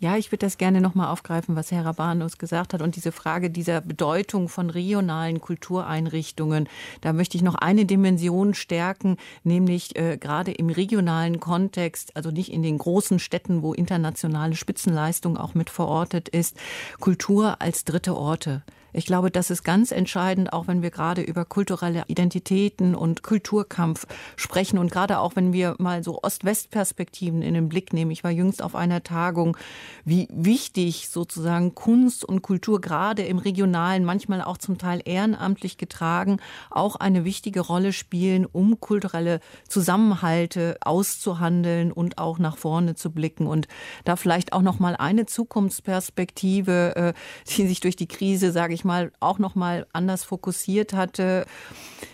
Ja, 0.00 0.16
ich 0.16 0.30
würde 0.30 0.46
das 0.46 0.58
gerne 0.58 0.80
nochmal 0.80 1.08
aufgreifen, 1.08 1.56
was 1.56 1.72
Herr 1.72 1.84
Rabanus 1.84 2.38
gesagt 2.38 2.72
hat 2.72 2.82
und 2.82 2.94
diese 2.94 3.10
Frage 3.10 3.50
dieser 3.50 3.80
Bedeutung 3.80 4.48
von 4.48 4.70
regionalen 4.70 5.40
Kultureinrichtungen. 5.40 6.68
Da 7.00 7.12
möchte 7.12 7.36
ich 7.36 7.42
noch 7.42 7.56
eine 7.56 7.84
Dimension 7.84 8.54
stärken, 8.54 9.16
nämlich 9.42 9.96
äh, 9.96 10.16
gerade 10.16 10.52
im 10.52 10.70
regionalen 10.70 11.40
Kontext, 11.40 12.14
also 12.14 12.30
nicht 12.30 12.52
in 12.52 12.62
den 12.62 12.78
großen 12.78 13.18
Städten, 13.18 13.62
wo 13.62 13.72
internationale 13.72 14.54
Spitzenleistung 14.54 15.36
auch 15.36 15.54
mit 15.54 15.68
verortet 15.68 16.28
ist, 16.28 16.56
Kultur 17.00 17.60
als 17.60 17.84
dritte 17.84 18.16
Orte. 18.16 18.62
Ich 18.98 19.06
glaube, 19.06 19.30
das 19.30 19.50
ist 19.50 19.62
ganz 19.62 19.92
entscheidend, 19.92 20.52
auch 20.52 20.66
wenn 20.66 20.82
wir 20.82 20.90
gerade 20.90 21.22
über 21.22 21.44
kulturelle 21.44 22.02
Identitäten 22.08 22.96
und 22.96 23.22
Kulturkampf 23.22 24.06
sprechen 24.34 24.76
und 24.76 24.90
gerade 24.90 25.20
auch 25.20 25.36
wenn 25.36 25.52
wir 25.52 25.76
mal 25.78 26.02
so 26.02 26.20
Ost-West-Perspektiven 26.20 27.40
in 27.42 27.54
den 27.54 27.68
Blick 27.68 27.92
nehmen. 27.92 28.10
Ich 28.10 28.24
war 28.24 28.32
jüngst 28.32 28.60
auf 28.60 28.74
einer 28.74 29.04
Tagung, 29.04 29.56
wie 30.04 30.26
wichtig 30.32 31.08
sozusagen 31.10 31.76
Kunst 31.76 32.24
und 32.24 32.42
Kultur 32.42 32.80
gerade 32.80 33.22
im 33.22 33.38
regionalen, 33.38 34.04
manchmal 34.04 34.42
auch 34.42 34.58
zum 34.58 34.78
Teil 34.78 35.00
ehrenamtlich 35.04 35.78
getragen, 35.78 36.40
auch 36.68 36.96
eine 36.96 37.24
wichtige 37.24 37.60
Rolle 37.60 37.92
spielen, 37.92 38.46
um 38.46 38.80
kulturelle 38.80 39.38
Zusammenhalte 39.68 40.76
auszuhandeln 40.80 41.92
und 41.92 42.18
auch 42.18 42.40
nach 42.40 42.56
vorne 42.56 42.96
zu 42.96 43.12
blicken 43.12 43.46
und 43.46 43.68
da 44.04 44.16
vielleicht 44.16 44.52
auch 44.52 44.62
noch 44.62 44.80
mal 44.80 44.96
eine 44.96 45.26
Zukunftsperspektive, 45.26 46.96
äh, 46.96 47.12
die 47.46 47.68
sich 47.68 47.78
durch 47.78 47.94
die 47.94 48.08
Krise, 48.08 48.50
sage 48.50 48.74
ich 48.74 48.78
ich 48.78 48.84
mal, 48.88 49.12
auch 49.20 49.38
noch 49.38 49.54
mal 49.54 49.86
anders 49.92 50.24
fokussiert 50.24 50.92
hatte. 50.92 51.44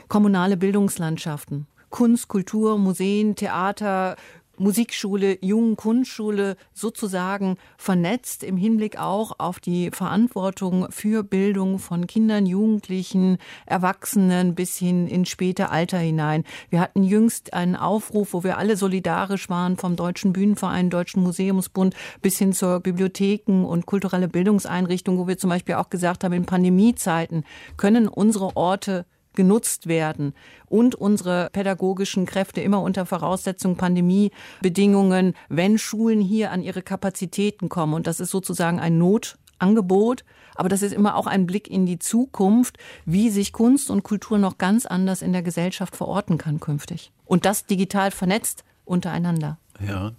Kommunale 0.09 0.59
Bildungslandschaften. 0.59 1.67
Kunst, 1.89 2.29
Kultur, 2.29 2.77
Museen, 2.77 3.37
Theater, 3.37 4.17
Musikschule, 4.59 5.39
Jungen 5.41 5.77
Kunstschule 5.77 6.57
sozusagen 6.73 7.57
vernetzt 7.77 8.43
im 8.43 8.57
Hinblick 8.57 8.99
auch 8.99 9.33
auf 9.39 9.61
die 9.61 9.91
Verantwortung 9.91 10.87
für 10.91 11.23
Bildung 11.23 11.79
von 11.79 12.07
Kindern, 12.07 12.47
Jugendlichen, 12.47 13.39
Erwachsenen 13.67 14.55
bis 14.55 14.77
hin 14.77 15.07
ins 15.07 15.29
späte 15.29 15.71
Alter 15.71 15.99
hinein. 15.99 16.45
Wir 16.71 16.81
hatten 16.81 17.03
jüngst 17.03 17.53
einen 17.53 17.77
Aufruf, 17.77 18.33
wo 18.33 18.45
wir 18.45 18.59
alle 18.59 18.77
solidarisch 18.77 19.49
waren 19.49 19.77
vom 19.77 19.97
Deutschen 19.97 20.33
Bühnenverein, 20.33 20.91
Deutschen 20.91 21.23
Museumsbund 21.23 21.95
bis 22.23 22.39
hin 22.39 22.53
zur 22.53 22.81
Bibliotheken 22.81 23.65
und 23.65 23.87
kulturelle 23.87 24.29
Bildungseinrichtungen, 24.29 25.21
wo 25.21 25.27
wir 25.27 25.39
zum 25.39 25.51
Beispiel 25.51 25.77
auch 25.77 25.91
gesagt 25.91 26.25
haben, 26.25 26.33
in 26.33 26.47
Pandemiezeiten 26.47 27.45
können 27.77 28.09
unsere 28.09 28.57
Orte 28.57 29.07
genutzt 29.35 29.87
werden 29.87 30.35
und 30.67 30.95
unsere 30.95 31.51
pädagogischen 31.53 32.27
Kräfte 32.27 32.61
immer 32.61 32.83
unter 32.83 33.07
Voraussetzung 33.07 33.77
Pandemiebedingungen, 33.77 35.35
wenn 35.49 35.79
Schulen 35.79 36.21
hier 36.21 36.51
an 36.51 36.63
ihre 36.63 36.83
Kapazitäten 36.83 37.69
kommen. 37.69 37.95
Und 37.95 38.07
das 38.07 38.21
ist 38.21 38.31
sozusagen 38.31 38.81
ein 38.81 38.99
Notangebot. 38.99 40.25
Aber 40.57 40.69
das 40.69 40.83
ist 40.83 40.93
immer 40.93 41.17
auch 41.17 41.27
ein 41.27 41.47
Blick 41.47 41.69
in 41.69 41.85
die 41.85 41.99
Zukunft, 41.99 42.79
wie 43.05 43.31
sich 43.31 43.53
Kunst 43.53 43.91
und 43.91 44.05
Kultur 44.05 44.39
noch 44.39 44.57
ganz 44.59 44.87
anders 44.87 45.21
in 45.21 45.33
der 45.33 45.43
Gesellschaft 45.43 45.97
verorten 45.97 46.39
kann 46.39 46.61
künftig. 46.61 47.11
Und 47.25 47.45
das 47.45 47.67
digital 47.67 48.11
vernetzt 48.11 48.65
untereinander. 48.85 49.59
Ja, 49.85 50.13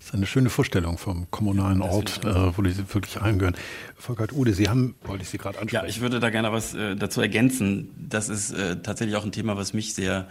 das 0.00 0.08
ist 0.08 0.14
eine 0.14 0.26
schöne 0.26 0.48
Vorstellung 0.48 0.96
vom 0.96 1.30
kommunalen 1.30 1.82
Ort, 1.82 2.24
äh, 2.24 2.56
wo 2.56 2.64
Sie 2.64 2.94
wirklich 2.94 3.20
eingehören. 3.20 3.54
Volkert 3.96 4.32
Ude, 4.32 4.54
Sie 4.54 4.70
haben, 4.70 4.94
wollte 5.04 5.22
ich 5.24 5.28
Sie 5.28 5.36
gerade 5.36 5.58
ansprechen. 5.58 5.84
Ja, 5.84 5.88
ich 5.88 6.00
würde 6.00 6.20
da 6.20 6.30
gerne 6.30 6.50
was 6.52 6.74
äh, 6.74 6.96
dazu 6.96 7.20
ergänzen. 7.20 7.90
Das 8.08 8.30
ist 8.30 8.50
äh, 8.50 8.80
tatsächlich 8.80 9.16
auch 9.16 9.24
ein 9.26 9.32
Thema, 9.32 9.58
was 9.58 9.74
mich 9.74 9.92
sehr 9.92 10.26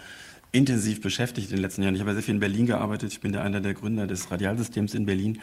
intensiv 0.52 1.02
beschäftigt 1.02 1.52
in 1.52 1.58
den 1.58 1.62
letzten 1.62 1.84
Jahren. 1.84 1.94
Ich 1.94 2.02
habe 2.02 2.14
sehr 2.14 2.24
viel 2.24 2.34
in 2.34 2.40
Berlin 2.40 2.66
gearbeitet. 2.66 3.12
Ich 3.12 3.22
bin 3.22 3.32
der 3.32 3.44
einer 3.44 3.62
der 3.62 3.76
Gründer 3.76 4.08
des 4.08 4.32
Radialsystems 4.32 4.96
in 4.96 5.06
Berlin 5.06 5.40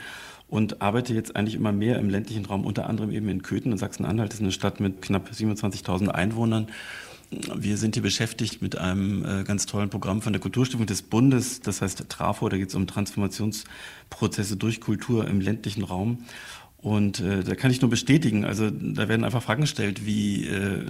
und 0.48 0.82
arbeite 0.82 1.14
jetzt 1.14 1.36
eigentlich 1.36 1.54
immer 1.54 1.70
mehr 1.70 2.00
im 2.00 2.10
ländlichen 2.10 2.46
Raum, 2.46 2.66
unter 2.66 2.88
anderem 2.88 3.12
eben 3.12 3.28
in 3.28 3.42
Köthen 3.42 3.70
in 3.70 3.78
Sachsen-Anhalt. 3.78 4.30
Das 4.30 4.40
ist 4.40 4.42
eine 4.42 4.50
Stadt 4.50 4.80
mit 4.80 5.02
knapp 5.02 5.30
27.000 5.30 6.08
Einwohnern. 6.08 6.66
Wir 7.30 7.76
sind 7.76 7.94
hier 7.94 8.02
beschäftigt 8.02 8.62
mit 8.62 8.78
einem 8.78 9.24
äh, 9.24 9.44
ganz 9.44 9.66
tollen 9.66 9.90
Programm 9.90 10.22
von 10.22 10.32
der 10.32 10.40
Kulturstiftung 10.40 10.86
des 10.86 11.02
Bundes, 11.02 11.60
das 11.60 11.82
heißt 11.82 12.08
TRAFO, 12.08 12.48
da 12.48 12.56
geht 12.56 12.68
es 12.68 12.74
um 12.76 12.86
Transformationsprozesse 12.86 14.56
durch 14.56 14.80
Kultur 14.80 15.26
im 15.26 15.40
ländlichen 15.40 15.82
Raum. 15.82 16.18
Und 16.78 17.18
äh, 17.18 17.42
da 17.42 17.56
kann 17.56 17.72
ich 17.72 17.80
nur 17.80 17.90
bestätigen, 17.90 18.44
also 18.44 18.70
da 18.70 19.08
werden 19.08 19.24
einfach 19.24 19.42
Fragen 19.42 19.62
gestellt, 19.62 20.06
wie, 20.06 20.46
äh, 20.46 20.84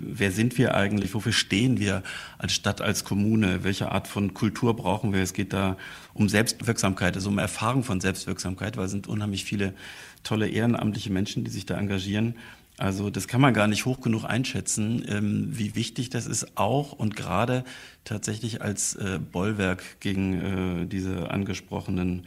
wer 0.00 0.30
sind 0.30 0.56
wir 0.56 0.76
eigentlich, 0.76 1.14
wofür 1.14 1.32
stehen 1.32 1.80
wir 1.80 2.04
als 2.38 2.54
Stadt, 2.54 2.80
als 2.80 3.02
Kommune, 3.02 3.64
welche 3.64 3.90
Art 3.90 4.06
von 4.06 4.34
Kultur 4.34 4.76
brauchen 4.76 5.12
wir? 5.12 5.20
Es 5.20 5.32
geht 5.32 5.52
da 5.52 5.76
um 6.14 6.28
Selbstwirksamkeit, 6.28 7.16
also 7.16 7.28
um 7.28 7.38
Erfahrung 7.38 7.82
von 7.82 8.00
Selbstwirksamkeit, 8.00 8.76
weil 8.76 8.84
es 8.84 8.92
sind 8.92 9.08
unheimlich 9.08 9.44
viele 9.44 9.74
tolle 10.22 10.48
ehrenamtliche 10.48 11.10
Menschen, 11.10 11.42
die 11.42 11.50
sich 11.50 11.66
da 11.66 11.76
engagieren. 11.76 12.36
Also 12.78 13.10
das 13.10 13.28
kann 13.28 13.40
man 13.40 13.54
gar 13.54 13.68
nicht 13.68 13.84
hoch 13.84 14.00
genug 14.00 14.24
einschätzen, 14.24 15.04
ähm, 15.06 15.48
wie 15.50 15.74
wichtig 15.74 16.10
das 16.10 16.26
ist, 16.26 16.56
auch 16.56 16.92
und 16.92 17.16
gerade 17.16 17.64
tatsächlich 18.04 18.62
als 18.62 18.94
äh, 18.96 19.18
Bollwerk 19.18 20.00
gegen 20.00 20.82
äh, 20.82 20.86
diese 20.86 21.30
angesprochenen 21.30 22.24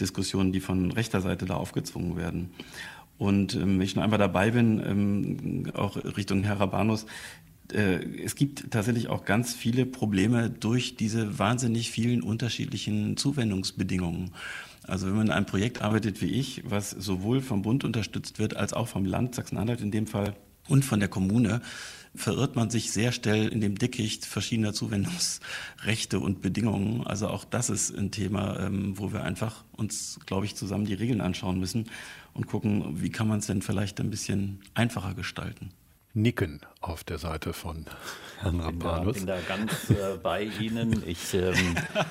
Diskussionen, 0.00 0.52
die 0.52 0.60
von 0.60 0.92
rechter 0.92 1.20
Seite 1.20 1.46
da 1.46 1.54
aufgezwungen 1.54 2.16
werden. 2.16 2.50
Und 3.16 3.54
ähm, 3.54 3.78
wenn 3.78 3.80
ich 3.80 3.96
noch 3.96 4.04
einmal 4.04 4.18
dabei 4.18 4.52
bin, 4.52 4.80
ähm, 4.86 5.72
auch 5.74 5.96
Richtung 5.96 6.44
Herr 6.44 6.60
Rabanus, 6.60 7.06
äh, 7.72 7.98
es 8.22 8.36
gibt 8.36 8.70
tatsächlich 8.70 9.08
auch 9.08 9.24
ganz 9.24 9.54
viele 9.54 9.86
Probleme 9.86 10.50
durch 10.50 10.96
diese 10.96 11.38
wahnsinnig 11.38 11.90
vielen 11.90 12.22
unterschiedlichen 12.22 13.16
Zuwendungsbedingungen. 13.16 14.30
Also 14.88 15.06
wenn 15.06 15.16
man 15.16 15.26
in 15.26 15.32
einem 15.32 15.46
Projekt 15.46 15.82
arbeitet 15.82 16.20
wie 16.22 16.30
ich, 16.32 16.62
was 16.68 16.90
sowohl 16.90 17.40
vom 17.40 17.62
Bund 17.62 17.84
unterstützt 17.84 18.38
wird 18.38 18.56
als 18.56 18.72
auch 18.72 18.88
vom 18.88 19.04
Land, 19.04 19.34
Sachsen-Anhalt 19.34 19.80
in 19.80 19.90
dem 19.90 20.06
Fall, 20.06 20.34
und 20.68 20.84
von 20.84 21.00
der 21.00 21.08
Kommune, 21.08 21.62
verirrt 22.14 22.56
man 22.56 22.70
sich 22.70 22.90
sehr 22.90 23.12
schnell 23.12 23.48
in 23.48 23.60
dem 23.60 23.78
Dickicht 23.78 24.26
verschiedener 24.26 24.72
Zuwendungsrechte 24.72 26.20
und 26.20 26.42
Bedingungen. 26.42 27.06
Also 27.06 27.28
auch 27.28 27.44
das 27.44 27.70
ist 27.70 27.96
ein 27.96 28.10
Thema, 28.10 28.58
ähm, 28.60 28.98
wo 28.98 29.12
wir 29.12 29.24
einfach 29.24 29.64
uns, 29.72 30.18
glaube 30.26 30.46
ich, 30.46 30.56
zusammen 30.56 30.84
die 30.84 30.94
Regeln 30.94 31.20
anschauen 31.20 31.58
müssen 31.58 31.86
und 32.34 32.46
gucken, 32.46 33.00
wie 33.02 33.10
kann 33.10 33.28
man 33.28 33.38
es 33.38 33.46
denn 33.46 33.62
vielleicht 33.62 34.00
ein 34.00 34.10
bisschen 34.10 34.60
einfacher 34.74 35.14
gestalten. 35.14 35.70
Nicken 36.22 36.60
auf 36.80 37.04
der 37.04 37.18
Seite 37.18 37.52
von 37.52 37.86
Herrn 38.40 38.60
Rabanus. 38.60 39.16
Ich 39.16 39.24
bin 39.24 39.26
da 39.26 39.38
ganz 39.46 39.90
äh, 39.90 40.16
bei 40.22 40.42
Ihnen. 40.44 41.02
Ich, 41.06 41.32
ähm, 41.34 41.54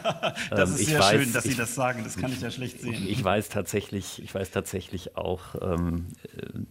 das 0.50 0.72
ist 0.72 0.80
ähm, 0.80 0.86
sehr 0.86 1.00
weiß, 1.00 1.12
schön, 1.12 1.34
dass 1.34 1.44
Sie 1.44 1.56
das 1.56 1.76
sagen. 1.76 2.04
Das 2.04 2.18
kann 2.18 2.32
ich 2.32 2.42
ja 2.42 2.50
schlecht 2.52 2.82
sehen. 2.82 3.06
Ich 3.08 3.24
weiß 3.24 3.50
tatsächlich, 3.50 4.22
ich 4.24 4.34
weiß 4.34 4.52
tatsächlich 4.52 5.18
auch, 5.18 5.56
ähm, 5.62 6.08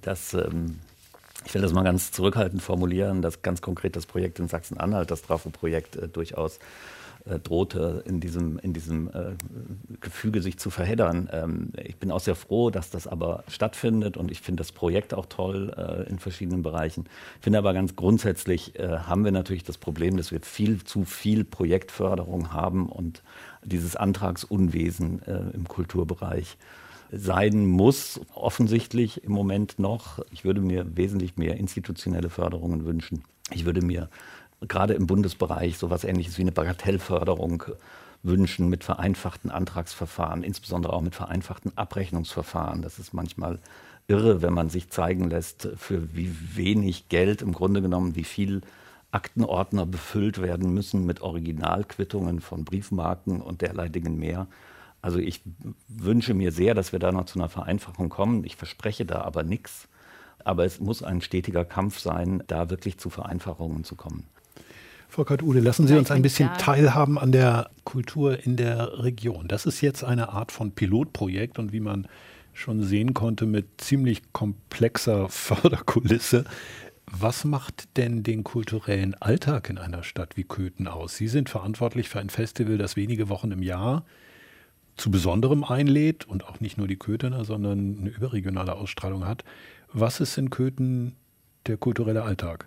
dass 0.00 0.34
ähm, 0.34 0.80
Ich 1.44 1.54
will 1.54 1.62
das 1.62 1.72
mal 1.72 1.84
ganz 1.84 2.10
zurückhaltend 2.10 2.62
formulieren, 2.62 3.22
dass 3.22 3.42
ganz 3.42 3.60
konkret 3.60 3.96
das 3.96 4.06
Projekt 4.06 4.38
in 4.38 4.48
Sachsen-Anhalt, 4.48 5.10
das 5.10 5.22
Trafo-Projekt, 5.22 5.96
äh, 5.96 6.08
durchaus 6.08 6.58
äh, 7.28 7.38
drohte, 7.38 8.02
in 8.06 8.20
diesem, 8.20 8.58
in 8.58 8.72
diesem 8.72 9.08
äh, 9.08 9.34
Gefüge 10.00 10.42
sich 10.42 10.58
zu 10.58 10.70
verheddern. 10.70 11.28
Ähm, 11.32 11.72
ich 11.82 11.96
bin 11.96 12.10
auch 12.10 12.20
sehr 12.20 12.34
froh, 12.34 12.70
dass 12.70 12.90
das 12.90 13.06
aber 13.06 13.44
stattfindet 13.48 14.16
und 14.16 14.30
ich 14.30 14.40
finde 14.40 14.60
das 14.60 14.72
Projekt 14.72 15.14
auch 15.14 15.26
toll 15.26 15.72
äh, 15.76 16.08
in 16.08 16.18
verschiedenen 16.18 16.62
Bereichen. 16.62 17.04
Ich 17.38 17.44
finde 17.44 17.58
aber 17.58 17.74
ganz 17.74 17.96
grundsätzlich 17.96 18.78
äh, 18.78 18.98
haben 18.98 19.24
wir 19.24 19.32
natürlich 19.32 19.64
das 19.64 19.78
Problem, 19.78 20.16
dass 20.16 20.30
wir 20.30 20.40
viel 20.40 20.84
zu 20.84 21.04
viel 21.04 21.44
Projektförderung 21.44 22.52
haben 22.52 22.88
und 22.88 23.22
dieses 23.64 23.96
Antragsunwesen 23.96 25.22
äh, 25.22 25.50
im 25.54 25.66
Kulturbereich 25.66 26.56
sein 27.12 27.66
muss, 27.66 28.20
offensichtlich 28.34 29.22
im 29.24 29.32
Moment 29.32 29.78
noch. 29.78 30.20
Ich 30.30 30.44
würde 30.44 30.60
mir 30.60 30.96
wesentlich 30.96 31.36
mehr 31.36 31.56
institutionelle 31.56 32.30
Förderungen 32.30 32.84
wünschen. 32.84 33.22
Ich 33.52 33.64
würde 33.64 33.84
mir 33.84 34.08
gerade 34.62 34.94
im 34.94 35.06
Bundesbereich 35.06 35.78
sowas 35.78 36.04
ähnliches 36.04 36.38
wie 36.38 36.42
eine 36.42 36.52
Bagatellförderung 36.52 37.64
wünschen 38.22 38.68
mit 38.68 38.84
vereinfachten 38.84 39.50
Antragsverfahren, 39.50 40.42
insbesondere 40.42 40.92
auch 40.92 41.02
mit 41.02 41.14
vereinfachten 41.14 41.76
Abrechnungsverfahren. 41.76 42.82
Das 42.82 42.98
ist 42.98 43.12
manchmal 43.12 43.58
irre, 44.08 44.42
wenn 44.42 44.52
man 44.52 44.68
sich 44.68 44.90
zeigen 44.90 45.30
lässt, 45.30 45.68
für 45.76 46.14
wie 46.14 46.34
wenig 46.54 47.08
Geld 47.08 47.42
im 47.42 47.52
Grunde 47.52 47.82
genommen, 47.82 48.16
wie 48.16 48.24
viel 48.24 48.62
Aktenordner 49.10 49.86
befüllt 49.86 50.42
werden 50.42 50.74
müssen 50.74 51.06
mit 51.06 51.20
Originalquittungen 51.20 52.40
von 52.40 52.64
Briefmarken 52.64 53.40
und 53.40 53.62
derlei 53.62 53.88
Dingen 53.88 54.18
mehr. 54.18 54.46
Also 55.02 55.18
ich 55.18 55.42
wünsche 55.88 56.34
mir 56.34 56.50
sehr, 56.52 56.74
dass 56.74 56.92
wir 56.92 56.98
da 56.98 57.12
noch 57.12 57.26
zu 57.26 57.38
einer 57.38 57.48
Vereinfachung 57.48 58.08
kommen. 58.08 58.44
Ich 58.44 58.56
verspreche 58.56 59.04
da 59.04 59.20
aber 59.20 59.42
nichts. 59.42 59.88
Aber 60.44 60.64
es 60.64 60.80
muss 60.80 61.02
ein 61.02 61.20
stetiger 61.20 61.64
Kampf 61.64 61.98
sein, 61.98 62.42
da 62.46 62.70
wirklich 62.70 62.98
zu 62.98 63.10
Vereinfachungen 63.10 63.84
zu 63.84 63.94
kommen. 63.94 64.24
Frau 65.08 65.24
Kart-Ude, 65.24 65.60
lassen 65.60 65.86
Sie 65.86 65.96
uns 65.96 66.10
ein 66.10 66.22
bisschen 66.22 66.50
teilhaben 66.58 67.18
an 67.18 67.32
der 67.32 67.70
Kultur 67.84 68.44
in 68.44 68.56
der 68.56 69.02
Region. 69.02 69.48
Das 69.48 69.66
ist 69.66 69.80
jetzt 69.80 70.04
eine 70.04 70.30
Art 70.30 70.52
von 70.52 70.72
Pilotprojekt 70.72 71.58
und 71.58 71.72
wie 71.72 71.80
man 71.80 72.06
schon 72.52 72.82
sehen 72.82 73.14
konnte, 73.14 73.46
mit 73.46 73.66
ziemlich 73.80 74.32
komplexer 74.32 75.28
Förderkulisse. 75.30 76.44
Was 77.06 77.44
macht 77.44 77.96
denn 77.96 78.24
den 78.24 78.42
kulturellen 78.42 79.14
Alltag 79.14 79.70
in 79.70 79.78
einer 79.78 80.02
Stadt 80.02 80.36
wie 80.36 80.44
Köthen 80.44 80.88
aus? 80.88 81.16
Sie 81.16 81.28
sind 81.28 81.48
verantwortlich 81.48 82.08
für 82.08 82.18
ein 82.18 82.30
Festival, 82.30 82.78
das 82.78 82.96
wenige 82.96 83.28
Wochen 83.28 83.52
im 83.52 83.62
Jahr 83.62 84.04
zu 84.96 85.10
Besonderem 85.10 85.62
einlädt 85.62 86.26
und 86.26 86.44
auch 86.44 86.60
nicht 86.60 86.78
nur 86.78 86.88
die 86.88 86.96
Köthener, 86.96 87.44
sondern 87.44 87.98
eine 88.00 88.10
überregionale 88.10 88.74
Ausstrahlung 88.74 89.26
hat. 89.26 89.44
Was 89.92 90.20
ist 90.20 90.36
in 90.36 90.50
Köthen 90.50 91.14
der 91.66 91.76
kulturelle 91.76 92.22
Alltag? 92.22 92.66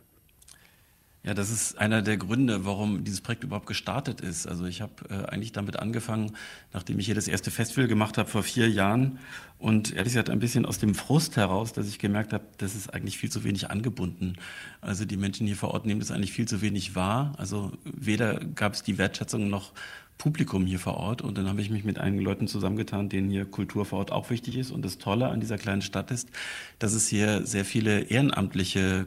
Ja, 1.23 1.33
das 1.33 1.49
ist 1.49 1.77
einer 1.77 2.01
der 2.01 2.15
Gründe, 2.15 2.63
warum 2.63 3.03
dieses 3.03 3.19
Projekt 3.19 3.43
überhaupt 3.43 3.67
gestartet 3.67 4.21
ist. 4.21 4.47
Also 4.47 4.65
ich 4.65 4.81
habe 4.81 4.93
äh, 5.09 5.25
eigentlich 5.25 5.51
damit 5.51 5.77
angefangen, 5.77 6.31
nachdem 6.71 6.97
ich 6.97 7.07
hier 7.07 7.15
das 7.15 7.27
erste 7.27 7.51
Festival 7.51 7.89
gemacht 7.89 8.17
habe 8.17 8.29
vor 8.29 8.41
vier 8.41 8.69
Jahren 8.69 9.19
und 9.57 9.91
ehrlich 9.91 10.13
gesagt 10.13 10.29
ein 10.29 10.39
bisschen 10.39 10.65
aus 10.65 10.79
dem 10.79 10.95
Frust 10.95 11.35
heraus, 11.35 11.73
dass 11.73 11.89
ich 11.89 11.99
gemerkt 11.99 12.31
habe, 12.31 12.45
das 12.57 12.73
ist 12.73 12.93
eigentlich 12.93 13.17
viel 13.17 13.29
zu 13.29 13.43
wenig 13.43 13.69
angebunden. 13.69 14.37
Also 14.79 15.03
die 15.03 15.17
Menschen 15.17 15.45
hier 15.45 15.57
vor 15.57 15.71
Ort 15.71 15.85
nehmen 15.85 15.99
das 15.99 16.11
eigentlich 16.11 16.31
viel 16.31 16.47
zu 16.47 16.61
wenig 16.61 16.95
wahr. 16.95 17.33
Also 17.37 17.73
weder 17.83 18.39
gab 18.55 18.73
es 18.73 18.83
die 18.83 18.97
Wertschätzung 18.97 19.49
noch 19.49 19.73
Publikum 20.17 20.65
hier 20.65 20.79
vor 20.79 20.95
Ort. 20.95 21.21
Und 21.21 21.37
dann 21.37 21.49
habe 21.49 21.61
ich 21.61 21.69
mich 21.69 21.83
mit 21.83 21.97
einigen 21.97 22.23
Leuten 22.23 22.47
zusammengetan, 22.47 23.09
denen 23.09 23.29
hier 23.29 23.45
Kultur 23.45 23.85
vor 23.85 23.99
Ort 23.99 24.11
auch 24.13 24.29
wichtig 24.29 24.57
ist. 24.57 24.71
Und 24.71 24.85
das 24.85 24.99
Tolle 24.99 25.27
an 25.27 25.41
dieser 25.41 25.57
kleinen 25.57 25.81
Stadt 25.81 26.11
ist, 26.11 26.29
dass 26.77 26.93
es 26.93 27.07
hier 27.07 27.45
sehr 27.45 27.65
viele 27.65 28.01
ehrenamtliche 28.01 29.05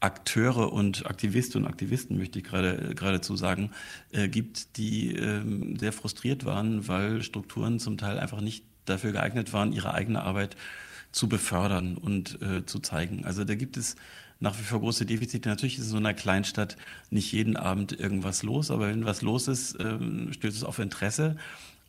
Kulturakteure 0.00 0.72
und 0.72 1.06
Aktivistinnen 1.06 1.64
und 1.64 1.72
Aktivisten, 1.72 2.18
möchte 2.18 2.38
ich 2.38 2.44
gerade 2.44 2.94
geradezu 2.94 3.36
sagen, 3.36 3.70
äh, 4.12 4.28
gibt, 4.28 4.76
die 4.76 5.14
ähm, 5.16 5.78
sehr 5.78 5.92
frustriert 5.92 6.44
waren, 6.44 6.86
weil 6.86 7.22
Strukturen 7.22 7.80
zum 7.80 7.98
Teil 7.98 8.18
einfach 8.18 8.40
nicht 8.40 8.64
dafür 8.84 9.12
geeignet 9.12 9.52
waren, 9.52 9.72
ihre 9.72 9.94
eigene 9.94 10.22
Arbeit 10.22 10.56
zu 11.12 11.28
befördern 11.28 11.96
und 11.96 12.40
äh, 12.42 12.66
zu 12.66 12.78
zeigen. 12.78 13.24
Also 13.24 13.44
da 13.44 13.54
gibt 13.54 13.76
es 13.76 13.96
nach 14.38 14.58
wie 14.58 14.62
vor 14.62 14.80
große 14.80 15.06
Defizite. 15.06 15.48
Natürlich 15.48 15.78
ist 15.78 15.84
in 15.84 15.90
so 15.90 15.96
einer 15.96 16.14
Kleinstadt 16.14 16.76
nicht 17.10 17.32
jeden 17.32 17.56
Abend 17.56 17.98
irgendwas 17.98 18.42
los, 18.42 18.70
aber 18.70 18.88
wenn 18.88 19.06
was 19.06 19.22
los 19.22 19.48
ist, 19.48 19.76
ähm, 19.80 20.32
stößt 20.32 20.56
es 20.56 20.64
auf 20.64 20.78
Interesse. 20.78 21.36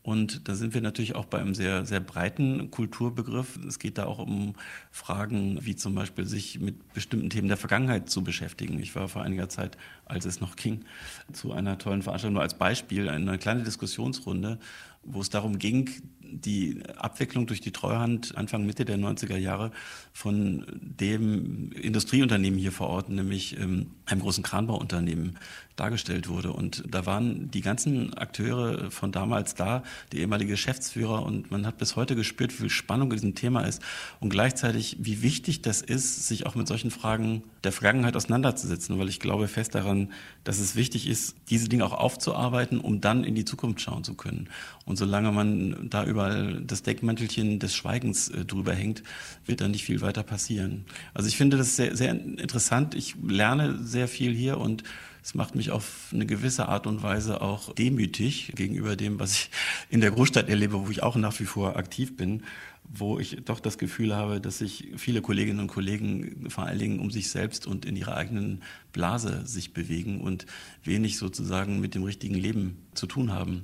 Und 0.08 0.48
da 0.48 0.56
sind 0.56 0.74
wir 0.74 0.80
natürlich 0.80 1.16
auch 1.16 1.26
bei 1.26 1.38
einem 1.38 1.54
sehr, 1.54 1.86
sehr 1.86 2.00
breiten 2.00 2.72
Kulturbegriff. 2.72 3.60
Es 3.68 3.78
geht 3.78 3.98
da 3.98 4.06
auch 4.06 4.20
um 4.20 4.54
Fragen, 4.90 5.60
wie 5.66 5.76
zum 5.76 5.96
Beispiel 5.96 6.26
sich 6.26 6.62
mit 6.62 6.94
bestimmten 6.94 7.30
Themen 7.30 7.50
der 7.50 7.58
Vergangenheit 7.58 8.10
zu 8.10 8.24
beschäftigen. 8.24 8.80
Ich 8.80 8.96
war 8.96 9.10
vor 9.10 9.24
einiger 9.24 9.50
Zeit, 9.50 9.78
als 10.06 10.24
es 10.24 10.40
noch 10.40 10.56
ging, 10.56 10.86
zu 11.34 11.52
einer 11.52 11.78
tollen 11.78 12.04
Veranstaltung, 12.04 12.36
nur 12.36 12.42
als 12.42 12.54
Beispiel, 12.54 13.10
eine 13.10 13.38
kleine 13.38 13.64
Diskussionsrunde, 13.64 14.60
wo 15.04 15.20
es 15.20 15.30
darum 15.30 15.60
ging, 15.60 15.90
die 16.22 16.82
Abwicklung 16.96 17.46
durch 17.46 17.60
die 17.60 17.74
Treuhand 17.74 18.38
Anfang 18.38 18.66
Mitte 18.66 18.86
der 18.86 18.98
90er 18.98 19.36
Jahre 19.36 19.72
von 20.18 20.66
dem 20.82 21.72
Industrieunternehmen 21.74 22.58
hier 22.58 22.72
vor 22.72 22.88
Ort, 22.88 23.08
nämlich 23.08 23.56
ähm, 23.60 23.92
einem 24.08 24.22
großen 24.22 24.44
Kranbauunternehmen, 24.44 25.38
dargestellt 25.76 26.28
wurde. 26.28 26.52
Und 26.54 26.84
da 26.90 27.06
waren 27.06 27.52
die 27.52 27.62
ganzen 27.62 28.16
Akteure 28.16 28.90
von 28.90 29.12
damals 29.12 29.54
da, 29.54 29.84
die 30.12 30.18
ehemalige 30.18 30.54
Geschäftsführer, 30.54 31.24
und 31.24 31.52
man 31.52 31.68
hat 31.68 31.78
bis 31.78 31.96
heute 31.96 32.16
gespürt, 32.16 32.52
wie 32.54 32.64
viel 32.64 32.70
Spannung 32.72 33.12
in 33.12 33.18
diesem 33.18 33.36
Thema 33.36 33.62
ist 33.62 33.80
und 34.20 34.30
gleichzeitig, 34.30 34.98
wie 35.00 35.22
wichtig 35.22 35.62
das 35.62 35.84
ist, 35.84 36.28
sich 36.28 36.48
auch 36.48 36.56
mit 36.56 36.68
solchen 36.68 36.90
Fragen 36.90 37.44
der 37.64 37.72
Vergangenheit 37.72 38.16
auseinanderzusetzen, 38.16 38.98
weil 38.98 39.10
ich 39.10 39.20
glaube 39.20 39.48
fest 39.48 39.76
daran, 39.76 40.12
dass 40.44 40.58
es 40.58 40.76
wichtig 40.76 41.08
ist, 41.08 41.36
diese 41.50 41.70
Dinge 41.70 41.86
auch 41.86 41.94
aufzuarbeiten, 41.94 42.80
um 42.80 43.02
dann 43.02 43.24
in 43.24 43.36
die 43.36 43.46
Zukunft 43.46 43.82
schauen 43.82 44.04
zu 44.04 44.16
können. 44.16 44.50
Und 44.86 44.98
solange 44.98 45.32
man 45.32 45.90
da 45.92 46.06
überall 46.06 46.64
das 46.66 46.82
Deckmäntelchen 46.82 47.60
des 47.60 47.76
Schweigens 47.76 48.30
äh, 48.30 48.46
drüber 48.46 48.74
hängt, 48.74 49.04
wird 49.46 49.62
da 49.62 49.68
nicht 49.68 49.84
viel 49.84 50.02
weiter 50.02 50.07
passieren. 50.12 50.86
Also 51.14 51.28
ich 51.28 51.38
finde 51.38 51.58
das 51.58 51.76
sehr, 51.76 51.96
sehr 51.96 52.12
interessant. 52.12 52.96
Ich 52.96 53.16
lerne 53.22 53.84
sehr 53.84 54.08
viel 54.08 54.34
hier 54.34 54.58
und 54.58 54.84
es 55.24 55.36
macht 55.36 55.56
mich 55.56 55.72
auf 55.72 56.10
eine 56.14 56.26
gewisse 56.26 56.70
Art 56.70 56.88
und 56.88 57.04
Weise 57.04 57.42
auch 57.42 57.74
demütig 57.76 58.54
gegenüber 58.56 58.96
dem, 58.96 59.20
was 59.20 59.34
ich 59.34 59.50
in 59.90 60.00
der 60.00 60.12
Großstadt 60.12 60.48
erlebe, 60.48 60.86
wo 60.86 60.90
ich 60.90 61.04
auch 61.04 61.18
nach 61.18 61.38
wie 61.42 61.46
vor 61.46 61.76
aktiv 61.76 62.16
bin, 62.16 62.44
wo 62.88 63.20
ich 63.20 63.38
doch 63.44 63.60
das 63.60 63.78
Gefühl 63.78 64.16
habe, 64.16 64.40
dass 64.40 64.60
sich 64.60 64.88
viele 64.96 65.22
Kolleginnen 65.22 65.60
und 65.60 65.68
Kollegen 65.68 66.50
vor 66.50 66.66
allen 66.66 66.80
Dingen 66.80 67.00
um 67.00 67.12
sich 67.12 67.30
selbst 67.30 67.68
und 67.68 67.86
in 67.86 67.98
ihrer 67.98 68.16
eigenen 68.16 68.64
Blase 68.94 69.46
sich 69.46 69.74
bewegen 69.74 70.22
und 70.22 70.46
wenig 70.86 71.18
sozusagen 71.18 71.82
mit 71.82 71.96
dem 71.96 72.04
richtigen 72.04 72.36
Leben 72.36 72.78
zu 72.94 73.06
tun 73.06 73.34
haben. 73.34 73.64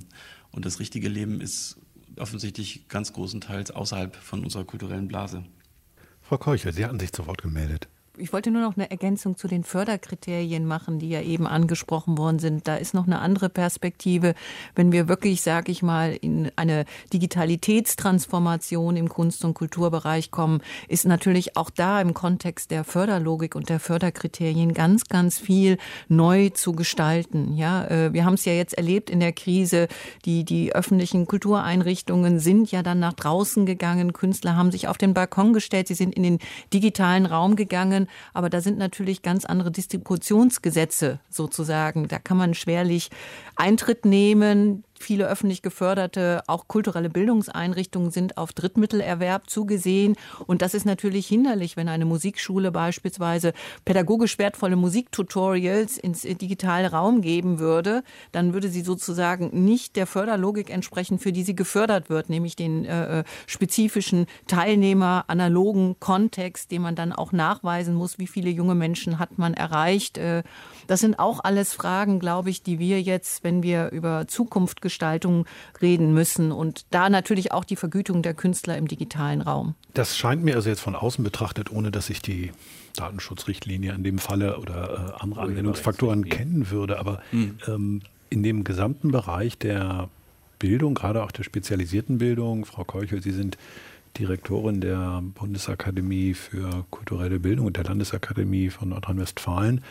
Und 0.50 0.66
das 0.66 0.80
richtige 0.80 1.08
Leben 1.08 1.40
ist 1.40 1.78
offensichtlich 2.18 2.88
ganz 2.88 3.12
großenteils 3.12 3.70
außerhalb 3.70 4.14
von 4.16 4.44
unserer 4.44 4.64
kulturellen 4.64 5.08
Blase. 5.08 5.44
Frau 6.26 6.38
Keuchel, 6.38 6.72
Sie 6.72 6.86
hatten 6.86 6.98
sich 6.98 7.12
zu 7.12 7.26
Wort 7.26 7.42
gemeldet. 7.42 7.86
Ich 8.16 8.32
wollte 8.32 8.52
nur 8.52 8.62
noch 8.62 8.76
eine 8.76 8.92
Ergänzung 8.92 9.36
zu 9.36 9.48
den 9.48 9.64
Förderkriterien 9.64 10.66
machen, 10.66 11.00
die 11.00 11.08
ja 11.08 11.20
eben 11.20 11.48
angesprochen 11.48 12.16
worden 12.16 12.38
sind. 12.38 12.68
Da 12.68 12.76
ist 12.76 12.94
noch 12.94 13.06
eine 13.06 13.18
andere 13.18 13.48
Perspektive. 13.48 14.36
Wenn 14.76 14.92
wir 14.92 15.08
wirklich, 15.08 15.42
sage 15.42 15.72
ich 15.72 15.82
mal, 15.82 16.16
in 16.20 16.52
eine 16.54 16.84
Digitalitätstransformation 17.12 18.96
im 18.96 19.08
Kunst- 19.08 19.44
und 19.44 19.54
Kulturbereich 19.54 20.30
kommen, 20.30 20.60
ist 20.86 21.06
natürlich 21.06 21.56
auch 21.56 21.70
da 21.70 22.00
im 22.00 22.14
Kontext 22.14 22.70
der 22.70 22.84
Förderlogik 22.84 23.56
und 23.56 23.68
der 23.68 23.80
Förderkriterien 23.80 24.74
ganz, 24.74 25.06
ganz 25.06 25.40
viel 25.40 25.76
neu 26.06 26.50
zu 26.50 26.70
gestalten. 26.70 27.56
Ja, 27.56 27.84
äh, 27.86 28.12
wir 28.12 28.24
haben 28.24 28.34
es 28.34 28.44
ja 28.44 28.52
jetzt 28.52 28.74
erlebt 28.74 29.10
in 29.10 29.18
der 29.18 29.32
Krise. 29.32 29.88
Die, 30.24 30.44
die 30.44 30.72
öffentlichen 30.72 31.26
Kultureinrichtungen 31.26 32.38
sind 32.38 32.70
ja 32.70 32.84
dann 32.84 33.00
nach 33.00 33.14
draußen 33.14 33.66
gegangen. 33.66 34.12
Künstler 34.12 34.54
haben 34.54 34.70
sich 34.70 34.86
auf 34.86 34.98
den 34.98 35.14
Balkon 35.14 35.52
gestellt. 35.52 35.88
Sie 35.88 35.94
sind 35.94 36.14
in 36.14 36.22
den 36.22 36.38
digitalen 36.72 37.26
Raum 37.26 37.56
gegangen 37.56 38.03
können. 38.04 38.18
Aber 38.32 38.50
da 38.50 38.60
sind 38.60 38.78
natürlich 38.78 39.22
ganz 39.22 39.44
andere 39.44 39.70
Distributionsgesetze 39.70 41.20
sozusagen. 41.28 42.08
Da 42.08 42.18
kann 42.18 42.36
man 42.36 42.54
schwerlich 42.54 43.10
Eintritt 43.56 44.04
nehmen 44.04 44.84
viele 44.98 45.28
öffentlich 45.28 45.62
geförderte, 45.62 46.42
auch 46.46 46.68
kulturelle 46.68 47.10
Bildungseinrichtungen 47.10 48.10
sind 48.10 48.36
auf 48.36 48.52
Drittmittelerwerb 48.52 49.50
zugesehen. 49.50 50.16
Und 50.46 50.62
das 50.62 50.74
ist 50.74 50.86
natürlich 50.86 51.26
hinderlich, 51.26 51.76
wenn 51.76 51.88
eine 51.88 52.04
Musikschule 52.04 52.70
beispielsweise 52.70 53.52
pädagogisch 53.84 54.38
wertvolle 54.38 54.76
Musiktutorials 54.76 55.98
ins 55.98 56.22
digitale 56.22 56.90
Raum 56.90 57.20
geben 57.20 57.58
würde. 57.58 58.02
Dann 58.32 58.54
würde 58.54 58.68
sie 58.68 58.82
sozusagen 58.82 59.64
nicht 59.64 59.96
der 59.96 60.06
Förderlogik 60.06 60.70
entsprechen, 60.70 61.18
für 61.18 61.32
die 61.32 61.42
sie 61.42 61.54
gefördert 61.54 62.10
wird, 62.10 62.30
nämlich 62.30 62.56
den 62.56 62.84
äh, 62.84 63.20
äh 63.20 63.24
spezifischen 63.46 64.26
Teilnehmer, 64.46 65.24
analogen 65.28 65.96
Kontext, 65.98 66.70
den 66.70 66.82
man 66.82 66.94
dann 66.94 67.12
auch 67.12 67.32
nachweisen 67.32 67.94
muss, 67.94 68.18
wie 68.18 68.26
viele 68.26 68.50
junge 68.50 68.74
Menschen 68.74 69.18
hat 69.18 69.38
man 69.38 69.54
erreicht. 69.54 70.18
Äh, 70.18 70.42
das 70.86 71.00
sind 71.00 71.18
auch 71.18 71.40
alles 71.42 71.72
Fragen, 71.72 72.20
glaube 72.20 72.50
ich, 72.50 72.62
die 72.62 72.78
wir 72.78 73.00
jetzt, 73.00 73.44
wenn 73.44 73.62
wir 73.62 73.90
über 73.90 74.26
Zukunft 74.28 74.80
Nachgestaltung 74.84 75.46
reden 75.80 76.12
müssen 76.12 76.52
und 76.52 76.84
da 76.90 77.08
natürlich 77.08 77.52
auch 77.52 77.64
die 77.64 77.76
Vergütung 77.76 78.22
der 78.22 78.34
Künstler 78.34 78.76
im 78.76 78.86
digitalen 78.86 79.40
Raum. 79.40 79.74
Das 79.94 80.16
scheint 80.16 80.44
mir 80.44 80.56
also 80.56 80.68
jetzt 80.68 80.80
von 80.80 80.94
außen 80.94 81.24
betrachtet, 81.24 81.72
ohne 81.72 81.90
dass 81.90 82.10
ich 82.10 82.20
die 82.20 82.52
Datenschutzrichtlinie 82.96 83.94
in 83.94 84.04
dem 84.04 84.18
Falle 84.18 84.58
oder 84.58 85.16
äh, 85.18 85.22
andere 85.22 85.40
Anwendungsfaktoren 85.42 86.28
kennen 86.28 86.70
würde, 86.70 86.98
aber 86.98 87.22
mhm. 87.32 87.58
ähm, 87.66 88.02
in 88.30 88.42
dem 88.42 88.64
gesamten 88.64 89.10
Bereich 89.10 89.58
der 89.58 90.08
Bildung, 90.58 90.94
gerade 90.94 91.22
auch 91.22 91.32
der 91.32 91.44
spezialisierten 91.44 92.18
Bildung, 92.18 92.64
Frau 92.64 92.84
Keuchel, 92.84 93.22
Sie 93.22 93.32
sind 93.32 93.56
Direktorin 94.18 94.80
der 94.80 95.22
Bundesakademie 95.34 96.34
für 96.34 96.84
kulturelle 96.90 97.40
Bildung 97.40 97.66
und 97.66 97.76
der 97.76 97.84
Landesakademie 97.84 98.70
von 98.70 98.90
Nordrhein-Westfalen. 98.90 99.82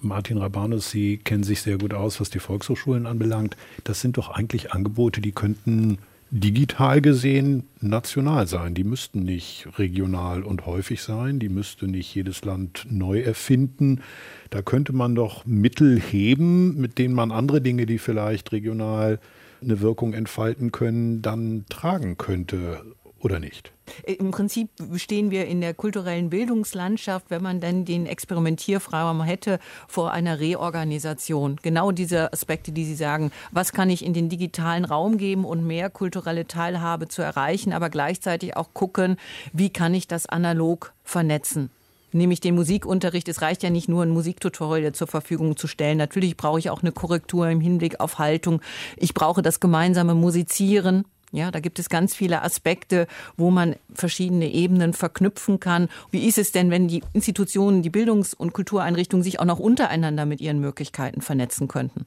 Martin 0.00 0.38
Rabanus, 0.38 0.90
Sie 0.90 1.18
kennen 1.18 1.42
sich 1.42 1.62
sehr 1.62 1.78
gut 1.78 1.94
aus, 1.94 2.20
was 2.20 2.30
die 2.30 2.38
Volkshochschulen 2.38 3.06
anbelangt. 3.06 3.56
Das 3.84 4.00
sind 4.00 4.16
doch 4.16 4.30
eigentlich 4.30 4.72
Angebote, 4.72 5.20
die 5.20 5.32
könnten 5.32 5.98
digital 6.30 7.00
gesehen 7.00 7.64
national 7.80 8.46
sein. 8.46 8.74
Die 8.74 8.84
müssten 8.84 9.22
nicht 9.22 9.66
regional 9.78 10.42
und 10.42 10.66
häufig 10.66 11.02
sein. 11.02 11.38
Die 11.38 11.48
müsste 11.48 11.88
nicht 11.88 12.14
jedes 12.14 12.44
Land 12.44 12.86
neu 12.90 13.20
erfinden. 13.20 14.02
Da 14.50 14.62
könnte 14.62 14.92
man 14.92 15.14
doch 15.14 15.46
Mittel 15.46 15.98
heben, 15.98 16.76
mit 16.76 16.98
denen 16.98 17.14
man 17.14 17.32
andere 17.32 17.60
Dinge, 17.60 17.86
die 17.86 17.98
vielleicht 17.98 18.52
regional 18.52 19.20
eine 19.60 19.80
Wirkung 19.80 20.12
entfalten 20.12 20.70
können, 20.70 21.22
dann 21.22 21.64
tragen 21.68 22.16
könnte 22.16 22.82
oder 23.20 23.40
nicht? 23.40 23.72
Im 24.04 24.30
Prinzip 24.30 24.70
stehen 24.96 25.30
wir 25.30 25.46
in 25.46 25.60
der 25.60 25.74
kulturellen 25.74 26.30
Bildungslandschaft, 26.30 27.30
wenn 27.30 27.42
man 27.42 27.60
dann 27.60 27.84
den 27.84 28.06
Experimentierfreiraum 28.06 29.22
hätte, 29.22 29.58
vor 29.86 30.12
einer 30.12 30.40
Reorganisation. 30.40 31.58
Genau 31.62 31.90
diese 31.90 32.32
Aspekte, 32.32 32.72
die 32.72 32.84
Sie 32.84 32.94
sagen, 32.94 33.32
was 33.50 33.72
kann 33.72 33.90
ich 33.90 34.04
in 34.04 34.14
den 34.14 34.28
digitalen 34.28 34.84
Raum 34.84 35.16
geben 35.18 35.44
und 35.44 35.66
mehr 35.66 35.90
kulturelle 35.90 36.46
Teilhabe 36.46 37.08
zu 37.08 37.22
erreichen, 37.22 37.72
aber 37.72 37.90
gleichzeitig 37.90 38.56
auch 38.56 38.74
gucken, 38.74 39.16
wie 39.52 39.70
kann 39.70 39.94
ich 39.94 40.06
das 40.06 40.26
analog 40.26 40.92
vernetzen 41.02 41.70
nämlich 42.12 42.40
den 42.40 42.54
Musikunterricht. 42.54 43.28
Es 43.28 43.42
reicht 43.42 43.62
ja 43.62 43.70
nicht 43.70 43.88
nur, 43.88 44.02
ein 44.02 44.10
Musiktutorial 44.10 44.92
zur 44.92 45.06
Verfügung 45.06 45.56
zu 45.56 45.66
stellen. 45.66 45.98
Natürlich 45.98 46.36
brauche 46.36 46.58
ich 46.58 46.70
auch 46.70 46.82
eine 46.82 46.92
Korrektur 46.92 47.48
im 47.48 47.60
Hinblick 47.60 48.00
auf 48.00 48.18
Haltung. 48.18 48.62
Ich 48.96 49.14
brauche 49.14 49.42
das 49.42 49.60
gemeinsame 49.60 50.14
Musizieren. 50.14 51.04
Ja, 51.32 51.50
da 51.50 51.60
gibt 51.60 51.78
es 51.78 51.88
ganz 51.88 52.14
viele 52.14 52.42
Aspekte, 52.42 53.06
wo 53.36 53.50
man 53.50 53.76
verschiedene 53.92 54.50
Ebenen 54.50 54.94
verknüpfen 54.94 55.60
kann. 55.60 55.88
Wie 56.10 56.26
ist 56.26 56.38
es 56.38 56.52
denn, 56.52 56.70
wenn 56.70 56.88
die 56.88 57.02
Institutionen, 57.12 57.82
die 57.82 57.90
Bildungs- 57.90 58.34
und 58.34 58.52
Kultureinrichtungen 58.52 59.22
sich 59.22 59.38
auch 59.40 59.44
noch 59.44 59.58
untereinander 59.58 60.24
mit 60.24 60.40
ihren 60.40 60.60
Möglichkeiten 60.60 61.20
vernetzen 61.20 61.68
könnten? 61.68 62.06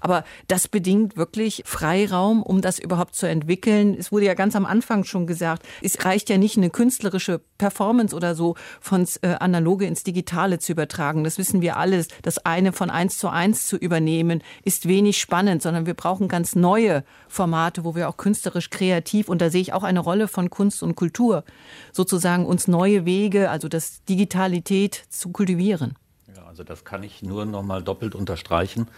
Aber 0.00 0.24
das 0.48 0.68
bedingt 0.68 1.16
wirklich 1.16 1.62
Freiraum, 1.66 2.42
um 2.42 2.60
das 2.60 2.78
überhaupt 2.78 3.14
zu 3.14 3.26
entwickeln. 3.26 3.94
Es 3.98 4.12
wurde 4.12 4.26
ja 4.26 4.34
ganz 4.34 4.56
am 4.56 4.66
Anfang 4.66 5.04
schon 5.04 5.26
gesagt, 5.26 5.66
es 5.82 6.04
reicht 6.04 6.30
ja 6.30 6.38
nicht 6.38 6.56
eine 6.56 6.70
künstlerische 6.70 7.40
Performance 7.58 8.14
oder 8.14 8.34
so 8.34 8.56
von 8.80 9.06
äh, 9.22 9.34
analoge 9.40 9.86
ins 9.86 10.02
digitale 10.02 10.58
zu 10.58 10.72
übertragen. 10.72 11.24
Das 11.24 11.38
wissen 11.38 11.60
wir 11.60 11.76
alles. 11.76 12.08
Das 12.22 12.44
eine 12.44 12.72
von 12.72 12.90
eins 12.90 13.18
zu 13.18 13.28
eins 13.28 13.66
zu 13.66 13.76
übernehmen 13.76 14.42
ist 14.64 14.88
wenig 14.88 15.18
spannend, 15.18 15.62
sondern 15.62 15.86
wir 15.86 15.94
brauchen 15.94 16.28
ganz 16.28 16.54
neue 16.54 17.04
Formate, 17.28 17.84
wo 17.84 17.94
wir 17.94 18.08
auch 18.08 18.16
künstlerisch 18.16 18.70
kreativ 18.70 19.28
und 19.28 19.40
da 19.40 19.50
sehe 19.50 19.60
ich 19.60 19.72
auch 19.72 19.82
eine 19.82 20.00
Rolle 20.00 20.28
von 20.28 20.50
Kunst 20.50 20.82
und 20.82 20.96
Kultur 20.96 21.44
sozusagen 21.92 22.46
uns 22.46 22.68
neue 22.68 23.04
Wege, 23.04 23.50
also 23.50 23.68
das 23.68 24.04
Digitalität 24.04 25.04
zu 25.08 25.30
kultivieren. 25.30 25.96
Ja, 26.34 26.46
also 26.46 26.64
das 26.64 26.84
kann 26.84 27.02
ich 27.02 27.22
nur 27.22 27.44
noch 27.44 27.62
mal 27.62 27.82
doppelt 27.82 28.14
unterstreichen. 28.14 28.88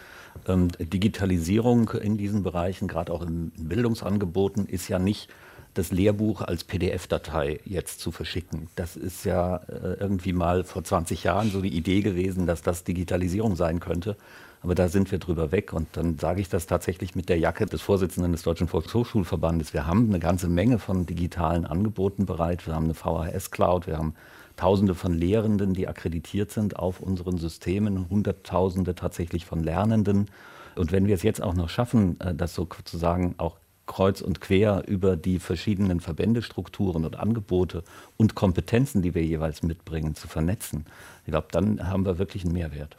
Ähm, 0.47 0.69
Digitalisierung 0.79 1.91
in 1.91 2.17
diesen 2.17 2.43
Bereichen, 2.43 2.89
gerade 2.89 3.13
auch 3.13 3.23
in 3.23 3.51
Bildungsangeboten, 3.57 4.67
ist 4.67 4.89
ja 4.89 4.99
nicht 4.99 5.29
das 5.75 5.91
Lehrbuch 5.91 6.43
als 6.43 6.65
PDF-Datei 6.65 7.61
jetzt 7.65 8.01
zu 8.01 8.13
verschicken. 8.13 8.69
Das 8.77 8.97
ist 8.97 9.25
ja 9.25 9.57
äh, 9.57 9.95
irgendwie 10.01 10.33
mal 10.33 10.65
vor 10.65 10.85
20 10.85 11.25
Jahren 11.25 11.51
so 11.51 11.61
die 11.63 11.75
Idee 11.75 12.03
gewesen, 12.03 12.47
dass 12.47 12.63
das 12.63 12.85
Digitalisierung 12.85 13.57
sein 13.57 13.81
könnte. 13.81 14.17
Aber 14.63 14.75
da 14.75 14.89
sind 14.89 15.11
wir 15.11 15.19
drüber 15.19 15.51
weg. 15.51 15.73
Und 15.73 15.89
dann 15.97 16.19
sage 16.19 16.41
ich 16.41 16.49
das 16.49 16.67
tatsächlich 16.67 17.17
mit 17.17 17.29
der 17.29 17.39
Jacke 17.39 17.67
des 17.67 17.81
Vorsitzenden 17.81 18.33
des 18.33 18.43
Deutschen 18.43 18.69
Volkshochschulverbandes. 18.69 19.73
Wir 19.73 19.87
haben 19.87 20.09
eine 20.09 20.21
ganze 20.21 20.49
Menge 20.49 20.79
von 20.79 21.07
digitalen 21.07 21.65
Angeboten 21.65 22.27
bereit. 22.27 22.67
Wir 22.67 22.75
haben 22.75 22.85
eine 22.85 22.95
VHS-Cloud, 22.95 23.87
wir 23.87 23.99
haben 23.99 24.15
Tausende 24.57 24.95
von 24.95 25.15
Lehrenden, 25.15 25.75
die 25.75 25.89
akkreditiert 25.89 26.51
sind 26.51 26.77
auf 26.77 27.01
unseren 27.01 27.39
Systemen, 27.39 28.09
Hunderttausende 28.09 28.95
tatsächlich 28.95 29.47
von 29.47 29.63
Lernenden. 29.63 30.27
Und 30.75 30.93
wenn 30.93 31.07
wir 31.07 31.15
es 31.15 31.23
jetzt 31.23 31.43
auch 31.43 31.55
noch 31.55 31.69
schaffen, 31.69 32.19
äh, 32.21 32.35
das 32.35 32.55
sozusagen 32.55 33.35
auch 33.39 33.57
kreuz 33.87 34.21
und 34.21 34.41
quer 34.41 34.85
über 34.87 35.17
die 35.17 35.39
verschiedenen 35.39 36.01
Verbändestrukturen 36.01 37.05
und 37.05 37.17
Angebote 37.17 37.83
und 38.17 38.35
Kompetenzen, 38.35 39.03
die 39.03 39.15
wir 39.15 39.25
jeweils 39.25 39.63
mitbringen, 39.63 40.15
zu 40.15 40.29
vernetzen, 40.29 40.87
ich 41.27 41.33
glaube, 41.33 41.49
dann 41.51 41.89
haben 41.89 42.07
wir 42.07 42.19
wirklich 42.19 42.45
einen 42.45 42.55
Mehrwert. 42.55 42.97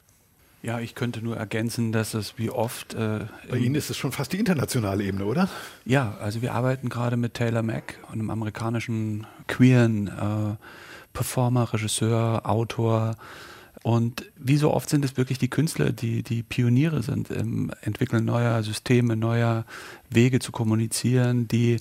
Ja, 0.64 0.80
ich 0.80 0.96
könnte 0.96 1.22
nur 1.22 1.36
ergänzen, 1.36 1.92
dass 1.92 2.14
es 2.14 2.38
wie 2.38 2.50
oft. 2.50 2.94
Äh, 2.94 3.26
Bei 3.50 3.58
Ihnen 3.58 3.76
ist 3.76 3.90
es 3.90 3.98
schon 3.98 4.14
fast 4.14 4.32
die 4.32 4.40
internationale 4.40 5.04
Ebene, 5.04 5.26
oder? 5.26 5.50
Ja, 5.84 6.18
also 6.22 6.42
wir 6.42 6.54
arbeiten 6.54 6.88
gerade 6.88 7.18
mit 7.18 7.34
Taylor 7.34 7.64
Mack, 7.64 8.00
einem 8.10 8.30
amerikanischen 8.30 9.28
queeren 9.48 10.08
äh, 10.08 10.56
Performer, 11.14 11.72
Regisseur, 11.72 12.42
Autor. 12.46 13.16
Und 13.84 14.26
wie 14.38 14.58
so 14.58 14.74
oft 14.74 14.90
sind 14.90 15.06
es 15.06 15.18
wirklich 15.18 15.40
die 15.40 15.50
Künstler, 15.50 15.92
die 15.92 16.24
die 16.24 16.44
Pioniere 16.44 17.04
sind 17.04 17.30
im 17.30 17.72
Entwickeln 17.82 18.26
neuer 18.26 18.64
Systeme, 18.64 19.16
neuer 19.16 19.66
Wege 20.10 20.40
zu 20.40 20.52
kommunizieren, 20.52 21.48
die 21.48 21.78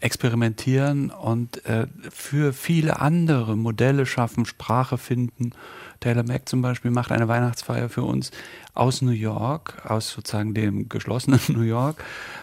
experimentieren 0.00 1.10
und 1.10 1.64
äh, 1.64 1.86
für 2.10 2.52
viele 2.52 3.00
andere 3.00 3.56
Modelle 3.56 4.04
schaffen, 4.04 4.44
Sprache 4.44 4.98
finden. 4.98 5.52
Taylor 6.00 6.24
Mack 6.24 6.48
zum 6.48 6.62
Beispiel 6.62 6.90
macht 6.90 7.12
eine 7.12 7.28
Weihnachtsfeier 7.28 7.88
für 7.88 8.02
uns 8.02 8.30
aus 8.74 9.02
New 9.02 9.10
York, 9.10 9.82
aus 9.84 10.10
sozusagen 10.10 10.54
dem 10.54 10.88
geschlossenen 10.88 11.40
New 11.48 11.62
York, 11.62 12.02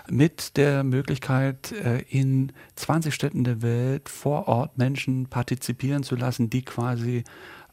mit 0.09 0.57
der 0.57 0.83
Möglichkeit, 0.83 1.71
äh, 1.71 2.01
in 2.09 2.51
20 2.75 3.13
Städten 3.13 3.43
der 3.43 3.61
Welt 3.61 4.09
vor 4.09 4.47
Ort 4.47 4.77
Menschen 4.77 5.27
partizipieren 5.27 6.03
zu 6.03 6.15
lassen, 6.15 6.49
die 6.49 6.63
quasi 6.63 7.23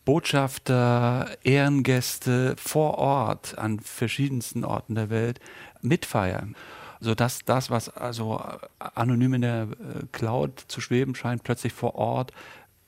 Botschafter, 0.08 1.28
Ehrengäste 1.42 2.56
vor 2.56 2.96
Ort 2.96 3.58
an 3.58 3.78
verschiedensten 3.78 4.64
Orten 4.64 4.94
der 4.94 5.10
Welt 5.10 5.38
mitfeiern. 5.82 6.56
Sodass 7.00 7.40
das, 7.44 7.70
was 7.70 7.90
also 7.90 8.42
anonym 8.78 9.34
in 9.34 9.42
der 9.42 9.62
äh, 9.62 10.06
Cloud 10.10 10.64
zu 10.66 10.80
schweben 10.80 11.14
scheint, 11.14 11.44
plötzlich 11.44 11.74
vor 11.74 11.94
Ort 11.94 12.32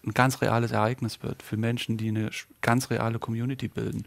ein 0.04 0.14
ganz 0.14 0.40
reales 0.40 0.72
Ereignis 0.72 1.22
wird 1.22 1.42
für 1.42 1.56
Menschen, 1.56 1.96
die 1.96 2.08
eine 2.08 2.30
ganz 2.60 2.90
reale 2.90 3.18
Community 3.18 3.68
bilden. 3.68 4.04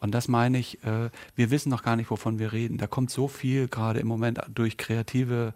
Und 0.00 0.12
das 0.12 0.26
meine 0.26 0.58
ich, 0.58 0.82
äh, 0.84 1.10
wir 1.36 1.50
wissen 1.50 1.70
noch 1.70 1.84
gar 1.84 1.94
nicht, 1.94 2.10
wovon 2.10 2.40
wir 2.40 2.52
reden. 2.52 2.76
Da 2.76 2.88
kommt 2.88 3.10
so 3.10 3.28
viel 3.28 3.68
gerade 3.68 4.00
im 4.00 4.08
Moment 4.08 4.40
durch 4.52 4.76
kreative 4.76 5.52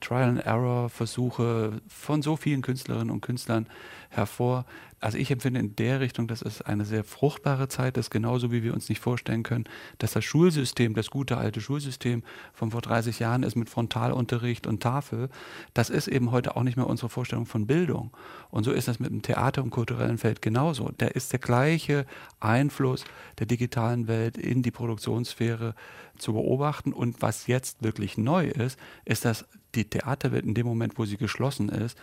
Trial-and-Error-Versuche 0.00 1.80
von 1.88 2.22
so 2.22 2.36
vielen 2.36 2.62
Künstlerinnen 2.62 3.10
und 3.10 3.20
Künstlern 3.20 3.66
hervor, 4.10 4.64
also 4.98 5.18
ich 5.18 5.30
empfinde 5.30 5.60
in 5.60 5.76
der 5.76 6.00
Richtung, 6.00 6.26
dass 6.26 6.40
es 6.40 6.62
eine 6.62 6.86
sehr 6.86 7.04
fruchtbare 7.04 7.68
Zeit 7.68 7.98
ist, 7.98 8.10
genauso 8.10 8.50
wie 8.50 8.62
wir 8.62 8.72
uns 8.72 8.88
nicht 8.88 9.00
vorstellen 9.00 9.42
können, 9.42 9.64
dass 9.98 10.12
das 10.12 10.24
Schulsystem, 10.24 10.94
das 10.94 11.10
gute 11.10 11.36
alte 11.36 11.60
Schulsystem 11.60 12.22
von 12.54 12.70
vor 12.70 12.80
30 12.80 13.18
Jahren 13.18 13.42
ist 13.42 13.56
mit 13.56 13.68
Frontalunterricht 13.68 14.66
und 14.66 14.82
Tafel, 14.82 15.28
das 15.74 15.90
ist 15.90 16.08
eben 16.08 16.30
heute 16.30 16.56
auch 16.56 16.62
nicht 16.62 16.76
mehr 16.76 16.86
unsere 16.86 17.10
Vorstellung 17.10 17.44
von 17.44 17.66
Bildung. 17.66 18.10
Und 18.50 18.64
so 18.64 18.72
ist 18.72 18.88
das 18.88 18.98
mit 18.98 19.10
dem 19.10 19.20
Theater 19.20 19.62
und 19.62 19.70
kulturellen 19.70 20.16
Feld 20.16 20.40
genauso. 20.40 20.90
Da 20.96 21.06
ist 21.06 21.30
der 21.30 21.40
gleiche 21.40 22.06
Einfluss 22.40 23.04
der 23.38 23.46
digitalen 23.46 24.08
Welt 24.08 24.38
in 24.38 24.62
die 24.62 24.70
Produktionssphäre 24.70 25.74
zu 26.16 26.32
beobachten. 26.32 26.94
Und 26.94 27.20
was 27.20 27.46
jetzt 27.46 27.82
wirklich 27.82 28.16
neu 28.16 28.46
ist, 28.46 28.78
ist, 29.04 29.26
dass 29.26 29.44
die 29.76 29.84
Theaterwelt 29.84 30.44
in 30.44 30.54
dem 30.54 30.66
Moment, 30.66 30.98
wo 30.98 31.04
sie 31.04 31.16
geschlossen 31.16 31.68
ist, 31.68 31.98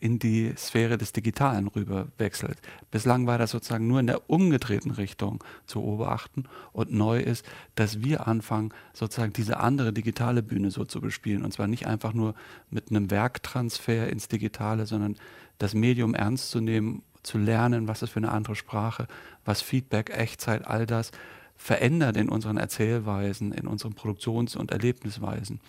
in 0.00 0.18
die 0.18 0.52
Sphäre 0.56 0.98
des 0.98 1.12
Digitalen 1.12 1.68
rüber 1.68 2.08
wechselt. 2.18 2.58
Bislang 2.90 3.26
war 3.26 3.38
das 3.38 3.52
sozusagen 3.52 3.86
nur 3.86 4.00
in 4.00 4.06
der 4.06 4.28
umgedrehten 4.28 4.90
Richtung 4.90 5.42
zu 5.66 5.80
beobachten 5.80 6.44
und 6.72 6.92
neu 6.92 7.20
ist, 7.20 7.46
dass 7.74 8.02
wir 8.02 8.26
anfangen, 8.26 8.74
sozusagen 8.92 9.32
diese 9.32 9.60
andere 9.60 9.92
digitale 9.92 10.42
Bühne 10.42 10.70
so 10.70 10.84
zu 10.84 11.00
bespielen 11.00 11.44
und 11.44 11.52
zwar 11.52 11.68
nicht 11.68 11.86
einfach 11.86 12.12
nur 12.12 12.34
mit 12.70 12.90
einem 12.90 13.10
Werktransfer 13.10 14.08
ins 14.08 14.28
Digitale, 14.28 14.86
sondern 14.86 15.16
das 15.58 15.74
Medium 15.74 16.14
ernst 16.14 16.50
zu 16.50 16.60
nehmen, 16.60 17.02
zu 17.22 17.38
lernen, 17.38 17.88
was 17.88 18.02
ist 18.02 18.10
für 18.10 18.18
eine 18.18 18.32
andere 18.32 18.56
Sprache, 18.56 19.06
was 19.44 19.62
Feedback, 19.62 20.10
Echtzeit, 20.10 20.66
all 20.66 20.84
das 20.86 21.12
verändert 21.56 22.16
in 22.16 22.28
unseren 22.28 22.56
Erzählweisen, 22.56 23.52
in 23.52 23.66
unseren 23.66 23.94
Produktions- 23.94 24.56
und 24.56 24.70
Erlebnisweisen. 24.70 25.60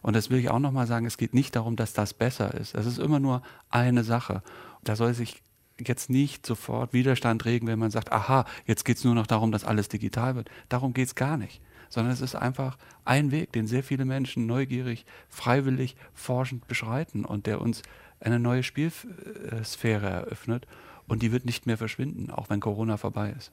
Und 0.00 0.14
das 0.14 0.30
will 0.30 0.38
ich 0.38 0.50
auch 0.50 0.58
nochmal 0.58 0.86
sagen, 0.86 1.06
es 1.06 1.18
geht 1.18 1.34
nicht 1.34 1.56
darum, 1.56 1.76
dass 1.76 1.92
das 1.92 2.14
besser 2.14 2.54
ist. 2.54 2.74
Das 2.74 2.86
ist 2.86 2.98
immer 2.98 3.20
nur 3.20 3.42
eine 3.68 4.04
Sache. 4.04 4.42
Da 4.84 4.96
soll 4.96 5.14
sich 5.14 5.42
jetzt 5.78 6.10
nicht 6.10 6.46
sofort 6.46 6.92
Widerstand 6.92 7.44
regen, 7.44 7.66
wenn 7.66 7.78
man 7.78 7.90
sagt, 7.90 8.12
aha, 8.12 8.44
jetzt 8.66 8.84
geht 8.84 8.98
es 8.98 9.04
nur 9.04 9.14
noch 9.14 9.26
darum, 9.26 9.52
dass 9.52 9.64
alles 9.64 9.88
digital 9.88 10.36
wird. 10.36 10.50
Darum 10.68 10.94
geht 10.94 11.08
es 11.08 11.14
gar 11.14 11.36
nicht 11.36 11.60
sondern 11.92 12.14
es 12.14 12.22
ist 12.22 12.34
einfach 12.34 12.78
ein 13.04 13.30
Weg, 13.32 13.52
den 13.52 13.66
sehr 13.66 13.84
viele 13.84 14.06
Menschen 14.06 14.46
neugierig, 14.46 15.04
freiwillig, 15.28 15.94
forschend 16.14 16.66
beschreiten 16.66 17.26
und 17.26 17.46
der 17.46 17.60
uns 17.60 17.82
eine 18.18 18.38
neue 18.38 18.62
Spielsphäre 18.62 20.08
eröffnet 20.08 20.66
und 21.06 21.20
die 21.20 21.32
wird 21.32 21.44
nicht 21.44 21.66
mehr 21.66 21.76
verschwinden, 21.76 22.30
auch 22.30 22.48
wenn 22.48 22.60
Corona 22.60 22.96
vorbei 22.96 23.34
ist. 23.36 23.52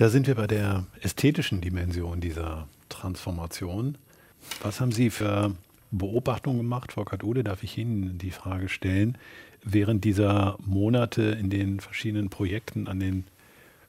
Da 0.00 0.08
sind 0.08 0.26
wir 0.26 0.34
bei 0.34 0.46
der 0.46 0.86
ästhetischen 1.02 1.60
Dimension 1.60 2.22
dieser 2.22 2.66
Transformation. 2.88 3.98
Was 4.62 4.80
haben 4.80 4.92
Sie 4.92 5.10
für 5.10 5.54
Beobachtungen 5.90 6.56
gemacht? 6.56 6.92
Frau 6.92 7.04
Kadude, 7.04 7.44
darf 7.44 7.62
ich 7.62 7.76
Ihnen 7.76 8.16
die 8.16 8.30
Frage 8.30 8.70
stellen? 8.70 9.18
Während 9.62 10.04
dieser 10.04 10.56
Monate 10.64 11.20
in 11.38 11.50
den 11.50 11.80
verschiedenen 11.80 12.30
Projekten 12.30 12.88
an 12.88 12.98
den 12.98 13.24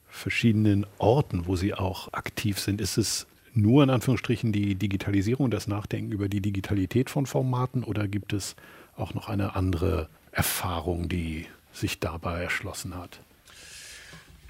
verschiedenen 0.09 0.85
Orten, 0.97 1.47
wo 1.47 1.55
Sie 1.55 1.73
auch 1.73 2.11
aktiv 2.11 2.59
sind, 2.59 2.81
ist 2.81 2.97
es 2.97 3.25
nur 3.53 3.81
in 3.81 3.89
Anführungsstrichen 3.89 4.51
die 4.51 4.75
Digitalisierung, 4.75 5.49
das 5.49 5.69
Nachdenken 5.69 6.11
über 6.11 6.27
die 6.27 6.41
Digitalität 6.41 7.09
von 7.09 7.25
Formaten 7.25 7.85
oder 7.85 8.09
gibt 8.09 8.33
es 8.33 8.57
auch 8.97 9.13
noch 9.13 9.29
eine 9.29 9.55
andere 9.55 10.09
Erfahrung, 10.33 11.07
die 11.07 11.45
sich 11.71 12.01
dabei 12.01 12.41
erschlossen 12.41 12.97
hat? 12.97 13.21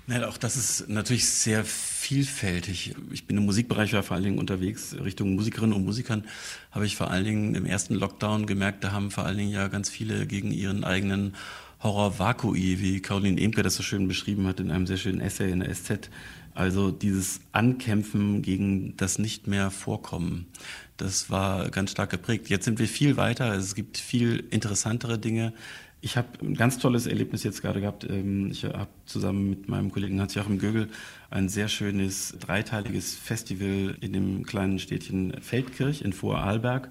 Ja, 0.08 0.28
auch 0.28 0.38
das 0.38 0.58
ist 0.58 0.90
natürlich 0.90 1.30
sehr 1.30 1.64
vielfältig. 1.64 2.96
Ich 3.12 3.28
bin 3.28 3.38
im 3.38 3.46
Musikbereich 3.46 3.94
war 3.94 4.04
vor 4.04 4.16
allen 4.16 4.24
Dingen 4.24 4.40
unterwegs 4.40 4.96
Richtung 5.02 5.36
Musikerinnen 5.36 5.74
und 5.74 5.86
Musikern. 5.86 6.26
Habe 6.72 6.86
ich 6.86 6.96
vor 6.96 7.12
allen 7.12 7.24
Dingen 7.24 7.56
im 7.56 7.66
ersten 7.66 7.94
Lockdown 7.94 8.46
gemerkt, 8.46 8.84
da 8.84 8.92
haben 8.92 9.12
vor 9.12 9.26
allen 9.26 9.38
Dingen 9.38 9.52
ja 9.52 9.68
ganz 9.68 9.90
viele 9.90 10.26
gegen 10.28 10.52
ihren 10.52 10.84
eigenen 10.84 11.36
Horror 11.82 12.20
Vakui, 12.20 12.80
wie 12.80 13.02
Caroline 13.02 13.40
Emke 13.40 13.64
das 13.64 13.76
so 13.76 13.84
schön 13.84 14.08
beschrieben 14.08 14.48
hat 14.48 14.60
in 14.60 14.70
einem 14.70 14.86
sehr 14.86 14.98
schönen 14.98 15.22
Essay 15.22 15.52
in 15.52 15.62
der 15.62 15.74
SZ. 15.74 16.10
Also 16.54 16.92
dieses 16.92 17.40
Ankämpfen 17.54 18.42
gegen 18.42 18.98
das 18.98 19.18
nicht 19.18 19.48
mehr 19.48 19.72
Vorkommen. 19.72 20.48
Das 20.98 21.30
war 21.30 21.70
ganz 21.70 21.92
stark 21.92 22.10
geprägt. 22.10 22.50
Jetzt 22.50 22.66
sind 22.66 22.78
wir 22.78 22.88
viel 22.88 23.18
weiter. 23.18 23.56
Es 23.56 23.74
gibt 23.74 23.98
viel 23.98 24.44
interessantere 24.52 25.18
Dinge. 25.18 25.54
Ich 26.04 26.18
habe 26.18 26.28
ein 26.42 26.56
ganz 26.56 26.80
tolles 26.80 27.06
Erlebnis 27.06 27.44
jetzt 27.44 27.62
gerade 27.62 27.80
gehabt. 27.80 28.04
Ähm, 28.10 28.50
ich 28.52 28.64
habe 28.64 28.90
zusammen 29.06 29.52
mit 29.52 29.70
meinem 29.70 29.92
Kollegen 29.92 30.20
Hans-Joachim 30.20 30.58
Gögel 30.58 30.90
ein 31.30 31.48
sehr 31.48 31.68
schönes 31.68 32.36
dreiteiliges 32.40 33.16
Festival 33.16 33.96
in 34.02 34.14
dem 34.14 34.44
kleinen 34.44 34.80
Städtchen 34.80 35.40
Feldkirch 35.42 36.02
in 36.02 36.12
Vorarlberg. 36.12 36.90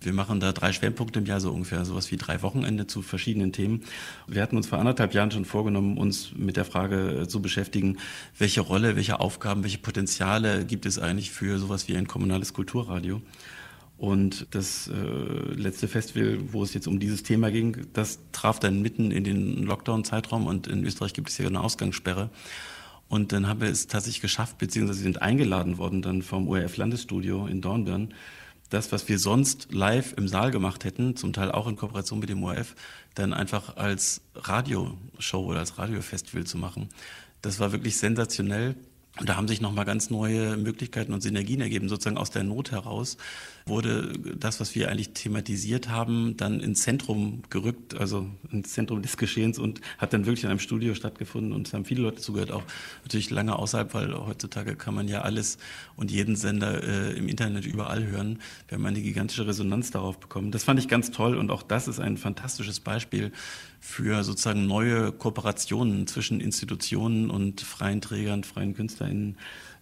Wir 0.00 0.12
machen 0.12 0.40
da 0.40 0.52
drei 0.52 0.72
Schwerpunkte 0.72 1.20
im 1.20 1.26
Jahr, 1.26 1.40
so 1.40 1.50
ungefähr 1.50 1.84
sowas 1.84 2.12
wie 2.12 2.18
drei 2.18 2.42
Wochenende 2.42 2.86
zu 2.86 3.02
verschiedenen 3.02 3.52
Themen. 3.52 3.82
Wir 4.28 4.42
hatten 4.42 4.56
uns 4.56 4.68
vor 4.68 4.78
anderthalb 4.78 5.14
Jahren 5.14 5.30
schon 5.30 5.44
vorgenommen, 5.46 5.96
uns 5.96 6.32
mit 6.36 6.56
der 6.56 6.66
Frage 6.66 7.26
zu 7.28 7.42
beschäftigen, 7.42 7.96
welche 8.38 8.60
Rolle, 8.60 8.94
welche 8.94 9.18
Aufgaben, 9.18 9.64
welche 9.64 9.78
Potenziale 9.78 10.66
gibt 10.66 10.86
es 10.86 10.98
eigentlich 10.98 11.32
für 11.32 11.58
sowas 11.58 11.88
wie 11.88 11.96
ein 11.96 12.06
kommunales 12.06 12.52
Kulturradio. 12.52 13.22
Und 13.98 14.46
das 14.52 14.88
äh, 14.88 14.92
letzte 14.92 15.88
Festival, 15.88 16.38
wo 16.52 16.62
es 16.62 16.72
jetzt 16.72 16.86
um 16.86 17.00
dieses 17.00 17.24
Thema 17.24 17.50
ging, 17.50 17.88
das 17.92 18.20
traf 18.30 18.60
dann 18.60 18.80
mitten 18.80 19.10
in 19.10 19.24
den 19.24 19.64
Lockdown-Zeitraum 19.64 20.46
und 20.46 20.68
in 20.68 20.84
Österreich 20.84 21.12
gibt 21.12 21.30
es 21.30 21.38
ja 21.38 21.46
eine 21.46 21.60
Ausgangssperre. 21.60 22.30
Und 23.08 23.32
dann 23.32 23.48
haben 23.48 23.60
wir 23.60 23.68
es 23.68 23.88
tatsächlich 23.88 24.20
geschafft, 24.20 24.58
beziehungsweise 24.58 25.00
sind 25.00 25.20
eingeladen 25.20 25.78
worden 25.78 26.00
dann 26.00 26.22
vom 26.22 26.46
ORF-Landesstudio 26.46 27.46
in 27.46 27.60
Dornbirn, 27.60 28.14
das, 28.70 28.92
was 28.92 29.08
wir 29.08 29.18
sonst 29.18 29.72
live 29.72 30.14
im 30.16 30.28
Saal 30.28 30.50
gemacht 30.50 30.84
hätten, 30.84 31.16
zum 31.16 31.32
Teil 31.32 31.50
auch 31.50 31.66
in 31.66 31.76
Kooperation 31.76 32.18
mit 32.20 32.28
dem 32.28 32.42
ORF, 32.42 32.74
dann 33.14 33.32
einfach 33.32 33.76
als 33.76 34.20
Radioshow 34.34 35.44
oder 35.44 35.60
als 35.60 35.78
Radiofestival 35.78 36.44
zu 36.44 36.58
machen. 36.58 36.88
Das 37.40 37.60
war 37.60 37.72
wirklich 37.72 37.96
sensationell. 37.96 38.76
Und 39.18 39.28
da 39.28 39.36
haben 39.36 39.48
sich 39.48 39.60
nochmal 39.60 39.84
ganz 39.84 40.10
neue 40.10 40.56
Möglichkeiten 40.56 41.12
und 41.12 41.22
Synergien 41.22 41.60
ergeben. 41.60 41.88
Sozusagen 41.88 42.18
aus 42.18 42.30
der 42.30 42.44
Not 42.44 42.70
heraus 42.70 43.16
wurde 43.68 44.12
das, 44.36 44.60
was 44.60 44.74
wir 44.74 44.90
eigentlich 44.90 45.10
thematisiert 45.10 45.88
haben, 45.88 46.36
dann 46.36 46.60
ins 46.60 46.82
Zentrum 46.82 47.42
gerückt, 47.50 47.98
also 47.98 48.26
ins 48.50 48.72
Zentrum 48.72 49.02
des 49.02 49.16
Geschehens 49.16 49.58
und 49.58 49.80
hat 49.98 50.12
dann 50.12 50.26
wirklich 50.26 50.44
in 50.44 50.50
einem 50.50 50.58
Studio 50.58 50.94
stattgefunden. 50.94 51.52
Und 51.52 51.68
es 51.68 51.74
haben 51.74 51.84
viele 51.84 52.02
Leute 52.02 52.20
zugehört, 52.20 52.50
auch 52.50 52.64
natürlich 53.02 53.30
lange 53.30 53.56
außerhalb, 53.56 53.94
weil 53.94 54.14
heutzutage 54.14 54.76
kann 54.76 54.94
man 54.94 55.08
ja 55.08 55.22
alles 55.22 55.58
und 55.96 56.10
jeden 56.10 56.36
Sender 56.36 56.82
äh, 56.82 57.16
im 57.16 57.28
Internet 57.28 57.66
überall 57.66 58.06
hören. 58.06 58.40
Wir 58.68 58.76
haben 58.76 58.86
eine 58.86 59.00
gigantische 59.00 59.46
Resonanz 59.46 59.90
darauf 59.90 60.18
bekommen. 60.18 60.50
Das 60.50 60.64
fand 60.64 60.80
ich 60.80 60.88
ganz 60.88 61.10
toll 61.10 61.36
und 61.36 61.50
auch 61.50 61.62
das 61.62 61.88
ist 61.88 62.00
ein 62.00 62.16
fantastisches 62.16 62.80
Beispiel 62.80 63.32
für 63.80 64.24
sozusagen 64.24 64.66
neue 64.66 65.12
Kooperationen 65.12 66.06
zwischen 66.06 66.40
Institutionen 66.40 67.30
und 67.30 67.60
freien 67.60 68.00
Trägern, 68.00 68.44
freien 68.44 68.74
KünstlerInnen, 68.74 69.36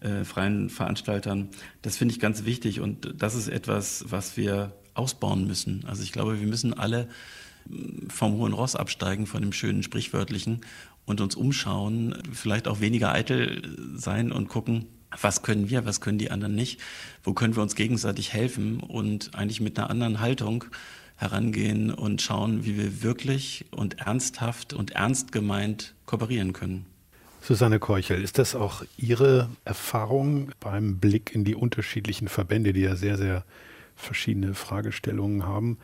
äh, 0.07 0.25
freien 0.25 0.71
Veranstaltern. 0.71 1.49
Das 1.83 1.97
finde 1.97 2.15
ich 2.15 2.21
ganz 2.21 2.45
wichtig 2.45 2.81
und 2.81 3.15
das 3.19 3.35
ist 3.35 3.49
etwas, 3.49 4.05
was 4.09 4.37
wir 4.37 4.73
ausbauen 4.95 5.47
müssen. 5.47 5.85
Also 5.87 6.03
ich 6.03 6.13
glaube, 6.13 6.41
wir 6.41 6.47
müssen 6.47 6.73
alle 6.73 7.09
mm, 7.69 8.09
vom 8.09 8.35
hohen 8.35 8.53
Ross 8.53 8.77
absteigen, 8.77 9.27
von 9.27 9.43
dem 9.43 9.53
schönen 9.53 9.83
Sprichwörtlichen 9.83 10.61
und 11.05 11.21
uns 11.21 11.35
umschauen, 11.35 12.17
vielleicht 12.33 12.69
auch 12.69 12.81
weniger 12.81 13.13
eitel 13.13 13.63
sein 13.97 14.33
und 14.33 14.49
gucken, 14.49 14.87
was 15.21 15.43
können 15.43 15.71
wir, 15.71 15.87
was 15.87 16.01
können 16.01 16.19
die 16.19 16.31
anderen 16.31 16.55
nicht, 16.55 16.81
wo 17.25 17.33
können 17.33 17.57
wir 17.57 17.63
uns 17.63 17.75
gegenseitig 17.75 18.33
helfen 18.33 18.81
und 18.81 19.35
eigentlich 19.35 19.61
mit 19.61 19.79
einer 19.79 19.91
anderen 19.91 20.21
Haltung 20.21 20.65
herangehen 21.17 21.91
und 21.91 22.23
schauen, 22.23 22.65
wie 22.65 22.77
wir 22.77 23.03
wirklich 23.03 23.65
und 23.71 23.99
ernsthaft 23.99 24.73
und 24.73 24.93
ernst 24.93 25.33
gemeint 25.33 25.95
kooperieren 26.05 26.53
können. 26.53 26.87
Susanne 27.47 27.79
Keuchel, 27.79 28.25
ist 28.25 28.39
das 28.39 28.57
auch 28.57 28.83
Ihre 28.97 29.49
Erfahrung 29.65 30.51
beim 30.59 30.99
Blick 30.99 31.33
in 31.33 31.45
die 31.45 31.55
unterschiedlichen 31.55 32.27
Verbände, 32.27 32.73
die 32.73 32.81
ja 32.81 32.97
sehr, 32.97 33.17
sehr 33.17 33.45
verschiedene 33.95 34.55
Fragestellungen 34.55 35.47
haben, 35.47 35.79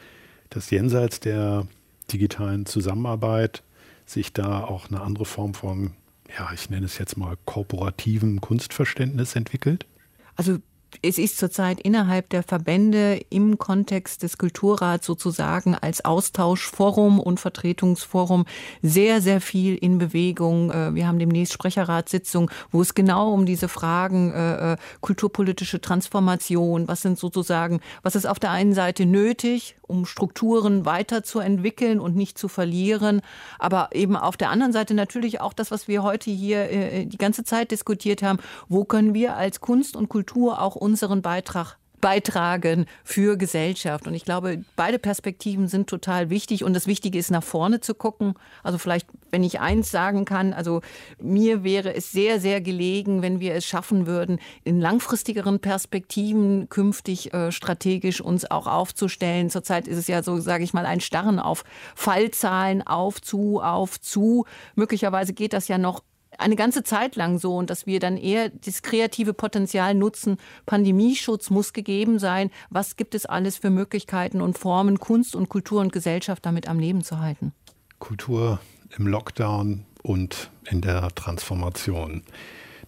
dass 0.50 0.70
jenseits 0.70 1.20
der 1.20 1.68
digitalen 2.12 2.66
Zusammenarbeit 2.66 3.62
sich 4.06 4.32
da 4.32 4.64
auch 4.64 4.88
eine 4.88 5.02
andere 5.02 5.24
Form 5.24 5.54
von, 5.54 5.92
ja, 6.36 6.50
ich 6.52 6.68
nenne 6.68 6.86
es 6.86 6.98
jetzt 6.98 7.16
mal 7.16 7.36
korporativem 7.44 8.40
Kunstverständnis 8.40 9.36
entwickelt? 9.36 9.86
Also 10.34 10.58
es 11.00 11.18
ist 11.18 11.38
zurzeit 11.38 11.80
innerhalb 11.80 12.28
der 12.28 12.42
Verbände 12.42 13.20
im 13.30 13.58
Kontext 13.58 14.22
des 14.22 14.36
Kulturrats 14.36 15.06
sozusagen 15.06 15.74
als 15.74 16.04
Austauschforum 16.04 17.18
und 17.18 17.40
Vertretungsforum 17.40 18.44
sehr, 18.82 19.22
sehr 19.22 19.40
viel 19.40 19.76
in 19.76 19.98
Bewegung. 19.98 20.70
Äh, 20.70 20.94
wir 20.94 21.06
haben 21.06 21.18
demnächst 21.18 21.54
Sprecherratssitzung, 21.54 22.50
wo 22.70 22.82
es 22.82 22.94
genau 22.94 23.32
um 23.32 23.46
diese 23.46 23.68
Fragen 23.68 24.32
äh, 24.32 24.72
äh, 24.72 24.76
kulturpolitische 25.00 25.80
Transformation, 25.80 26.88
was 26.88 27.02
sind 27.02 27.18
sozusagen, 27.18 27.80
was 28.02 28.14
ist 28.14 28.26
auf 28.26 28.38
der 28.38 28.50
einen 28.50 28.74
Seite 28.74 29.06
nötig, 29.06 29.76
um 29.86 30.04
Strukturen 30.04 30.84
weiterzuentwickeln 30.84 32.00
und 32.00 32.16
nicht 32.16 32.38
zu 32.38 32.48
verlieren, 32.48 33.22
aber 33.58 33.90
eben 33.92 34.16
auf 34.16 34.36
der 34.36 34.50
anderen 34.50 34.72
Seite 34.72 34.94
natürlich 34.94 35.40
auch 35.40 35.52
das, 35.52 35.70
was 35.70 35.86
wir 35.86 36.02
heute 36.02 36.30
hier 36.30 37.04
die 37.04 37.18
ganze 37.18 37.44
Zeit 37.44 37.70
diskutiert 37.70 38.22
haben, 38.22 38.38
wo 38.68 38.84
können 38.84 39.12
wir 39.12 39.36
als 39.36 39.60
Kunst 39.60 39.96
und 39.96 40.08
Kultur 40.08 40.62
auch 40.62 40.76
unseren 40.82 41.22
Beitrag 41.22 41.78
beitragen 42.02 42.86
für 43.04 43.38
Gesellschaft. 43.38 44.06
Und 44.06 44.14
ich 44.14 44.24
glaube, 44.24 44.62
beide 44.76 44.98
Perspektiven 44.98 45.68
sind 45.68 45.88
total 45.88 46.28
wichtig. 46.28 46.64
Und 46.64 46.74
das 46.74 46.86
Wichtige 46.86 47.18
ist, 47.18 47.30
nach 47.30 47.44
vorne 47.44 47.80
zu 47.80 47.94
gucken. 47.94 48.34
Also 48.64 48.76
vielleicht, 48.76 49.06
wenn 49.30 49.44
ich 49.44 49.60
eins 49.60 49.90
sagen 49.90 50.24
kann, 50.24 50.52
also 50.52 50.82
mir 51.20 51.62
wäre 51.62 51.94
es 51.94 52.10
sehr, 52.10 52.40
sehr 52.40 52.60
gelegen, 52.60 53.22
wenn 53.22 53.38
wir 53.38 53.54
es 53.54 53.64
schaffen 53.64 54.06
würden, 54.06 54.40
in 54.64 54.80
langfristigeren 54.80 55.60
Perspektiven 55.60 56.68
künftig 56.68 57.32
äh, 57.32 57.52
strategisch 57.52 58.20
uns 58.20 58.50
auch 58.50 58.66
aufzustellen. 58.66 59.48
Zurzeit 59.48 59.86
ist 59.86 59.96
es 59.96 60.08
ja 60.08 60.24
so, 60.24 60.40
sage 60.40 60.64
ich 60.64 60.74
mal, 60.74 60.86
ein 60.86 61.00
Starren 61.00 61.38
auf 61.38 61.62
Fallzahlen, 61.94 62.84
auf, 62.84 63.22
zu, 63.22 63.60
auf, 63.62 64.00
zu. 64.00 64.44
Möglicherweise 64.74 65.34
geht 65.34 65.52
das 65.52 65.68
ja 65.68 65.78
noch 65.78 66.02
eine 66.38 66.56
ganze 66.56 66.82
Zeit 66.82 67.16
lang 67.16 67.38
so 67.38 67.56
und 67.56 67.70
dass 67.70 67.86
wir 67.86 68.00
dann 68.00 68.16
eher 68.16 68.48
das 68.48 68.82
kreative 68.82 69.34
Potenzial 69.34 69.94
nutzen. 69.94 70.38
Pandemieschutz 70.66 71.50
muss 71.50 71.72
gegeben 71.72 72.18
sein. 72.18 72.50
Was 72.70 72.96
gibt 72.96 73.14
es 73.14 73.26
alles 73.26 73.58
für 73.58 73.70
Möglichkeiten 73.70 74.40
und 74.40 74.58
Formen, 74.58 74.98
Kunst 74.98 75.36
und 75.36 75.48
Kultur 75.48 75.80
und 75.80 75.92
Gesellschaft 75.92 76.44
damit 76.44 76.68
am 76.68 76.78
Leben 76.78 77.02
zu 77.02 77.18
halten? 77.18 77.52
Kultur 77.98 78.60
im 78.96 79.06
Lockdown 79.06 79.84
und 80.02 80.50
in 80.70 80.80
der 80.80 81.08
Transformation. 81.14 82.22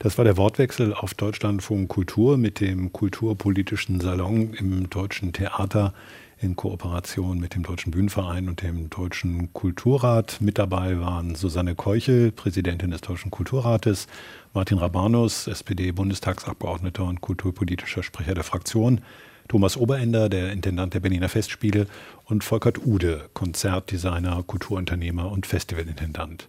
Das 0.00 0.18
war 0.18 0.24
der 0.24 0.36
Wortwechsel 0.36 0.92
auf 0.92 1.14
Deutschlandfunk 1.14 1.88
Kultur 1.88 2.36
mit 2.36 2.60
dem 2.60 2.92
kulturpolitischen 2.92 4.00
Salon 4.00 4.52
im 4.54 4.90
Deutschen 4.90 5.32
Theater 5.32 5.94
in 6.40 6.56
Kooperation 6.56 7.38
mit 7.38 7.54
dem 7.54 7.62
Deutschen 7.62 7.90
Bühnenverein 7.90 8.48
und 8.48 8.62
dem 8.62 8.90
Deutschen 8.90 9.52
Kulturrat. 9.52 10.40
Mit 10.40 10.58
dabei 10.58 11.00
waren 11.00 11.34
Susanne 11.34 11.74
Keuchel, 11.74 12.32
Präsidentin 12.32 12.90
des 12.90 13.00
Deutschen 13.00 13.30
Kulturrates, 13.30 14.06
Martin 14.52 14.78
Rabanus, 14.78 15.46
SPD-Bundestagsabgeordneter 15.46 17.04
und 17.04 17.20
kulturpolitischer 17.20 18.02
Sprecher 18.02 18.34
der 18.34 18.44
Fraktion, 18.44 19.00
Thomas 19.48 19.76
Oberender, 19.76 20.28
der 20.28 20.52
Intendant 20.52 20.94
der 20.94 21.00
Berliner 21.00 21.28
Festspiele 21.28 21.86
und 22.24 22.44
Volkert 22.44 22.84
Ude, 22.84 23.28
Konzertdesigner, 23.34 24.42
Kulturunternehmer 24.42 25.30
und 25.30 25.46
Festivalintendant. 25.46 26.48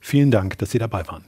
Vielen 0.00 0.30
Dank, 0.30 0.58
dass 0.58 0.70
Sie 0.70 0.78
dabei 0.78 1.06
waren. 1.08 1.24